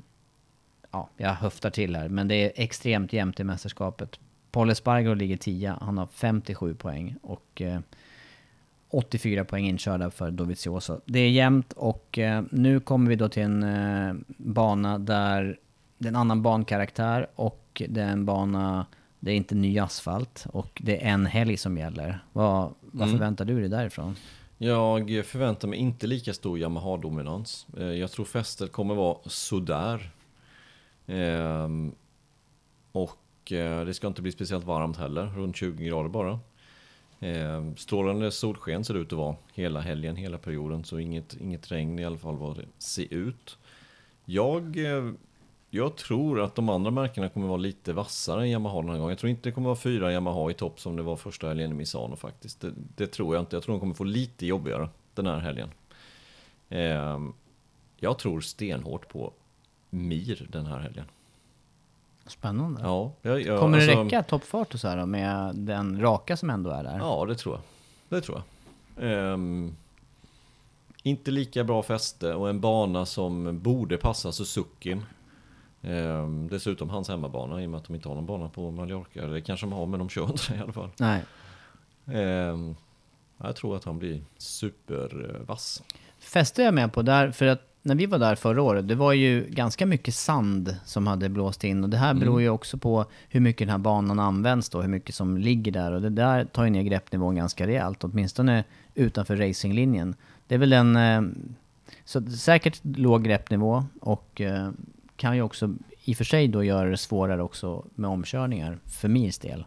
ja, 0.91 1.09
jag 1.17 1.35
höftar 1.35 1.71
till 1.71 1.97
här, 1.97 2.09
men 2.09 2.29
det 2.29 2.35
är 2.35 2.53
extremt 2.55 3.13
jämnt 3.13 3.41
i 3.41 3.45
mästerskapet. 3.45 4.21
Paul 4.51 4.71
Espargaro 4.71 5.15
ligger 5.15 5.37
10, 5.37 5.77
han 5.81 5.99
har 5.99 6.07
57 6.07 6.75
poäng 6.75 7.17
och 7.23 7.63
eh, 7.63 7.81
84 8.91 9.45
poäng 9.45 9.67
inkörda 9.69 10.11
för 10.11 10.31
Dovizioso. 10.31 11.01
Det 11.05 11.19
är 11.19 11.31
jämnt 11.31 11.73
och 11.73 12.19
eh, 12.19 12.43
nu 12.51 12.81
kommer 12.81 13.09
vi 13.11 13.17
då 13.17 13.29
till 13.29 13.43
en 13.43 13.63
eh, 13.63 14.15
bana 14.37 14.99
där 14.99 15.59
det 15.99 16.07
är 16.07 16.09
en 16.09 16.17
annan 16.17 16.43
bankaraktär 16.43 17.27
och 17.35 17.83
det 17.89 18.01
är 18.03 18.09
en 18.09 18.25
bana, 18.25 18.87
det 19.21 19.31
är 19.33 19.37
inte 19.37 19.55
ny 19.55 19.79
asfalt 19.79 20.47
och 20.53 20.81
det 20.85 21.05
är 21.05 21.09
en 21.13 21.27
helg 21.27 21.57
som 21.57 21.79
gäller. 21.79 22.19
Vad, 22.33 22.75
vad 22.81 23.09
Mm. 23.09 23.19
förväntar 23.19 23.45
du 23.45 23.61
dig 23.61 23.69
därifrån? 23.69 24.17
Jag 24.59 25.27
förväntar 25.27 25.69
mig 25.69 25.79
inte 25.79 26.07
lika 26.07 26.35
stor 26.35 26.59
Yamaha-dominans. 26.59 27.67
Eh, 27.79 27.85
Jag 27.87 28.11
tror 28.11 28.25
fästet 28.25 28.73
kommer 28.73 28.95
vara 28.95 29.19
sådär. 29.27 30.11
Ehm, 31.07 31.93
och 32.93 33.19
det 33.87 33.95
ska 33.95 34.07
inte 34.07 34.23
bli 34.23 34.33
speciellt 34.33 34.65
varmt 34.65 34.97
heller, 34.97 35.27
runt 35.27 35.57
20 35.57 35.85
grader 35.85 36.09
bara. 36.09 36.39
Eh, 37.21 37.73
Strålande 37.77 38.31
solsken 38.31 38.85
ser 38.85 38.95
det 38.95 39.01
ut 39.01 39.13
att 39.13 39.19
vara 39.19 39.37
hela 39.55 39.81
helgen, 39.81 40.17
hela 40.17 40.39
perioden. 40.39 40.85
Så 40.85 40.99
inget, 40.99 41.37
inget 41.41 41.73
regn 41.73 41.99
i 41.99 42.05
alla 42.05 42.19
fall 42.19 42.37
vad 42.37 42.57
det 42.57 42.65
ser 42.79 43.15
ut. 43.15 43.59
Jag, 44.25 44.77
eh, 44.77 45.13
jag 45.71 45.97
tror 45.97 46.41
att 46.41 46.55
de 46.55 46.69
andra 46.69 46.91
märkena 46.91 47.29
kommer 47.29 47.47
vara 47.47 47.57
lite 47.57 47.93
vassare 47.93 48.43
än 48.43 48.51
Yamaha 48.51 48.81
den 48.81 48.91
här 48.91 48.97
gången. 48.97 49.11
Jag 49.11 49.19
tror 49.19 49.31
inte 49.31 49.49
det 49.49 49.53
kommer 49.53 49.69
vara 49.69 49.77
fyra 49.77 50.13
Yamaha 50.13 50.51
i 50.51 50.55
topp 50.55 50.81
som 50.81 50.97
det 50.97 51.03
var 51.03 51.17
första 51.17 51.49
helgen 51.49 51.71
i 51.71 51.75
Misano 51.75 52.17
faktiskt. 52.17 52.61
Det, 52.61 52.73
det 52.97 53.07
tror 53.07 53.35
jag 53.35 53.43
inte. 53.43 53.57
Jag 53.57 53.63
tror 53.63 53.75
de 53.75 53.81
kommer 53.81 53.95
få 53.95 54.05
lite 54.05 54.47
jobbigare 54.47 54.89
den 55.15 55.27
här 55.27 55.39
helgen. 55.39 55.69
Eh, 56.69 57.21
jag 57.97 58.19
tror 58.19 58.41
stenhårt 58.41 59.09
på 59.09 59.33
Mir 59.91 60.47
den 60.53 60.67
här 60.67 60.79
helgen. 60.79 61.05
Spännande. 62.27 62.81
Ja, 62.85 63.13
jag, 63.23 63.41
jag, 63.41 63.61
kommer 63.61 63.79
det 63.79 63.85
alltså- 63.85 64.05
räcka 64.05 64.23
toppfart 64.23 64.75
och 64.75 64.81
så 64.81 64.89
här 64.89 64.97
då, 64.97 65.07
med 65.07 65.55
den 65.55 66.01
raka 66.01 66.37
som 66.37 66.51
ändå 66.51 66.71
är 66.71 66.83
där? 66.85 66.99
Ja, 66.99 67.25
det 67.29 67.35
tror 67.35 67.55
jag. 67.55 67.63
Det 68.09 68.21
tror 68.27 68.37
jag. 68.39 68.45
Ehm, 69.11 69.77
inte 71.03 71.31
lika 71.31 71.65
bra 71.65 71.83
fäste 71.83 72.35
och 72.35 72.49
en 72.49 72.61
bana 72.61 73.07
som 73.07 73.59
borde 73.63 73.97
passa 73.97 74.33
Suzuki. 74.33 74.97
Ehm, 75.83 76.49
dessutom 76.49 76.91
hans 76.91 77.09
hemmabana 77.09 77.63
i 77.63 77.67
och 77.67 77.71
med 77.71 77.79
att 77.79 77.85
de 77.87 77.95
inte 77.95 78.09
har 78.09 78.15
någon 78.15 78.27
bana 78.27 78.49
på 78.49 78.71
Mallorca. 78.71 79.27
Det 79.27 79.41
kanske 79.41 79.67
de 79.67 79.73
har, 79.73 79.87
men 79.87 79.99
de 79.99 80.09
kör 80.09 80.25
inte 80.31 80.53
det 80.53 80.59
i 80.59 80.63
alla 80.63 80.73
fall. 80.73 80.91
Nej. 80.97 81.23
Ehm, 82.07 82.77
jag 83.39 83.57
tror 83.57 83.77
att 83.77 83.85
han 83.85 83.99
blir 83.99 84.23
supervass. 84.37 85.83
Fäste 86.19 86.63
jag 86.63 86.75
med 86.75 86.93
på 86.93 87.03
där, 87.03 87.31
för 87.31 87.47
att 87.47 87.63
när 87.87 87.95
vi 87.95 88.07
var 88.07 88.19
där 88.19 88.35
förra 88.35 88.63
året, 88.63 88.89
det 88.89 88.95
var 88.95 89.13
ju 89.13 89.47
ganska 89.49 89.87
mycket 89.87 90.15
sand 90.15 90.77
som 90.85 91.07
hade 91.07 91.29
blåst 91.29 91.65
in. 91.65 91.85
Och 91.85 91.91
det 91.91 91.97
här 91.97 92.15
beror 92.15 92.41
ju 92.41 92.49
också 92.49 92.79
på 92.79 93.05
hur 93.29 93.41
mycket 93.41 93.67
den 93.67 93.69
här 93.69 93.79
banan 93.79 94.19
används 94.19 94.69
då, 94.69 94.83
hur 94.83 94.89
mycket 94.89 95.15
som 95.15 95.39
ligger 95.39 95.73
där. 95.73 95.93
Och 95.93 96.03
det 96.03 96.11
där 96.11 96.45
tar 96.45 96.65
ju 96.65 96.71
ner 96.71 96.83
greppnivån 96.83 97.37
ganska 97.37 97.67
rejält, 97.67 98.05
åtminstone 98.05 98.65
utanför 98.95 99.37
racinglinjen. 99.37 100.15
Det 100.47 100.55
är 100.55 100.59
väl 100.59 100.73
en... 100.73 100.97
Eh, 100.97 101.23
så 102.05 102.27
säkert 102.31 102.81
låg 102.83 103.25
greppnivå 103.25 103.85
och 104.01 104.41
eh, 104.41 104.71
kan 105.17 105.37
ju 105.37 105.43
också 105.43 105.75
i 106.05 106.13
och 106.13 106.17
för 106.17 106.25
sig 106.25 106.49
då 106.49 106.65
göra 106.65 106.91
det 106.91 106.97
svårare 106.97 107.43
också 107.43 107.85
med 107.95 108.11
omkörningar, 108.11 108.79
för 108.85 109.09
Mirs 109.09 109.39
del. 109.39 109.65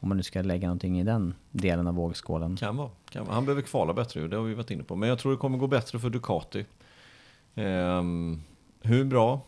Om 0.00 0.08
man 0.08 0.16
nu 0.16 0.22
ska 0.22 0.42
lägga 0.42 0.68
någonting 0.68 1.00
i 1.00 1.04
den 1.04 1.34
delen 1.50 1.86
av 1.86 1.94
vågskålen. 1.94 2.56
Kan 2.56 2.76
vara. 2.76 2.90
Kan 3.10 3.24
vara. 3.24 3.34
Han 3.34 3.44
behöver 3.44 3.62
kvala 3.62 3.94
bättre 3.94 4.28
det 4.28 4.36
har 4.36 4.44
vi 4.44 4.54
varit 4.54 4.70
inne 4.70 4.82
på. 4.82 4.96
Men 4.96 5.08
jag 5.08 5.18
tror 5.18 5.32
det 5.32 5.38
kommer 5.38 5.58
gå 5.58 5.66
bättre 5.66 5.98
för 5.98 6.10
Ducati. 6.10 6.64
Ehm, 7.58 8.40
hur 8.82 9.04
bra? 9.04 9.40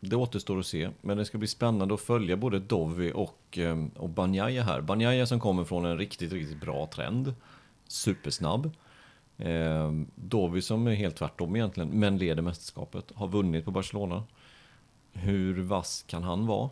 Det 0.00 0.16
återstår 0.16 0.58
att 0.58 0.66
se. 0.66 0.90
Men 1.00 1.16
det 1.16 1.24
ska 1.24 1.38
bli 1.38 1.48
spännande 1.48 1.94
att 1.94 2.00
följa 2.00 2.36
både 2.36 2.58
Dovi 2.58 3.12
och, 3.14 3.58
ehm, 3.58 3.88
och 3.88 4.08
Banjaya 4.08 4.62
här. 4.62 4.80
Banjaya 4.80 5.26
som 5.26 5.40
kommer 5.40 5.64
från 5.64 5.84
en 5.84 5.98
riktigt, 5.98 6.32
riktigt 6.32 6.60
bra 6.60 6.86
trend. 6.86 7.34
Supersnabb. 7.88 8.70
Ehm, 9.38 10.06
Dovi 10.14 10.62
som 10.62 10.86
är 10.86 10.94
helt 10.94 11.16
tvärtom 11.16 11.56
egentligen, 11.56 11.88
men 11.88 12.18
leder 12.18 12.42
mästerskapet. 12.42 13.04
Har 13.14 13.28
vunnit 13.28 13.64
på 13.64 13.70
Barcelona. 13.70 14.24
Hur 15.12 15.62
vass 15.62 16.04
kan 16.08 16.22
han 16.22 16.46
vara? 16.46 16.70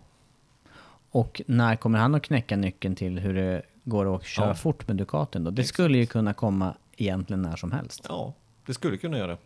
Och 1.11 1.43
när 1.47 1.77
kommer 1.77 1.99
han 1.99 2.15
att 2.15 2.23
knäcka 2.23 2.57
nyckeln 2.57 2.97
till 2.97 3.19
hur 3.19 3.35
det 3.35 3.63
går 3.85 4.17
att 4.17 4.25
köra 4.25 4.47
Ja. 4.49 4.55
fort 4.55 4.89
med 4.89 4.97
Ducatin 4.97 5.45
då? 5.45 5.51
Det 5.51 5.63
Exakt. 5.63 5.75
skulle 5.75 5.99
ju 5.99 6.07
kunna 6.07 6.35
komma 6.35 6.75
egentligen 6.97 7.43
när 7.43 7.57
som 7.57 7.73
helst. 7.73 8.07
Ja, 8.09 8.35
det 8.67 8.75
skulle 8.75 8.97
kunna 8.97 9.19
göra 9.19 9.27
det. 9.33 9.39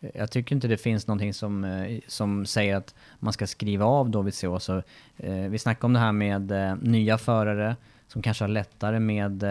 Jag 0.00 0.30
tycker 0.30 0.54
inte 0.54 0.68
det 0.68 0.76
finns 0.76 1.06
någonting 1.06 1.34
som, 1.34 1.64
eh, 1.64 2.00
som 2.06 2.46
säger 2.46 2.76
att 2.76 2.94
man 3.18 3.32
ska 3.32 3.46
skriva 3.46 3.84
av 3.84 4.10
Dovizioso. 4.10 4.82
Eh, 5.16 5.34
vi 5.34 5.58
snackade 5.58 5.86
om 5.86 5.92
det 5.92 5.98
här 5.98 6.12
med 6.12 6.50
eh, 6.50 6.76
nya 6.76 7.18
förare 7.18 7.76
som 8.06 8.22
kanske 8.22 8.44
har 8.44 8.48
lättare 8.48 9.00
med 9.00 9.44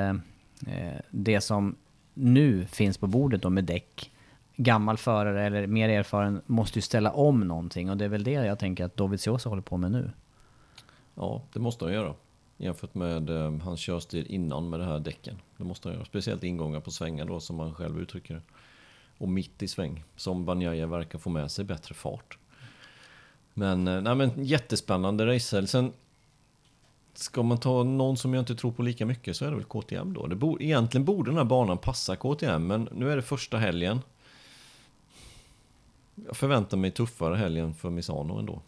det 1.09 1.41
som 1.41 1.75
nu 2.13 2.65
finns 2.65 2.97
på 2.97 3.07
bordet 3.07 3.41
då 3.41 3.49
med 3.49 3.63
däck. 3.63 4.11
Gammal 4.55 4.97
förare 4.97 5.45
eller 5.45 5.67
mer 5.67 5.89
erfaren 5.89 6.41
måste 6.45 6.77
ju 6.77 6.81
ställa 6.81 7.11
om 7.11 7.39
någonting 7.39 7.89
och 7.89 7.97
det 7.97 8.05
är 8.05 8.09
väl 8.09 8.23
det 8.23 8.31
jag 8.31 8.59
tänker 8.59 8.85
att 8.85 8.97
Dovizioso 8.97 9.49
håller 9.49 9.61
på 9.61 9.77
med 9.77 9.91
nu. 9.91 10.11
Ja, 11.15 11.41
det 11.53 11.59
måste 11.59 11.85
han 11.85 11.93
göra. 11.93 12.13
Jämfört 12.57 12.95
med 12.95 13.29
hans 13.63 13.79
körstil 13.79 14.25
innan 14.29 14.69
med 14.69 14.79
det 14.79 14.85
här 14.85 14.99
däcken. 14.99 15.35
Det 15.57 15.63
måste 15.63 15.87
han 15.87 15.95
göra. 15.95 16.05
Speciellt 16.05 16.43
ingångar 16.43 16.79
på 16.79 16.91
svängar 16.91 17.25
då, 17.25 17.39
som 17.39 17.59
han 17.59 17.73
själv 17.73 17.99
uttrycker 17.99 18.33
det. 18.33 18.41
Och 19.19 19.29
mitt 19.29 19.63
i 19.63 19.67
sväng, 19.67 20.03
som 20.15 20.45
Banjaya 20.45 20.87
verkar 20.87 21.19
få 21.19 21.29
med 21.29 21.51
sig 21.51 21.65
bättre 21.65 21.95
fart. 21.95 22.37
Men, 23.53 23.87
eh, 23.87 24.01
nej, 24.01 24.15
men 24.15 24.45
jättespännande 24.45 25.25
racehelg. 25.35 25.67
Sen 25.67 25.93
ska 27.13 27.43
man 27.43 27.57
ta 27.57 27.83
någon 27.83 28.17
som 28.17 28.33
jag 28.33 28.41
inte 28.41 28.55
tror 28.55 28.71
på 28.71 28.81
lika 28.83 29.05
mycket 29.05 29.37
så 29.37 29.45
är 29.45 29.49
det 29.49 29.55
väl 29.55 29.65
KTM 29.65 30.13
då. 30.13 30.27
Det 30.27 30.35
bo, 30.35 30.57
egentligen 30.61 31.05
borde 31.05 31.31
den 31.31 31.37
här 31.37 31.43
banan 31.43 31.77
passa 31.77 32.15
KTM, 32.15 32.67
men 32.67 32.89
nu 32.91 33.11
är 33.11 33.15
det 33.15 33.21
första 33.21 33.57
helgen. 33.57 33.99
Jag 36.15 36.37
förväntar 36.37 36.77
mig 36.77 36.91
tuffare 36.91 37.35
helgen 37.35 37.73
för 37.73 37.89
Misano 37.89 38.39
ändå. 38.39 38.61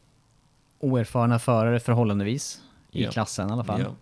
Oerfarna 0.80 1.40
förare 1.40 1.80
förhållandevis, 1.80 2.62
i 2.92 3.04
Ja. 3.04 3.12
klassen 3.12 3.50
i 3.50 3.52
alla 3.52 3.64
fall. 3.64 3.82
Ja. 3.82 3.96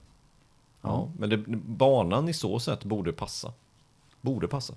Ja, 0.82 1.10
men 1.20 1.30
det, 1.30 1.38
banan 1.68 2.30
i 2.30 2.34
så 2.34 2.60
sätt 2.60 2.84
borde 2.84 3.14
passa. 3.14 3.54
Borde 4.22 4.48
passa. 4.48 4.74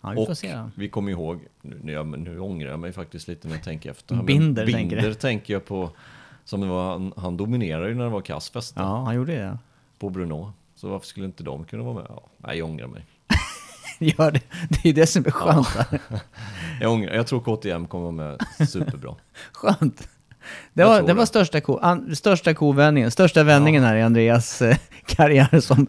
Ja, 0.00 0.10
vi 0.10 0.52
Och 0.54 0.70
vi 0.74 0.88
kommer 0.88 1.12
ihåg, 1.12 1.40
nu, 1.62 1.92
ja, 1.92 2.02
men 2.02 2.20
nu 2.24 2.40
ångrar 2.40 2.70
jag 2.70 2.78
mig 2.80 2.92
faktiskt 2.92 3.28
lite 3.28 3.48
när 3.48 3.54
jag 3.54 3.64
tänker 3.64 3.90
efter. 3.90 4.14
här, 4.14 4.22
men 4.22 4.26
Binder, 4.26 4.66
tänker 4.66 4.96
Binder 4.96 5.14
tänker 5.14 5.52
jag 5.52 5.64
på, 5.64 5.90
som 6.44 6.68
var, 6.68 6.90
han, 6.92 7.12
han 7.16 7.36
dominerade 7.36 7.88
ju 7.88 7.94
när 7.94 8.04
det 8.04 8.10
var 8.10 8.20
kassfest 8.20 8.74
Ja, 8.76 9.02
han 9.04 9.14
gjorde 9.14 9.32
det. 9.36 9.58
på 9.98 10.10
Bruno. 10.10 10.52
Så 10.74 10.88
varför 10.88 11.06
skulle 11.06 11.26
inte 11.26 11.42
de 11.42 11.64
kunna 11.64 11.82
vara 11.82 11.94
med? 11.94 12.06
Ja, 12.08 12.22
nej, 12.36 12.58
jag 12.58 12.68
ångrar 12.68 12.86
mig. 12.86 13.06
Gör 13.98 14.30
det. 14.30 14.40
Det 14.68 14.88
är 14.88 14.92
det 14.92 15.06
som 15.06 15.26
är 15.26 15.30
skönt. 15.30 15.66
här. 15.68 16.00
Jag, 16.80 16.92
ångrar, 16.92 17.14
jag 17.14 17.26
tror 17.26 17.40
KTM 17.56 17.86
kommer 17.86 18.04
vara 18.04 18.12
med 18.12 18.68
superbra. 18.68 19.14
Skönt. 19.52 20.08
Det 20.72 20.82
Jag 20.82 20.88
var, 20.88 21.02
det 21.02 21.14
var 21.14 21.26
största, 21.26 21.60
ko, 21.60 21.78
an, 21.78 22.16
största 22.16 22.54
kovändningen, 22.54 23.10
största 23.10 23.42
vändningen 23.44 23.84
här 23.84 23.96
i 23.96 24.02
Andreas 24.02 24.62
eh, 24.62 24.76
karriär 25.06 25.60
som 25.60 25.86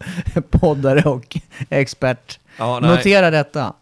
poddare 0.50 1.02
och 1.10 1.36
expert. 1.70 2.40
Ja. 2.58 2.80
Notera 2.80 3.30
detta. 3.30 3.72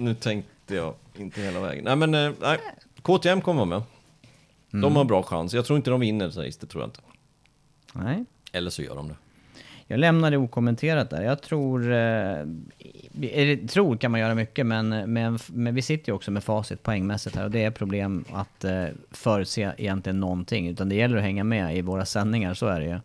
Nu 0.00 0.14
tänkte 0.14 0.74
jag 0.74 0.94
inte 1.16 1.40
hela 1.40 1.60
vägen. 1.60 1.84
Nej 1.84 1.96
men, 1.96 2.14
eh, 2.14 2.32
nej. 2.40 2.58
KTM 3.02 3.40
kommer 3.40 3.66
vara 3.66 3.78
med. 3.78 3.82
Mm. 4.72 4.82
De 4.82 4.96
har 4.96 5.04
bra 5.04 5.22
chans. 5.22 5.54
Jag 5.54 5.64
tror 5.64 5.76
inte 5.76 5.90
de 5.90 6.00
vinner 6.00 6.26
race, 6.26 6.58
det 6.60 6.66
tror 6.66 6.82
jag 6.82 6.88
inte. 6.88 7.00
Nej. 7.92 8.24
Eller 8.52 8.70
så 8.70 8.82
gör 8.82 8.96
de 8.96 9.08
det. 9.08 9.14
Jag 9.86 10.00
lämnar 10.00 10.30
det 10.30 10.36
okommenterat 10.36 11.10
där. 11.10 11.22
Jag 11.22 11.42
tror... 11.42 11.92
Eh, 11.92 13.56
tror 13.68 13.96
kan 13.96 14.10
man 14.10 14.20
göra 14.20 14.34
mycket, 14.34 14.66
men, 14.66 15.12
men, 15.12 15.38
men 15.46 15.74
vi 15.74 15.82
sitter 15.82 16.12
ju 16.12 16.16
också 16.16 16.30
med 16.30 16.44
facit 16.44 16.82
poängmässigt 16.82 17.36
här 17.36 17.44
och 17.44 17.50
det 17.50 17.64
är 17.64 17.70
problem 17.70 18.24
att 18.32 18.64
eh, 18.64 18.84
förutse 19.10 19.72
egentligen 19.78 20.20
någonting. 20.20 20.68
Utan 20.68 20.88
det 20.88 20.94
gäller 20.94 21.16
att 21.16 21.22
hänga 21.22 21.44
med 21.44 21.76
i 21.76 21.82
våra 21.82 22.04
sändningar, 22.06 22.54
så 22.54 22.66
är 22.66 22.80
det 22.80 22.86
ju. 22.86 23.00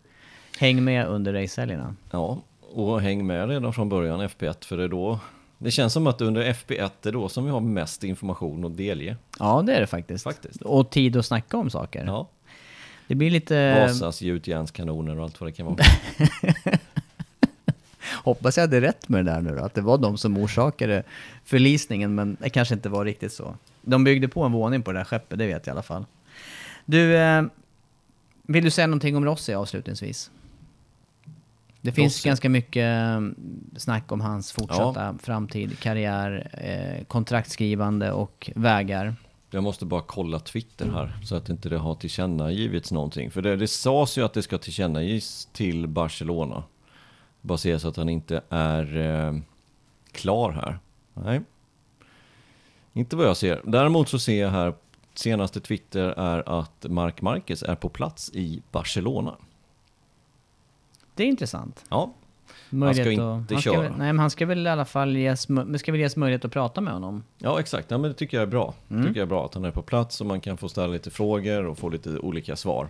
Häng 0.57 0.83
med 0.83 1.07
under 1.07 1.33
racehelgerna. 1.33 1.95
Ja, 2.11 2.41
och 2.73 3.01
häng 3.01 3.27
med 3.27 3.49
redan 3.49 3.73
från 3.73 3.89
början 3.89 4.21
FP1 4.21 4.65
för 4.65 4.77
det 4.77 4.83
är 4.83 4.87
då 4.87 5.19
det 5.57 5.71
känns 5.71 5.93
som 5.93 6.07
att 6.07 6.21
under 6.21 6.53
FP1 6.53 6.91
är 7.03 7.11
då 7.11 7.29
som 7.29 7.45
vi 7.45 7.51
har 7.51 7.59
mest 7.59 8.03
information 8.03 8.65
att 8.65 8.77
delge. 8.77 9.17
Ja, 9.39 9.63
det 9.65 9.75
är 9.75 9.81
det 9.81 9.87
faktiskt. 9.87 10.23
Faktiskt. 10.23 10.61
Och 10.61 10.89
tid 10.89 11.17
att 11.17 11.25
snacka 11.25 11.57
om 11.57 11.69
saker. 11.69 12.05
Ja. 12.05 12.29
Det 13.07 13.15
blir 13.15 13.31
lite... 13.31 13.79
Vasas 13.79 14.21
gjutjärnskanoner 14.21 15.17
och 15.17 15.23
allt 15.23 15.41
vad 15.41 15.49
det 15.49 15.53
kan 15.53 15.65
vara. 15.65 15.77
Hoppas 18.23 18.57
jag 18.57 18.63
hade 18.63 18.81
rätt 18.81 19.09
med 19.09 19.25
det 19.25 19.31
där 19.31 19.41
nu 19.41 19.55
då, 19.55 19.63
att 19.63 19.73
det 19.73 19.81
var 19.81 19.97
de 19.97 20.17
som 20.17 20.37
orsakade 20.37 21.03
förlisningen, 21.43 22.15
men 22.15 22.37
det 22.39 22.49
kanske 22.49 22.73
inte 22.73 22.89
var 22.89 23.05
riktigt 23.05 23.33
så. 23.33 23.55
De 23.81 24.03
byggde 24.03 24.27
på 24.27 24.43
en 24.43 24.51
våning 24.51 24.83
på 24.83 24.91
det 24.91 24.99
där 24.99 25.03
skeppet, 25.03 25.39
det 25.39 25.47
vet 25.47 25.67
jag 25.67 25.71
i 25.73 25.75
alla 25.75 25.83
fall. 25.83 26.05
Du, 26.85 27.17
eh, 27.17 27.43
vill 28.43 28.63
du 28.63 28.71
säga 28.71 28.87
någonting 28.87 29.15
om 29.15 29.25
Rossi 29.25 29.53
avslutningsvis? 29.53 30.31
Det 31.85 31.91
finns 31.91 32.17
Rossi. 32.17 32.29
ganska 32.29 32.49
mycket 32.49 32.83
eh, 32.83 33.21
snack 33.77 34.11
om 34.11 34.21
hans 34.21 34.51
fortsatta 34.51 35.17
framtid, 35.21 35.79
karriär, 35.79 36.49
eh, 36.53 37.05
kontraktskrivande 37.05 38.11
och 38.11 38.51
vägar. 38.55 39.15
Jag 39.49 39.63
måste 39.63 39.85
bara 39.85 40.01
kolla 40.01 40.39
Twitter 40.39 40.91
här 40.91 41.17
så 41.23 41.35
att 41.35 41.49
inte 41.49 41.69
det 41.69 41.77
har 41.77 41.95
tillkännagivits 41.95 42.91
någonting. 42.91 43.31
För 43.31 43.41
det, 43.41 43.55
det 43.55 43.67
sades 43.67 44.17
ju 44.17 44.25
att 44.25 44.33
det 44.33 44.43
ska 44.43 44.57
tillkännages 44.57 45.49
till 45.53 45.87
Barcelona. 45.87 46.63
Bara 47.41 47.57
se 47.57 47.79
så 47.79 47.87
att 47.87 47.97
han 47.97 48.09
inte 48.09 48.41
är 48.49 48.97
eh, 48.97 49.39
klar 50.11 50.51
här. 50.51 50.79
Nej. 51.13 51.41
Inte 52.93 53.15
vad 53.15 53.25
jag 53.25 53.37
ser. 53.37 53.61
Däremot 53.63 54.09
så 54.09 54.19
ser 54.19 54.41
jag 54.41 54.49
här, 54.49 54.73
senaste 55.13 55.59
Twitter 55.59 56.07
är 56.07 56.59
att 56.59 56.85
Marc 56.89 57.21
Marquez 57.21 57.63
är 57.63 57.75
på 57.75 57.89
plats 57.89 58.31
i 58.33 58.61
Barcelona. 58.71 59.35
Det 61.15 61.23
är 61.23 61.27
intressant. 61.27 61.83
Ja, 61.89 62.13
Möjlighet 62.69 63.11
inte 63.11 63.23
att, 63.23 63.29
han 63.29 63.61
ska 63.61 63.71
köra. 63.71 63.81
väl, 63.81 63.91
Nej, 63.91 64.13
men 64.13 64.19
han 64.19 64.29
ska 64.29 64.45
väl 64.45 64.67
i 64.67 64.69
alla 64.69 64.85
fall 64.85 65.17
ges, 65.17 65.47
ska 65.77 65.91
väl 65.91 66.01
ges 66.01 66.15
möjlighet 66.15 66.45
att 66.45 66.51
prata 66.51 66.81
med 66.81 66.93
honom. 66.93 67.23
Ja, 67.37 67.59
exakt. 67.59 67.91
Ja, 67.91 67.97
men 67.97 68.11
det 68.11 68.17
tycker 68.17 68.37
jag 68.37 68.41
är 68.41 68.51
bra. 68.51 68.73
Mm. 68.89 69.05
tycker 69.05 69.19
jag 69.19 69.25
är 69.25 69.29
bra 69.29 69.45
att 69.45 69.53
han 69.53 69.65
är 69.65 69.71
på 69.71 69.81
plats 69.81 70.21
och 70.21 70.27
man 70.27 70.41
kan 70.41 70.57
få 70.57 70.69
ställa 70.69 70.87
lite 70.87 71.09
frågor 71.09 71.65
och 71.65 71.77
få 71.77 71.89
lite 71.89 72.09
olika 72.09 72.55
svar. 72.55 72.87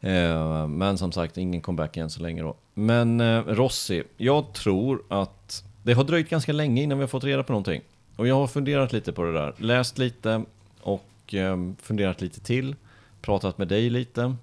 Eh, 0.00 0.66
men 0.66 0.98
som 0.98 1.12
sagt, 1.12 1.38
ingen 1.38 1.60
comeback 1.60 1.96
än 1.96 2.10
så 2.10 2.22
länge 2.22 2.42
då. 2.42 2.54
Men 2.74 3.20
eh, 3.20 3.42
Rossi, 3.46 4.02
jag 4.16 4.52
tror 4.52 5.02
att 5.08 5.64
det 5.82 5.92
har 5.92 6.04
dröjt 6.04 6.28
ganska 6.28 6.52
länge 6.52 6.82
innan 6.82 6.98
vi 6.98 7.02
har 7.02 7.08
fått 7.08 7.24
reda 7.24 7.42
på 7.42 7.52
någonting. 7.52 7.82
Och 8.16 8.28
jag 8.28 8.34
har 8.34 8.46
funderat 8.46 8.92
lite 8.92 9.12
på 9.12 9.24
det 9.24 9.32
där. 9.32 9.54
Läst 9.56 9.98
lite 9.98 10.44
och 10.80 11.34
eh, 11.34 11.56
funderat 11.82 12.20
lite 12.20 12.40
till. 12.40 12.76
Pratat 13.20 13.58
med 13.58 13.68
dig 13.68 13.90
lite. 13.90 14.34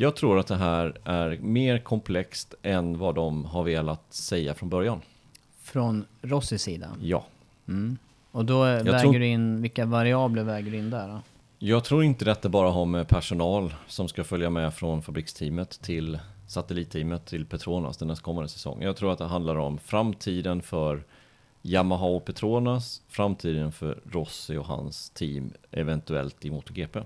Jag 0.00 0.16
tror 0.16 0.38
att 0.38 0.46
det 0.46 0.56
här 0.56 0.98
är 1.04 1.38
mer 1.38 1.78
komplext 1.78 2.54
än 2.62 2.98
vad 2.98 3.14
de 3.14 3.44
har 3.44 3.64
velat 3.64 4.14
säga 4.14 4.54
från 4.54 4.68
början. 4.68 5.00
Från 5.62 6.04
Rossis 6.22 6.62
sida. 6.62 6.88
Ja. 7.02 7.24
Och 8.30 8.44
då 8.44 8.62
väger 8.62 8.98
tror- 8.98 9.12
du 9.12 9.26
in, 9.26 9.62
vilka 9.62 9.86
variabler 9.86 10.42
väger 10.42 10.70
du 10.70 10.78
in 10.78 10.90
där 10.90 11.08
då? 11.08 11.20
Jag 11.58 11.84
tror 11.84 12.04
inte 12.04 12.24
detta 12.24 12.48
bara 12.48 12.70
har 12.70 12.86
med 12.86 13.08
personal 13.08 13.74
som 13.86 14.08
ska 14.08 14.24
följa 14.24 14.50
med 14.50 14.74
från 14.74 15.02
fabriksteamet 15.02 15.70
till 15.82 16.18
satellitteamet 16.46 17.26
till 17.26 17.46
Petronas 17.46 17.96
den 17.96 18.08
nästkommande 18.08 18.48
säsong. 18.48 18.82
Jag 18.82 18.96
tror 18.96 19.12
att 19.12 19.18
det 19.18 19.26
handlar 19.26 19.56
om 19.56 19.78
framtiden 19.78 20.62
för 20.62 21.02
Yamaha 21.62 22.06
och 22.06 22.24
Petronas, 22.24 23.02
framtiden 23.08 23.72
för 23.72 23.98
Rossi 24.12 24.56
och 24.56 24.66
hans 24.66 25.10
team, 25.10 25.52
eventuellt 25.70 26.44
i 26.44 26.50
MotoGP. 26.50 27.00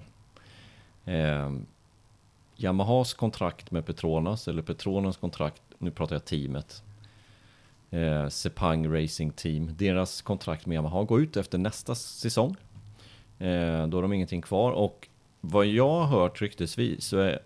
Yamahas 2.57 3.15
kontrakt 3.15 3.71
med 3.71 3.87
Petronas, 3.87 4.49
eller 4.49 4.63
Petronas 4.63 5.17
kontrakt, 5.17 5.63
nu 5.79 5.91
pratar 5.91 6.15
jag 6.15 6.25
teamet, 6.25 6.83
eh, 7.91 8.29
Sepang 8.29 9.03
Racing 9.03 9.37
Team. 9.37 9.71
Deras 9.77 10.23
kontrakt 10.23 10.67
med 10.67 10.75
Yamaha 10.75 11.03
går 11.03 11.21
ut 11.21 11.37
efter 11.37 11.59
nästa 11.59 11.95
säsong. 11.95 12.57
Eh, 13.39 13.87
då 13.87 13.97
har 13.97 14.03
de 14.03 14.13
ingenting 14.13 14.43
kvar 14.43 14.73
och 14.73 15.09
vad 15.41 15.67
jag 15.67 16.01
har 16.01 16.07
hört 16.07 16.43
ryktesvis 16.43 17.05
så 17.05 17.19
är, 17.19 17.39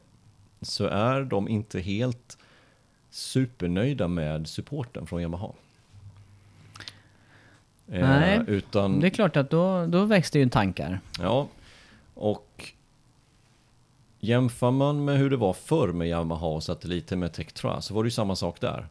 så 0.61 0.87
är 0.87 1.23
de 1.23 1.49
inte 1.49 1.81
helt 1.81 2.39
supernöjda 3.11 4.09
med 4.09 4.49
supporten 4.49 5.07
från 5.07 5.23
Yamaha. 5.23 5.53
Eh, 7.89 8.09
Nej, 8.09 8.41
utan, 8.47 9.01
Det 9.01 9.07
är 9.07 9.11
klart 9.11 9.37
att 9.37 9.51
då, 9.51 9.87
då 9.87 10.05
växte 10.05 10.39
ju 10.39 10.49
tankar. 10.49 11.01
Ja, 11.19 11.49
och 12.15 12.73
jämför 14.21 14.71
man 14.71 15.05
med 15.05 15.19
hur 15.19 15.31
det 15.31 15.37
var 15.37 15.53
förr 15.53 15.93
med 15.93 16.09
Yamaha 16.09 16.47
och 16.47 16.63
satelliter 16.63 17.17
med 17.17 17.33
Tektra 17.33 17.81
så 17.81 17.95
var 17.95 18.03
det 18.03 18.07
ju 18.07 18.11
samma 18.11 18.37
sak 18.37 18.61
där. 18.61 18.87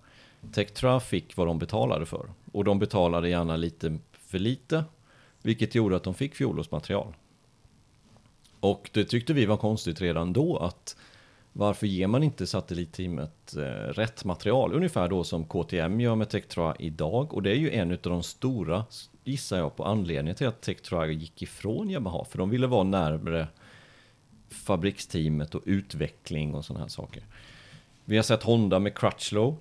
Tektra 0.54 1.00
fick 1.00 1.38
vad 1.38 1.48
de 1.48 1.60
betalade 1.60 2.06
för 2.06 2.30
och 2.52 2.64
de 2.64 2.80
betalade 2.80 3.30
gärna 3.30 3.56
lite 3.56 3.98
för 4.12 4.40
lite 4.40 4.84
vilket 5.42 5.76
gjorde 5.76 5.96
att 5.96 6.04
de 6.04 6.14
fick 6.14 6.36
fjolårsmaterial. 6.36 7.14
Och 8.60 8.90
det 8.94 9.06
tyckte 9.06 9.34
vi 9.34 9.46
var 9.46 9.58
konstigt 9.58 10.02
redan 10.02 10.34
då 10.34 10.58
att 10.58 10.96
varför 11.54 11.88
ger 11.88 12.08
man 12.08 12.24
inte 12.24 12.48
satellitteamet 12.48 13.56
eh, 13.56 13.62
rätt 13.94 14.26
material? 14.26 14.74
Ungefär 14.74 15.08
då 15.08 15.24
som 15.24 15.46
KTM 15.46 16.00
gör 16.02 16.16
med 16.16 16.30
Tektra 16.30 16.76
idag 16.80 17.34
och 17.34 17.44
det 17.44 17.52
är 17.52 17.56
ju 17.56 17.72
en 17.72 17.92
av 17.92 17.98
de 18.02 18.24
stora, 18.24 18.86
gissar 19.24 19.58
jag 19.58 19.76
på, 19.76 19.84
anledningen 19.84 20.36
till 20.36 20.48
att 20.48 20.62
Tektra 20.62 21.08
gick 21.08 21.42
ifrån 21.42 21.90
Yamaha 21.90 22.26
för 22.26 22.38
de 22.38 22.50
ville 22.50 22.68
vara 22.68 22.84
närmre 22.84 23.48
fabriksteamet 24.50 25.56
och 25.56 25.62
utveckling 25.66 26.56
och 26.56 26.66
sådana 26.66 26.84
här 26.84 26.90
saker. 26.90 27.24
Vi 28.06 28.16
har 28.16 28.24
sett 28.24 28.44
Honda 28.44 28.80
med 28.80 28.98
Crutchlow. 28.98 29.58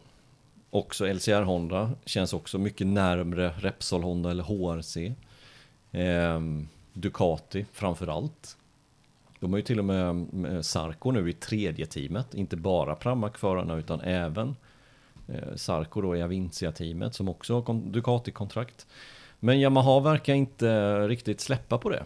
Också 0.70 1.06
LCR 1.06 1.42
Honda 1.42 1.92
känns 2.04 2.32
också 2.32 2.58
mycket 2.58 2.86
närmre 2.86 3.54
Repsol 3.58 4.02
Honda 4.02 4.30
eller 4.30 4.42
HRC. 4.42 5.14
Ehm, 5.92 6.68
Ducati 6.92 7.66
framförallt. 7.72 8.56
De 9.40 9.52
har 9.52 9.58
ju 9.58 9.62
till 9.62 9.78
och 9.78 9.84
med, 9.84 10.66
Sarko 10.66 11.10
nu 11.10 11.30
i 11.30 11.32
tredje 11.32 11.86
teamet, 11.86 12.34
inte 12.34 12.56
bara 12.56 12.94
Pramac-förarna 12.94 13.76
utan 13.76 14.00
även 14.00 14.56
eh, 15.28 15.54
Sarko 15.56 16.00
då 16.00 16.16
i 16.16 16.22
Avincia-teamet 16.22 17.14
som 17.14 17.28
också 17.28 17.54
har 17.54 17.74
Ducati-kontrakt. 17.74 18.86
Men 19.40 19.60
Yamaha 19.60 20.00
verkar 20.00 20.34
inte 20.34 20.98
riktigt 21.08 21.40
släppa 21.40 21.78
på 21.78 21.88
det. 21.88 22.04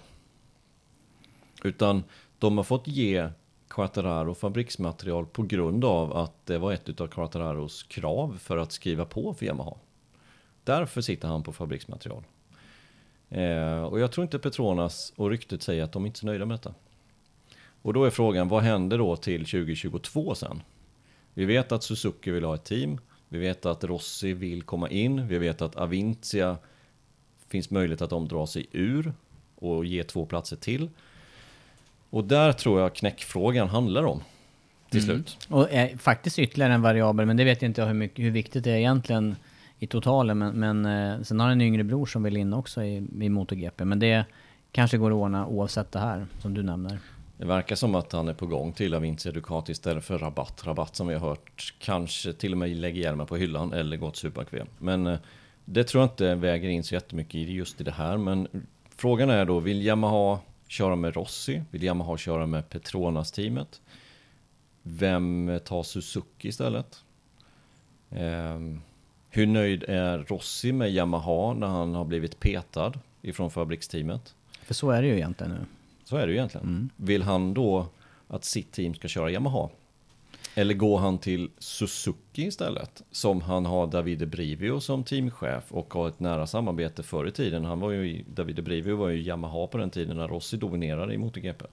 Utan 1.65 2.05
de 2.41 2.57
har 2.57 2.65
fått 2.65 2.89
ge 2.89 3.29
Quattararo 3.69 4.35
fabriksmaterial 4.35 5.27
på 5.27 5.43
grund 5.43 5.85
av 5.85 6.17
att 6.17 6.47
det 6.47 6.59
var 6.59 6.73
ett 6.73 7.01
av 7.01 7.07
Quattararos 7.07 7.83
krav 7.83 8.39
för 8.41 8.57
att 8.57 8.73
skriva 8.73 9.05
på 9.05 9.35
för 9.35 9.47
Yamaha. 9.47 9.75
Därför 10.65 11.01
sitter 11.01 11.29
han 11.29 11.43
på 11.43 11.53
fabriksmaterial. 11.53 12.25
Eh, 13.29 13.83
och 13.83 14.01
jag 14.01 14.13
tror 14.13 14.23
inte 14.23 14.39
Petronas 14.39 15.13
och 15.17 15.31
ryktet 15.31 15.63
säger 15.63 15.85
att 15.85 15.93
de 15.93 16.07
inte 16.07 16.17
är 16.17 16.21
så 16.21 16.27
nöjda 16.27 16.47
med 16.47 16.55
detta. 16.55 16.75
Och 17.83 17.93
då 17.93 18.05
är 18.05 18.11
frågan, 18.11 18.49
vad 18.49 18.63
händer 18.63 18.99
då 18.99 19.17
till 19.17 19.41
2022 19.41 20.35
sen? 20.35 20.63
Vi 21.35 21.45
vet 21.45 21.73
att 21.73 21.83
Suzuki 21.83 22.31
vill 22.31 22.45
ha 22.45 22.55
ett 22.55 22.65
team. 22.65 22.99
Vi 23.29 23.39
vet 23.39 23.67
att 23.67 23.85
Rossi 23.85 24.33
vill 24.33 24.63
komma 24.63 24.89
in. 24.91 25.29
Vi 25.29 25.39
vet 25.39 25.63
att 25.63 25.77
Avintia 25.77 26.57
finns 27.49 27.71
möjlighet 27.71 28.03
att 28.03 28.11
de 28.11 28.29
drar 28.29 28.47
sig 28.47 28.67
ur 28.73 29.13
och 29.55 29.85
ger 29.85 30.03
två 30.03 30.27
platser 30.27 30.57
till. 30.57 30.89
Och 32.11 32.25
där 32.25 32.53
tror 32.53 32.81
jag 32.81 32.95
knäckfrågan 32.95 33.69
handlar 33.69 34.05
om 34.05 34.23
till 34.91 35.03
slut. 35.03 35.47
Och 35.49 35.73
är 35.73 35.97
faktiskt 35.97 36.39
ytterligare 36.39 36.75
en 36.75 36.83
variabel, 36.83 37.27
men 37.27 37.37
det 37.37 37.45
vet 37.45 37.63
inte 37.63 37.81
jag 37.81 37.89
hur, 37.89 37.95
mycket, 37.95 38.25
hur 38.25 38.31
viktigt 38.31 38.65
det 38.65 38.71
är 38.71 38.77
egentligen 38.77 39.37
i 39.79 39.87
totalen. 39.87 40.39
Men, 40.39 40.53
men 40.53 40.87
eh, 40.87 41.23
sen 41.23 41.41
har 41.41 41.47
han 41.47 41.61
en 41.61 41.67
yngre 41.67 41.85
bror 41.85 42.07
som 42.07 42.23
vill 42.23 42.37
in 42.37 42.53
också 42.53 42.83
i, 42.83 42.97
i 43.21 43.29
MotoGP. 43.29 43.85
Men 43.85 43.99
det 43.99 44.25
kanske 44.73 44.99
går 44.99 45.11
att 45.11 45.15
ordna 45.15 45.47
oavsett 45.47 45.93
det 45.93 45.99
här, 45.99 46.27
som 46.43 46.55
du 46.55 46.63
nämner. 46.63 46.99
Det 47.39 47.47
verkar 47.47 47.77
som 47.77 47.95
att 47.95 48.13
han 48.13 48.29
är 48.29 48.35
på 48.35 48.47
gång 48.47 48.73
till 48.73 48.95
Avintia 48.95 49.33
Ducati 49.33 49.73
istället 49.73 50.05
för 50.05 50.19
Rabatt. 50.19 50.67
Rabatt 50.67 50.97
som 50.97 51.07
vi 51.07 51.15
har 51.15 51.29
hört 51.29 51.75
kanske 51.79 52.33
till 52.33 52.53
och 52.53 52.59
med 52.59 52.77
lägger 52.77 53.03
hjälmen 53.03 53.27
på 53.27 53.37
hyllan 53.37 53.73
eller 53.73 53.97
gått 53.97 54.17
superkväm. 54.17 54.67
Men 54.79 55.07
eh, 55.07 55.19
det 55.65 55.85
tror 55.85 56.03
jag 56.03 56.11
inte 56.11 56.35
väger 56.35 56.69
in 56.69 56.85
så 56.85 56.95
jättemycket 56.95 57.35
just 57.35 57.81
i 57.81 57.85
det 57.85 57.91
här. 57.91 58.17
Men 58.17 58.49
frågan 58.97 59.31
är 59.31 59.45
då, 59.45 59.61
vill 59.61 59.83
Yamaha 59.83 60.39
köra 60.71 60.97
med 60.97 61.15
Rossi? 61.15 61.63
Vill 61.71 61.83
Yamaha 61.83 62.17
köra 62.17 62.47
med 62.47 62.69
Petronas-teamet? 62.69 63.81
Vem 64.83 65.61
tar 65.65 65.83
Suzuki 65.83 66.49
istället? 66.49 67.05
Ehm, 68.11 68.81
hur 69.31 69.47
nöjd 69.47 69.85
är 69.89 70.19
Rossi 70.19 70.73
med 70.73 70.91
Yamaha 70.91 71.55
när 71.55 71.67
han 71.67 71.95
har 71.95 72.05
blivit 72.05 72.41
petad 72.41 72.93
ifrån 73.23 73.51
fabriksteamet? 73.51 74.35
För 74.63 74.75
så 74.75 74.91
är 74.91 75.03
det 75.03 75.09
ju 75.09 75.15
egentligen 75.15 75.53
nu. 75.53 75.67
Så 76.05 76.17
är 76.17 76.27
det 76.27 76.33
ju 76.33 76.39
egentligen. 76.39 76.91
Vill 76.97 77.23
han 77.23 77.55
då 77.55 77.87
att 78.29 78.45
sitt 78.45 78.73
team 78.73 78.95
ska 78.95 79.09
köra 79.09 79.31
Yamaha? 79.31 79.69
Eller 80.61 80.75
går 80.75 80.99
han 80.99 81.19
till 81.19 81.51
Suzuki 81.59 82.43
istället? 82.43 83.03
Som 83.11 83.41
han 83.41 83.67
har 83.67 83.87
Davide 83.87 84.27
Brivio 84.27 84.81
som 84.81 85.05
teamchef 85.05 85.73
och 85.73 85.95
har 85.95 86.09
ett 86.09 86.21
nära 86.21 86.47
samarbete 86.47 87.03
förr 87.03 87.27
i 87.27 87.31
tiden. 87.31 87.65
Han 87.65 87.81
var 87.81 87.91
ju, 87.91 88.25
Davide 88.35 88.63
Brivio 88.63 88.97
var 88.97 89.09
ju 89.09 89.23
Yamaha 89.23 89.67
på 89.67 89.79
den 89.79 89.91
tiden 89.91 90.17
när 90.17 90.29
Rossi 90.29 90.57
dominerade 90.57 91.15
i 91.15 91.19
MotoGP. 91.19 91.65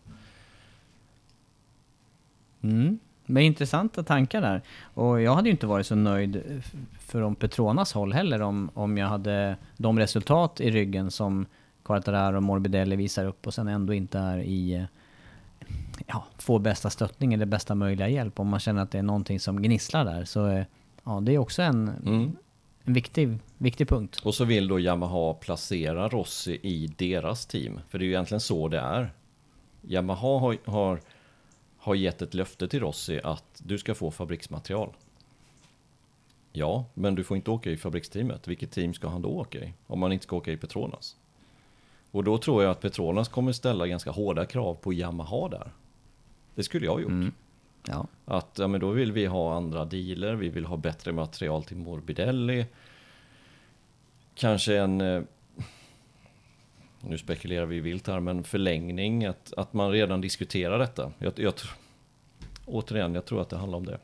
Mm. 2.61 2.99
Men 3.25 3.43
intressanta 3.43 4.03
tankar 4.03 4.41
där. 4.41 4.61
Och 4.93 5.21
jag 5.21 5.35
hade 5.35 5.49
ju 5.49 5.51
inte 5.51 5.67
varit 5.67 5.87
så 5.87 5.95
nöjd 5.95 6.63
från 6.99 7.35
Petronas 7.35 7.93
håll 7.93 8.13
heller 8.13 8.41
om, 8.41 8.69
om 8.73 8.97
jag 8.97 9.07
hade 9.07 9.55
de 9.77 9.99
resultat 9.99 10.61
i 10.61 10.71
ryggen 10.71 11.11
som 11.11 11.45
Quartararo 11.83 12.37
och 12.37 12.43
Morbidelli 12.43 12.95
visar 12.95 13.25
upp 13.25 13.47
och 13.47 13.53
sen 13.53 13.67
ändå 13.67 13.93
inte 13.93 14.19
är 14.19 14.37
i 14.37 14.73
eh, 14.73 14.83
ja, 16.07 16.25
får 16.37 16.59
bästa 16.59 16.89
stöttning 16.89 17.33
eller 17.33 17.45
bästa 17.45 17.75
möjliga 17.75 18.09
hjälp. 18.09 18.39
Om 18.39 18.47
man 18.47 18.59
känner 18.59 18.81
att 18.81 18.91
det 18.91 18.97
är 18.97 19.03
någonting 19.03 19.39
som 19.39 19.61
gnisslar 19.61 20.05
där 20.05 20.25
så 20.25 20.47
eh, 20.47 20.65
ja, 21.03 21.19
det 21.21 21.33
är 21.33 21.37
också 21.37 21.61
en, 21.61 21.87
Mm. 22.05 22.35
en 22.83 22.93
viktig, 22.93 23.39
viktig 23.57 23.89
punkt. 23.89 24.21
Och 24.23 24.35
så 24.35 24.45
vill 24.45 24.67
då 24.67 24.79
Yamaha 24.79 25.33
placera 25.33 26.09
Rossi 26.09 26.59
i 26.63 26.87
deras 26.97 27.45
team. 27.45 27.79
För 27.89 27.99
det 27.99 28.03
är 28.03 28.07
ju 28.07 28.11
egentligen 28.11 28.41
så 28.41 28.67
det 28.67 28.79
är. 28.79 29.13
Yamaha 29.81 30.39
har, 30.39 30.57
har, 30.65 30.99
har 31.77 31.95
gett 31.95 32.21
ett 32.21 32.33
löfte 32.33 32.67
till 32.67 32.79
Rossi 32.79 33.21
att 33.23 33.61
du 33.65 33.77
ska 33.77 33.95
få 33.95 34.11
fabriksmaterial. 34.11 34.89
Ja, 36.51 36.85
men 36.93 37.15
du 37.15 37.23
får 37.23 37.37
inte 37.37 37.51
åka 37.51 37.71
i 37.71 37.77
fabriksteamet. 37.77 38.47
Vilket 38.47 38.71
team 38.71 38.93
ska 38.93 39.07
han 39.07 39.21
då 39.21 39.29
åka 39.29 39.59
i? 39.59 39.73
Om 39.87 39.99
man 39.99 40.11
inte 40.11 40.23
ska 40.23 40.35
åka 40.35 40.51
i 40.51 40.57
Petronas. 40.57 41.15
Och 42.11 42.23
då 42.23 42.37
tror 42.37 42.63
jag 42.63 42.71
att 42.71 42.81
Petronas 42.81 43.27
kommer 43.29 43.51
ställa 43.51 43.87
ganska 43.87 44.11
hårda 44.11 44.45
krav 44.45 44.73
på 44.73 44.93
Yamaha 44.93 45.49
där. 45.49 45.71
Det 46.57 46.63
skulle 46.63 46.85
jag 46.85 46.93
ha 46.93 46.99
gjort. 46.99 47.33
Ja. 47.87 48.07
Att 48.25 48.59
ja, 48.59 48.67
men 48.67 48.81
då 48.81 48.91
vill 48.91 49.11
vi 49.11 49.25
ha 49.25 49.55
andra 49.55 49.85
dealer, 49.85 50.35
vi 50.35 50.49
vill 50.49 50.65
ha 50.65 50.77
bättre 50.77 51.11
material 51.11 51.63
till 51.63 51.77
Morbidelli. 51.77 52.65
Kanske 54.35 54.77
en, 54.77 55.01
eh, 55.01 55.21
nu 57.01 57.17
spekulerar 57.17 57.65
vi 57.65 57.79
vilt 57.79 58.07
här, 58.07 58.19
men 58.19 58.43
förlängning, 58.43 59.25
att, 59.25 59.53
att 59.57 59.73
man 59.73 59.91
redan 59.91 60.21
diskuterar 60.21 60.79
detta. 60.79 61.11
Jag, 61.17 61.33
jag, 61.35 61.53
återigen, 62.65 63.15
jag 63.15 63.25
tror 63.25 63.41
att 63.41 63.49
det 63.49 63.57
handlar 63.57 63.77
om 63.77 63.85
det. 63.85 63.99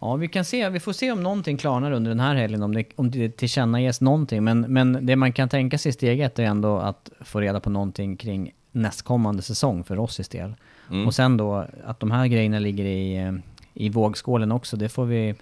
Ja, 0.00 0.16
vi 0.16 0.28
kan 0.28 0.44
se. 0.44 0.68
Vi 0.68 0.80
får 0.80 0.92
se 0.92 1.12
om 1.12 1.22
någonting 1.22 1.56
klarnar 1.56 1.92
under 1.92 2.08
den 2.08 2.20
här 2.20 2.34
helgen, 2.34 2.62
om 2.62 2.74
det, 2.74 2.84
om 2.96 3.10
det 3.10 3.36
tillkännages 3.36 4.00
någonting. 4.00 4.44
Men, 4.44 4.60
men 4.60 5.06
det 5.06 5.16
man 5.16 5.32
kan 5.32 5.48
tänka 5.48 5.78
sig 5.78 5.90
i 5.90 5.92
steg 5.92 6.20
ett 6.20 6.38
är 6.38 6.44
ändå 6.44 6.78
att 6.78 7.10
få 7.20 7.40
reda 7.40 7.60
på 7.60 7.70
någonting 7.70 8.16
kring 8.16 8.54
nästkommande 8.72 9.42
säsong 9.42 9.84
för 9.84 9.96
Rossis 9.96 10.28
del. 10.28 10.54
Och 11.06 11.14
sen 11.14 11.36
då 11.36 11.66
att 11.84 12.00
de 12.00 12.10
här 12.10 12.26
grejerna 12.26 12.58
ligger 12.58 12.84
i, 12.84 13.16
eh, 13.16 13.32
i 13.74 13.88
vågskålen 13.88 14.52
också, 14.52 14.76
det 14.76 14.88
får 14.88 15.04
vi 15.04 15.34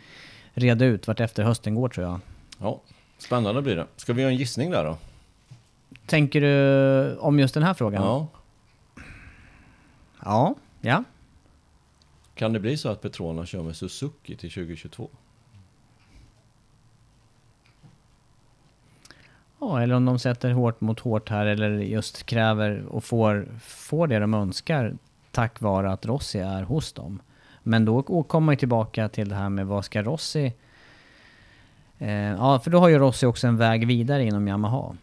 reda 0.54 0.84
ut 0.84 1.06
vart 1.06 1.20
efter 1.20 1.42
hösten 1.42 1.74
går 1.74 1.88
tror 1.88 2.06
jag. 2.06 2.20
Ja, 2.58 2.80
spännande 3.18 3.62
blir 3.62 3.76
det. 3.76 3.86
Ska 3.96 4.12
vi 4.12 4.22
göra 4.22 4.32
en 4.32 4.36
gissning 4.36 4.70
där 4.70 4.84
då? 4.84 4.98
Tänker 6.06 6.40
du 6.40 7.16
om 7.16 7.38
just 7.38 7.54
den 7.54 7.62
här 7.62 7.74
frågan? 7.74 8.02
Ja. 8.02 8.28
Ja. 10.24 10.54
ja. 10.80 11.04
Kan 12.34 12.52
det 12.52 12.60
bli 12.60 12.76
så 12.76 12.88
att 12.88 13.02
Petrona 13.02 13.46
kör 13.46 13.62
med 13.62 13.76
Suzuki 13.76 14.36
till 14.36 14.50
2022? 14.50 15.10
Ja, 19.60 19.82
eller 19.82 19.94
om 19.94 20.04
de 20.04 20.18
sätter 20.18 20.50
hårt 20.50 20.80
mot 20.80 21.00
hårt 21.00 21.28
här 21.28 21.46
eller 21.46 21.70
just 21.70 22.26
kräver 22.26 22.84
och 22.86 23.04
får, 23.04 23.48
får 23.60 24.06
det 24.06 24.18
de 24.18 24.34
önskar 24.34 24.96
tack 25.34 25.60
vare 25.60 25.92
att 25.92 26.06
Rossi 26.06 26.38
är 26.38 26.62
hos 26.62 26.92
dem. 26.92 27.22
Men 27.62 27.84
då 27.84 28.02
kommer 28.02 28.46
man 28.46 28.56
tillbaka 28.56 29.08
till 29.08 29.28
det 29.28 29.34
här 29.34 29.48
med 29.48 29.66
vad 29.66 29.84
ska 29.84 30.02
Rossi... 30.02 30.52
Eh, 31.98 32.10
ja, 32.12 32.58
för 32.58 32.70
då 32.70 32.78
har 32.78 32.88
ju 32.88 32.98
Rossi 32.98 33.26
också 33.26 33.46
en 33.46 33.56
väg 33.56 33.86
vidare 33.86 34.24
inom 34.24 34.48
Yamaha. 34.48 34.96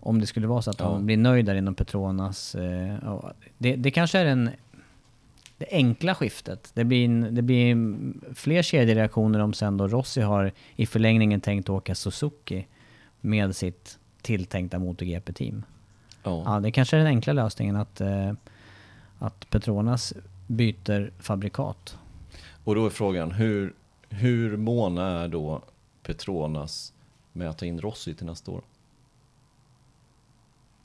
Om 0.00 0.20
det 0.20 0.26
skulle 0.26 0.46
vara 0.46 0.62
så 0.62 0.70
att 0.70 0.80
Ja. 0.80 0.92
han 0.92 1.06
blir 1.06 1.16
nöjd 1.16 1.46
där 1.46 1.54
inom 1.54 1.74
Petronas. 1.74 2.54
Eh, 2.54 3.24
det, 3.58 3.76
det 3.76 3.90
kanske 3.90 4.18
är 4.18 4.26
en, 4.26 4.50
det 5.58 5.66
enkla 5.70 6.14
skiftet. 6.14 6.70
Det 6.74 6.84
blir, 6.84 7.04
en, 7.04 7.34
det 7.34 7.42
blir 7.42 7.76
fler 8.34 8.62
kedjereaktioner 8.62 9.38
om 9.40 9.52
sen 9.52 9.76
då 9.76 9.88
Rossi 9.88 10.20
har 10.20 10.52
i 10.76 10.86
förlängningen 10.86 11.40
tänkt 11.40 11.68
åka 11.68 11.94
Suzuki 11.94 12.66
med 13.20 13.56
sitt 13.56 13.98
tilltänkta 14.22 14.78
MotoGP-team. 14.78 15.62
Ja. 16.22 16.42
Ja, 16.46 16.60
det 16.60 16.70
kanske 16.70 16.96
är 16.96 16.98
den 16.98 17.06
enkla 17.06 17.32
lösningen 17.32 17.76
att, 17.76 18.00
eh, 18.00 18.32
att 19.18 19.50
Petronas 19.50 20.14
byter 20.46 21.12
fabrikat. 21.18 21.98
Och 22.64 22.74
då 22.74 22.86
är 22.86 22.90
frågan, 22.90 23.30
hur, 23.30 23.74
hur 24.08 24.56
måna 24.56 25.22
är 25.22 25.28
då 25.28 25.62
Petronas 26.02 26.92
med 27.32 27.50
att 27.50 27.58
ta 27.58 27.66
in 27.66 27.80
Rossi 27.80 28.14
till 28.14 28.26
nästa 28.26 28.50
år? 28.50 28.62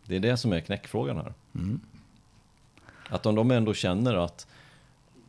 Det 0.06 0.16
är 0.16 0.20
det 0.20 0.38
som 0.38 0.54
är 0.54 0.60
knäckfrågan 0.60 1.18
här. 1.18 1.34
Att 3.10 3.26
om 3.26 3.36
de 3.36 3.52
ändå 3.52 3.74
känner 3.74 4.16
att 4.16 4.48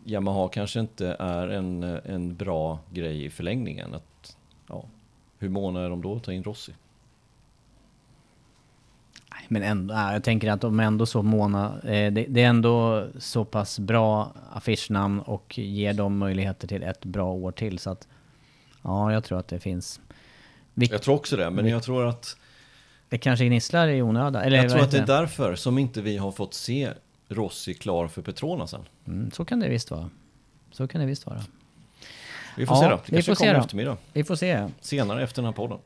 Yamaha 0.04 0.48
kanske 0.48 0.80
inte 0.80 1.16
är 1.18 1.48
en, 1.48 1.82
en 1.82 2.36
bra 2.36 2.78
grej 2.92 3.24
i 3.24 3.30
förlängningen. 3.30 3.94
Att, 3.94 4.36
ja, 4.68 4.84
hur 5.38 5.48
måna 5.48 5.80
är 5.80 5.90
de 5.90 6.02
då 6.02 6.16
att 6.16 6.24
ta 6.24 6.32
in 6.32 6.44
Rossi? 6.44 6.72
Men 9.48 9.62
ändå, 9.62 9.94
ja, 9.94 10.12
jag 10.12 10.24
tänker 10.24 10.50
att 10.50 10.60
de 10.60 10.80
ändå 10.80 11.06
så 11.06 11.22
måna. 11.22 11.80
Eh, 11.84 12.12
det, 12.12 12.26
det 12.28 12.42
är 12.42 12.48
ändå 12.48 13.06
så 13.18 13.44
pass 13.44 13.78
bra 13.78 14.32
affischnamn 14.52 15.20
och 15.20 15.58
ger 15.58 15.92
dem 15.92 16.18
möjligheter 16.18 16.68
till 16.68 16.82
ett 16.82 17.04
bra 17.04 17.32
år 17.32 17.52
till. 17.52 17.78
Så 17.78 17.90
att, 17.90 18.08
ja, 18.82 19.12
jag 19.12 19.24
tror 19.24 19.38
att 19.38 19.48
det 19.48 19.60
finns... 19.60 20.00
Vi, 20.74 20.86
Jag 20.86 21.02
tror 21.02 21.14
också 21.14 21.36
det, 21.36 21.50
men 21.50 21.66
jag 21.66 21.82
tror 21.82 22.06
att, 22.06 22.36
det 23.08 23.18
kanske 23.18 23.44
gnisslar 23.46 23.88
i 23.88 24.02
onödan. 24.02 24.42
Eller, 24.42 24.56
jag 24.56 24.70
tror 24.70 24.82
att 24.82 24.90
det 24.90 24.98
är 24.98 25.06
därför 25.06 25.54
som 25.54 25.78
inte 25.78 26.00
vi 26.02 26.16
har 26.16 26.32
fått 26.32 26.54
se 26.54 26.90
Rossi 27.28 27.74
klar 27.74 28.08
för 28.08 28.22
Petronas 28.22 28.74
än. 28.74 28.80
Mm, 29.06 29.30
så 29.30 29.44
kan 29.44 29.60
det 29.60 29.68
visst 29.68 29.90
vara. 29.90 30.10
Så 30.72 30.88
kan 30.88 31.00
det 31.00 31.06
visst 31.06 31.26
vara. 31.26 31.44
Vi 32.56 32.66
får 32.66 32.76
Ja, 32.76 32.82
se 32.82 32.88
då. 32.88 32.96
Det 32.96 33.02
vi 33.06 33.12
kanske 33.16 33.30
får 33.30 33.34
se 33.34 33.38
kommer 33.44 33.52
i 33.52 33.56
då. 33.56 33.60
eftermiddag. 33.64 33.96
Vi 34.12 34.24
får 34.24 34.36
se. 34.36 34.68
Senare 34.80 35.22
efter 35.22 35.42
den 35.42 35.44
här 35.44 35.52
podden. 35.52 35.78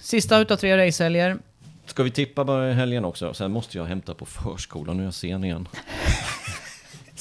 Sista 0.00 0.38
utav 0.38 0.56
tre 0.56 0.86
racehelger. 0.86 1.38
Ska 1.86 2.02
vi 2.02 2.10
tippa 2.10 2.44
bara 2.44 2.70
i 2.70 2.74
helgen 2.74 3.04
också? 3.04 3.34
Sen 3.34 3.52
måste 3.52 3.78
jag 3.78 3.84
hämta 3.84 4.14
på 4.14 4.26
förskolan, 4.26 4.96
nu 4.96 5.02
är 5.02 5.06
jag 5.06 5.14
sen 5.14 5.44
igen. 5.44 5.68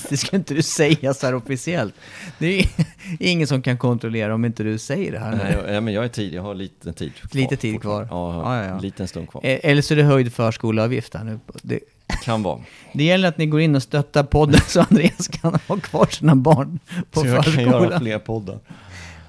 Det 0.09 0.18
ska 0.18 0.36
inte 0.36 0.53
du 0.53 0.62
säga 0.62 1.14
så 1.14 1.26
här 1.26 1.36
officiellt. 1.36 1.93
Det 2.39 2.59
är 2.59 2.68
ingen 3.20 3.47
som 3.47 3.62
kan 3.62 3.78
kontrollera 3.78 4.34
om 4.36 4.45
inte 4.45 4.64
du 4.64 4.78
säger 4.78 5.12
det 5.12 5.20
här. 5.20 5.36
Nej, 5.36 5.53
jag, 5.66 5.76
ja, 5.76 5.82
men 5.82 5.93
jag 5.93 6.03
är 6.03 6.07
tid, 6.07 6.34
jag 6.34 6.41
har 6.41 6.55
lite 6.55 6.93
tid 6.93 7.16
kvar. 7.16 7.30
Lite 7.41 7.55
tid 7.57 7.82
kvar. 7.82 8.07
Ja, 8.12 8.34
Ja, 8.43 8.57
ja, 8.57 8.64
ja. 8.68 8.76
en 8.76 8.82
liten 8.82 9.07
stund 9.07 9.30
kvar. 9.30 9.41
Eh, 9.45 9.59
Eller 9.64 9.82
så 9.82 9.93
är 9.93 9.95
det 9.95 10.03
höjd 10.03 10.34
förskoleavgift 10.34 11.14
här 11.14 11.24
nu. 11.24 11.39
Det, 11.62 11.80
Kan 12.24 12.43
vara. 12.43 12.59
det 12.93 13.03
gäller 13.03 13.28
att 13.28 13.38
ni 13.38 13.45
går 13.45 13.62
in 13.62 13.76
och 13.76 13.84
stöttar 13.84 14.24
podden 14.24 14.62
så 14.68 14.82
Andreas 14.82 15.28
kan 15.28 15.59
ha 15.68 15.78
kvar 15.78 16.05
sina 16.05 16.36
barn 16.36 16.80
på 17.12 17.20
Så 17.20 17.28
jag 17.28 17.43
kan 17.43 17.53
göra 17.53 17.72
förskolan. 17.72 17.99
fler 18.01 18.20
poddar. 18.20 18.59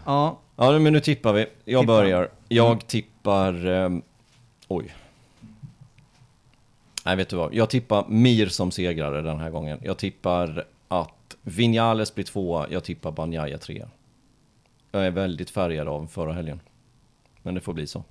Ja, 0.04 0.38
Ja, 0.56 0.78
men 0.78 0.92
nu 0.92 1.00
tippar 1.00 1.32
vi. 1.32 1.46
Jag 1.64 1.80
Tippa. 1.82 1.86
börjar. 1.92 2.28
Jag 2.48 2.86
tippar... 2.86 3.66
ehm, 3.66 4.02
oj. 4.68 4.94
Nej, 7.04 7.16
vet 7.16 7.28
du 7.28 7.36
vad? 7.36 7.54
Jag 7.54 7.70
tippar 7.70 8.04
Mir 8.08 8.46
som 8.46 8.70
segrare 8.70 9.22
den 9.22 9.38
här 9.38 9.50
gången. 9.50 9.78
Jag 9.82 9.98
tippar 9.98 10.64
att 10.88 11.36
Vinales 11.42 12.14
blir 12.14 12.24
tvåa. 12.24 12.66
Jag 12.70 12.84
tippar 12.84 13.12
Banjaya 13.12 13.58
trea. 13.58 13.88
Jag 14.90 15.06
är 15.06 15.10
väldigt 15.10 15.50
färgad 15.50 15.88
av 15.88 16.06
förra 16.06 16.32
helgen. 16.32 16.60
Men 17.42 17.54
det 17.54 17.60
får 17.60 17.72
bli 17.72 17.86
så. 17.86 18.04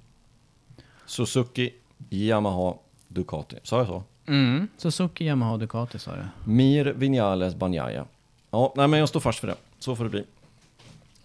Suzuki, 1.06 1.74
Yamaha, 2.10 2.74
Ducati. 3.08 3.56
Sa 3.64 3.78
jag 3.78 3.88
så? 3.88 4.04
mm. 4.28 4.68
Suzuki, 4.78 5.26
Yamaha, 5.26 5.58
Ducati 5.58 6.00
sa 6.00 6.12
du. 6.16 6.52
Mir, 6.52 6.86
Vinales, 6.86 7.56
Banjaya. 7.56 8.06
Ja, 8.52 8.74
nej 8.76 8.88
men 8.88 9.00
jag 9.00 9.10
står 9.10 9.20
fast 9.20 9.40
för 9.40 9.48
det. 9.48 9.56
Så 9.80 9.96
får 9.96 10.04
det 10.04 10.10
bli. 10.10 10.24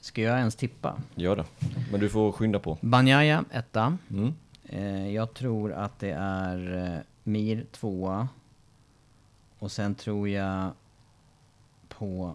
Ska 0.00 0.22
jag 0.22 0.38
ens 0.38 0.56
tippa? 0.56 0.94
Gör 1.14 1.36
det. 1.36 1.44
Men 1.90 2.00
du 2.00 2.08
får 2.08 2.32
skynda 2.32 2.58
på. 2.58 2.78
Banjaya, 2.80 3.44
etta. 3.52 3.98
Mm. 4.10 4.34
Eh, 4.68 5.14
jag 5.14 5.34
tror 5.34 5.72
att 5.72 5.98
det 5.98 6.10
är 6.18 6.76
eh, 6.94 7.00
Mir, 7.28 7.66
tvåa. 7.72 8.28
Och 9.58 9.72
sen 9.72 9.94
tror 9.94 10.28
jag 10.28 10.70
på 11.88 12.34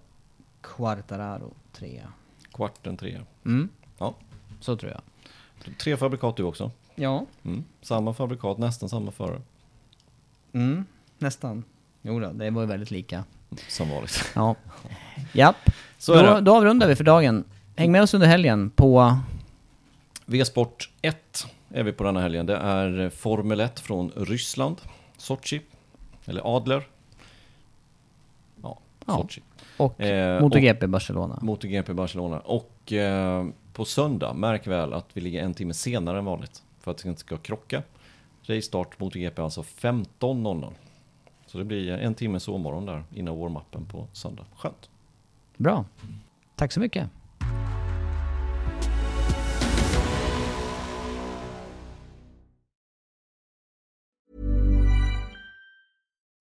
Quartararo, 0.61 1.53
trea. 1.71 2.13
Kvarten, 2.53 2.97
trea. 2.97 3.21
Mm, 3.45 3.69
Ja. 3.97 4.15
så 4.59 4.75
tror 4.77 4.91
jag. 4.91 5.01
Tre 5.77 5.97
fabrikat 5.97 6.37
du 6.37 6.43
också. 6.43 6.71
Ja, 6.95 7.25
Mm. 7.43 7.63
Samma 7.81 8.13
fabrikat, 8.13 8.57
nästan 8.57 8.89
samma 8.89 9.11
förare. 9.11 9.41
mm, 10.53 10.85
nästan. 11.17 11.63
Jo 12.01 12.19
då, 12.19 12.31
det 12.31 12.49
var 12.49 12.61
ju 12.61 12.67
väldigt 12.67 12.91
lika. 12.91 13.23
Som 13.67 13.89
vanligt. 13.89 14.31
Ja. 14.35 14.55
Japp. 15.33 15.55
Så 15.97 16.21
då, 16.21 16.39
då 16.39 16.55
avrundar 16.57 16.87
vi 16.87 16.95
för 16.95 17.03
dagen. 17.03 17.43
Häng 17.75 17.91
med 17.91 18.01
oss 18.01 18.13
under 18.13 18.27
helgen 18.27 18.69
på... 18.69 19.17
V-sport 20.25 20.89
1 21.01 21.45
är 21.73 21.83
vi 21.83 21.91
på 21.91 22.03
denna 22.03 22.21
helgen. 22.21 22.45
Det 22.45 22.55
är 22.55 23.09
Formel 23.09 23.59
1 23.59 23.79
från 23.79 24.11
Ryssland. 24.15 24.81
Sochi. 25.17 25.61
Eller 26.25 26.55
Adler. 26.55 26.87
Ja, 28.63 28.79
Ja. 29.05 29.17
Sochi. 29.17 29.41
Och 29.77 30.01
Eh, 30.01 30.41
MotoGP 30.41 30.87
Barcelona. 30.87 31.39
MotoGP 31.41 31.93
Barcelona. 31.93 32.39
Och 32.39 32.93
eh, 32.93 33.45
på 33.73 33.85
söndag, 33.85 34.33
märk 34.33 34.67
väl 34.67 34.93
att 34.93 35.07
vi 35.13 35.21
ligger 35.21 35.43
en 35.43 35.53
timme 35.53 35.73
senare 35.73 36.17
än 36.17 36.25
vanligt. 36.25 36.63
För 36.79 36.91
att 36.91 36.97
det 36.97 37.09
inte 37.09 37.21
ska 37.21 37.37
krocka. 37.37 37.83
Racestart 38.43 38.99
MotoGP 38.99 39.41
alltså 39.41 39.61
15.00. 39.61 40.73
Så 41.45 41.57
det 41.57 41.63
blir 41.63 41.91
en 41.91 42.15
timme 42.15 42.39
sovmorgon 42.39 42.85
där 42.85 43.03
innan 43.15 43.35
warm-upen 43.35 43.85
på 43.91 44.07
söndag. 44.13 44.45
Skönt. 44.55 44.89
Bra. 45.57 45.85
Tack 46.55 46.71
så 46.71 46.79
mycket. 46.79 47.09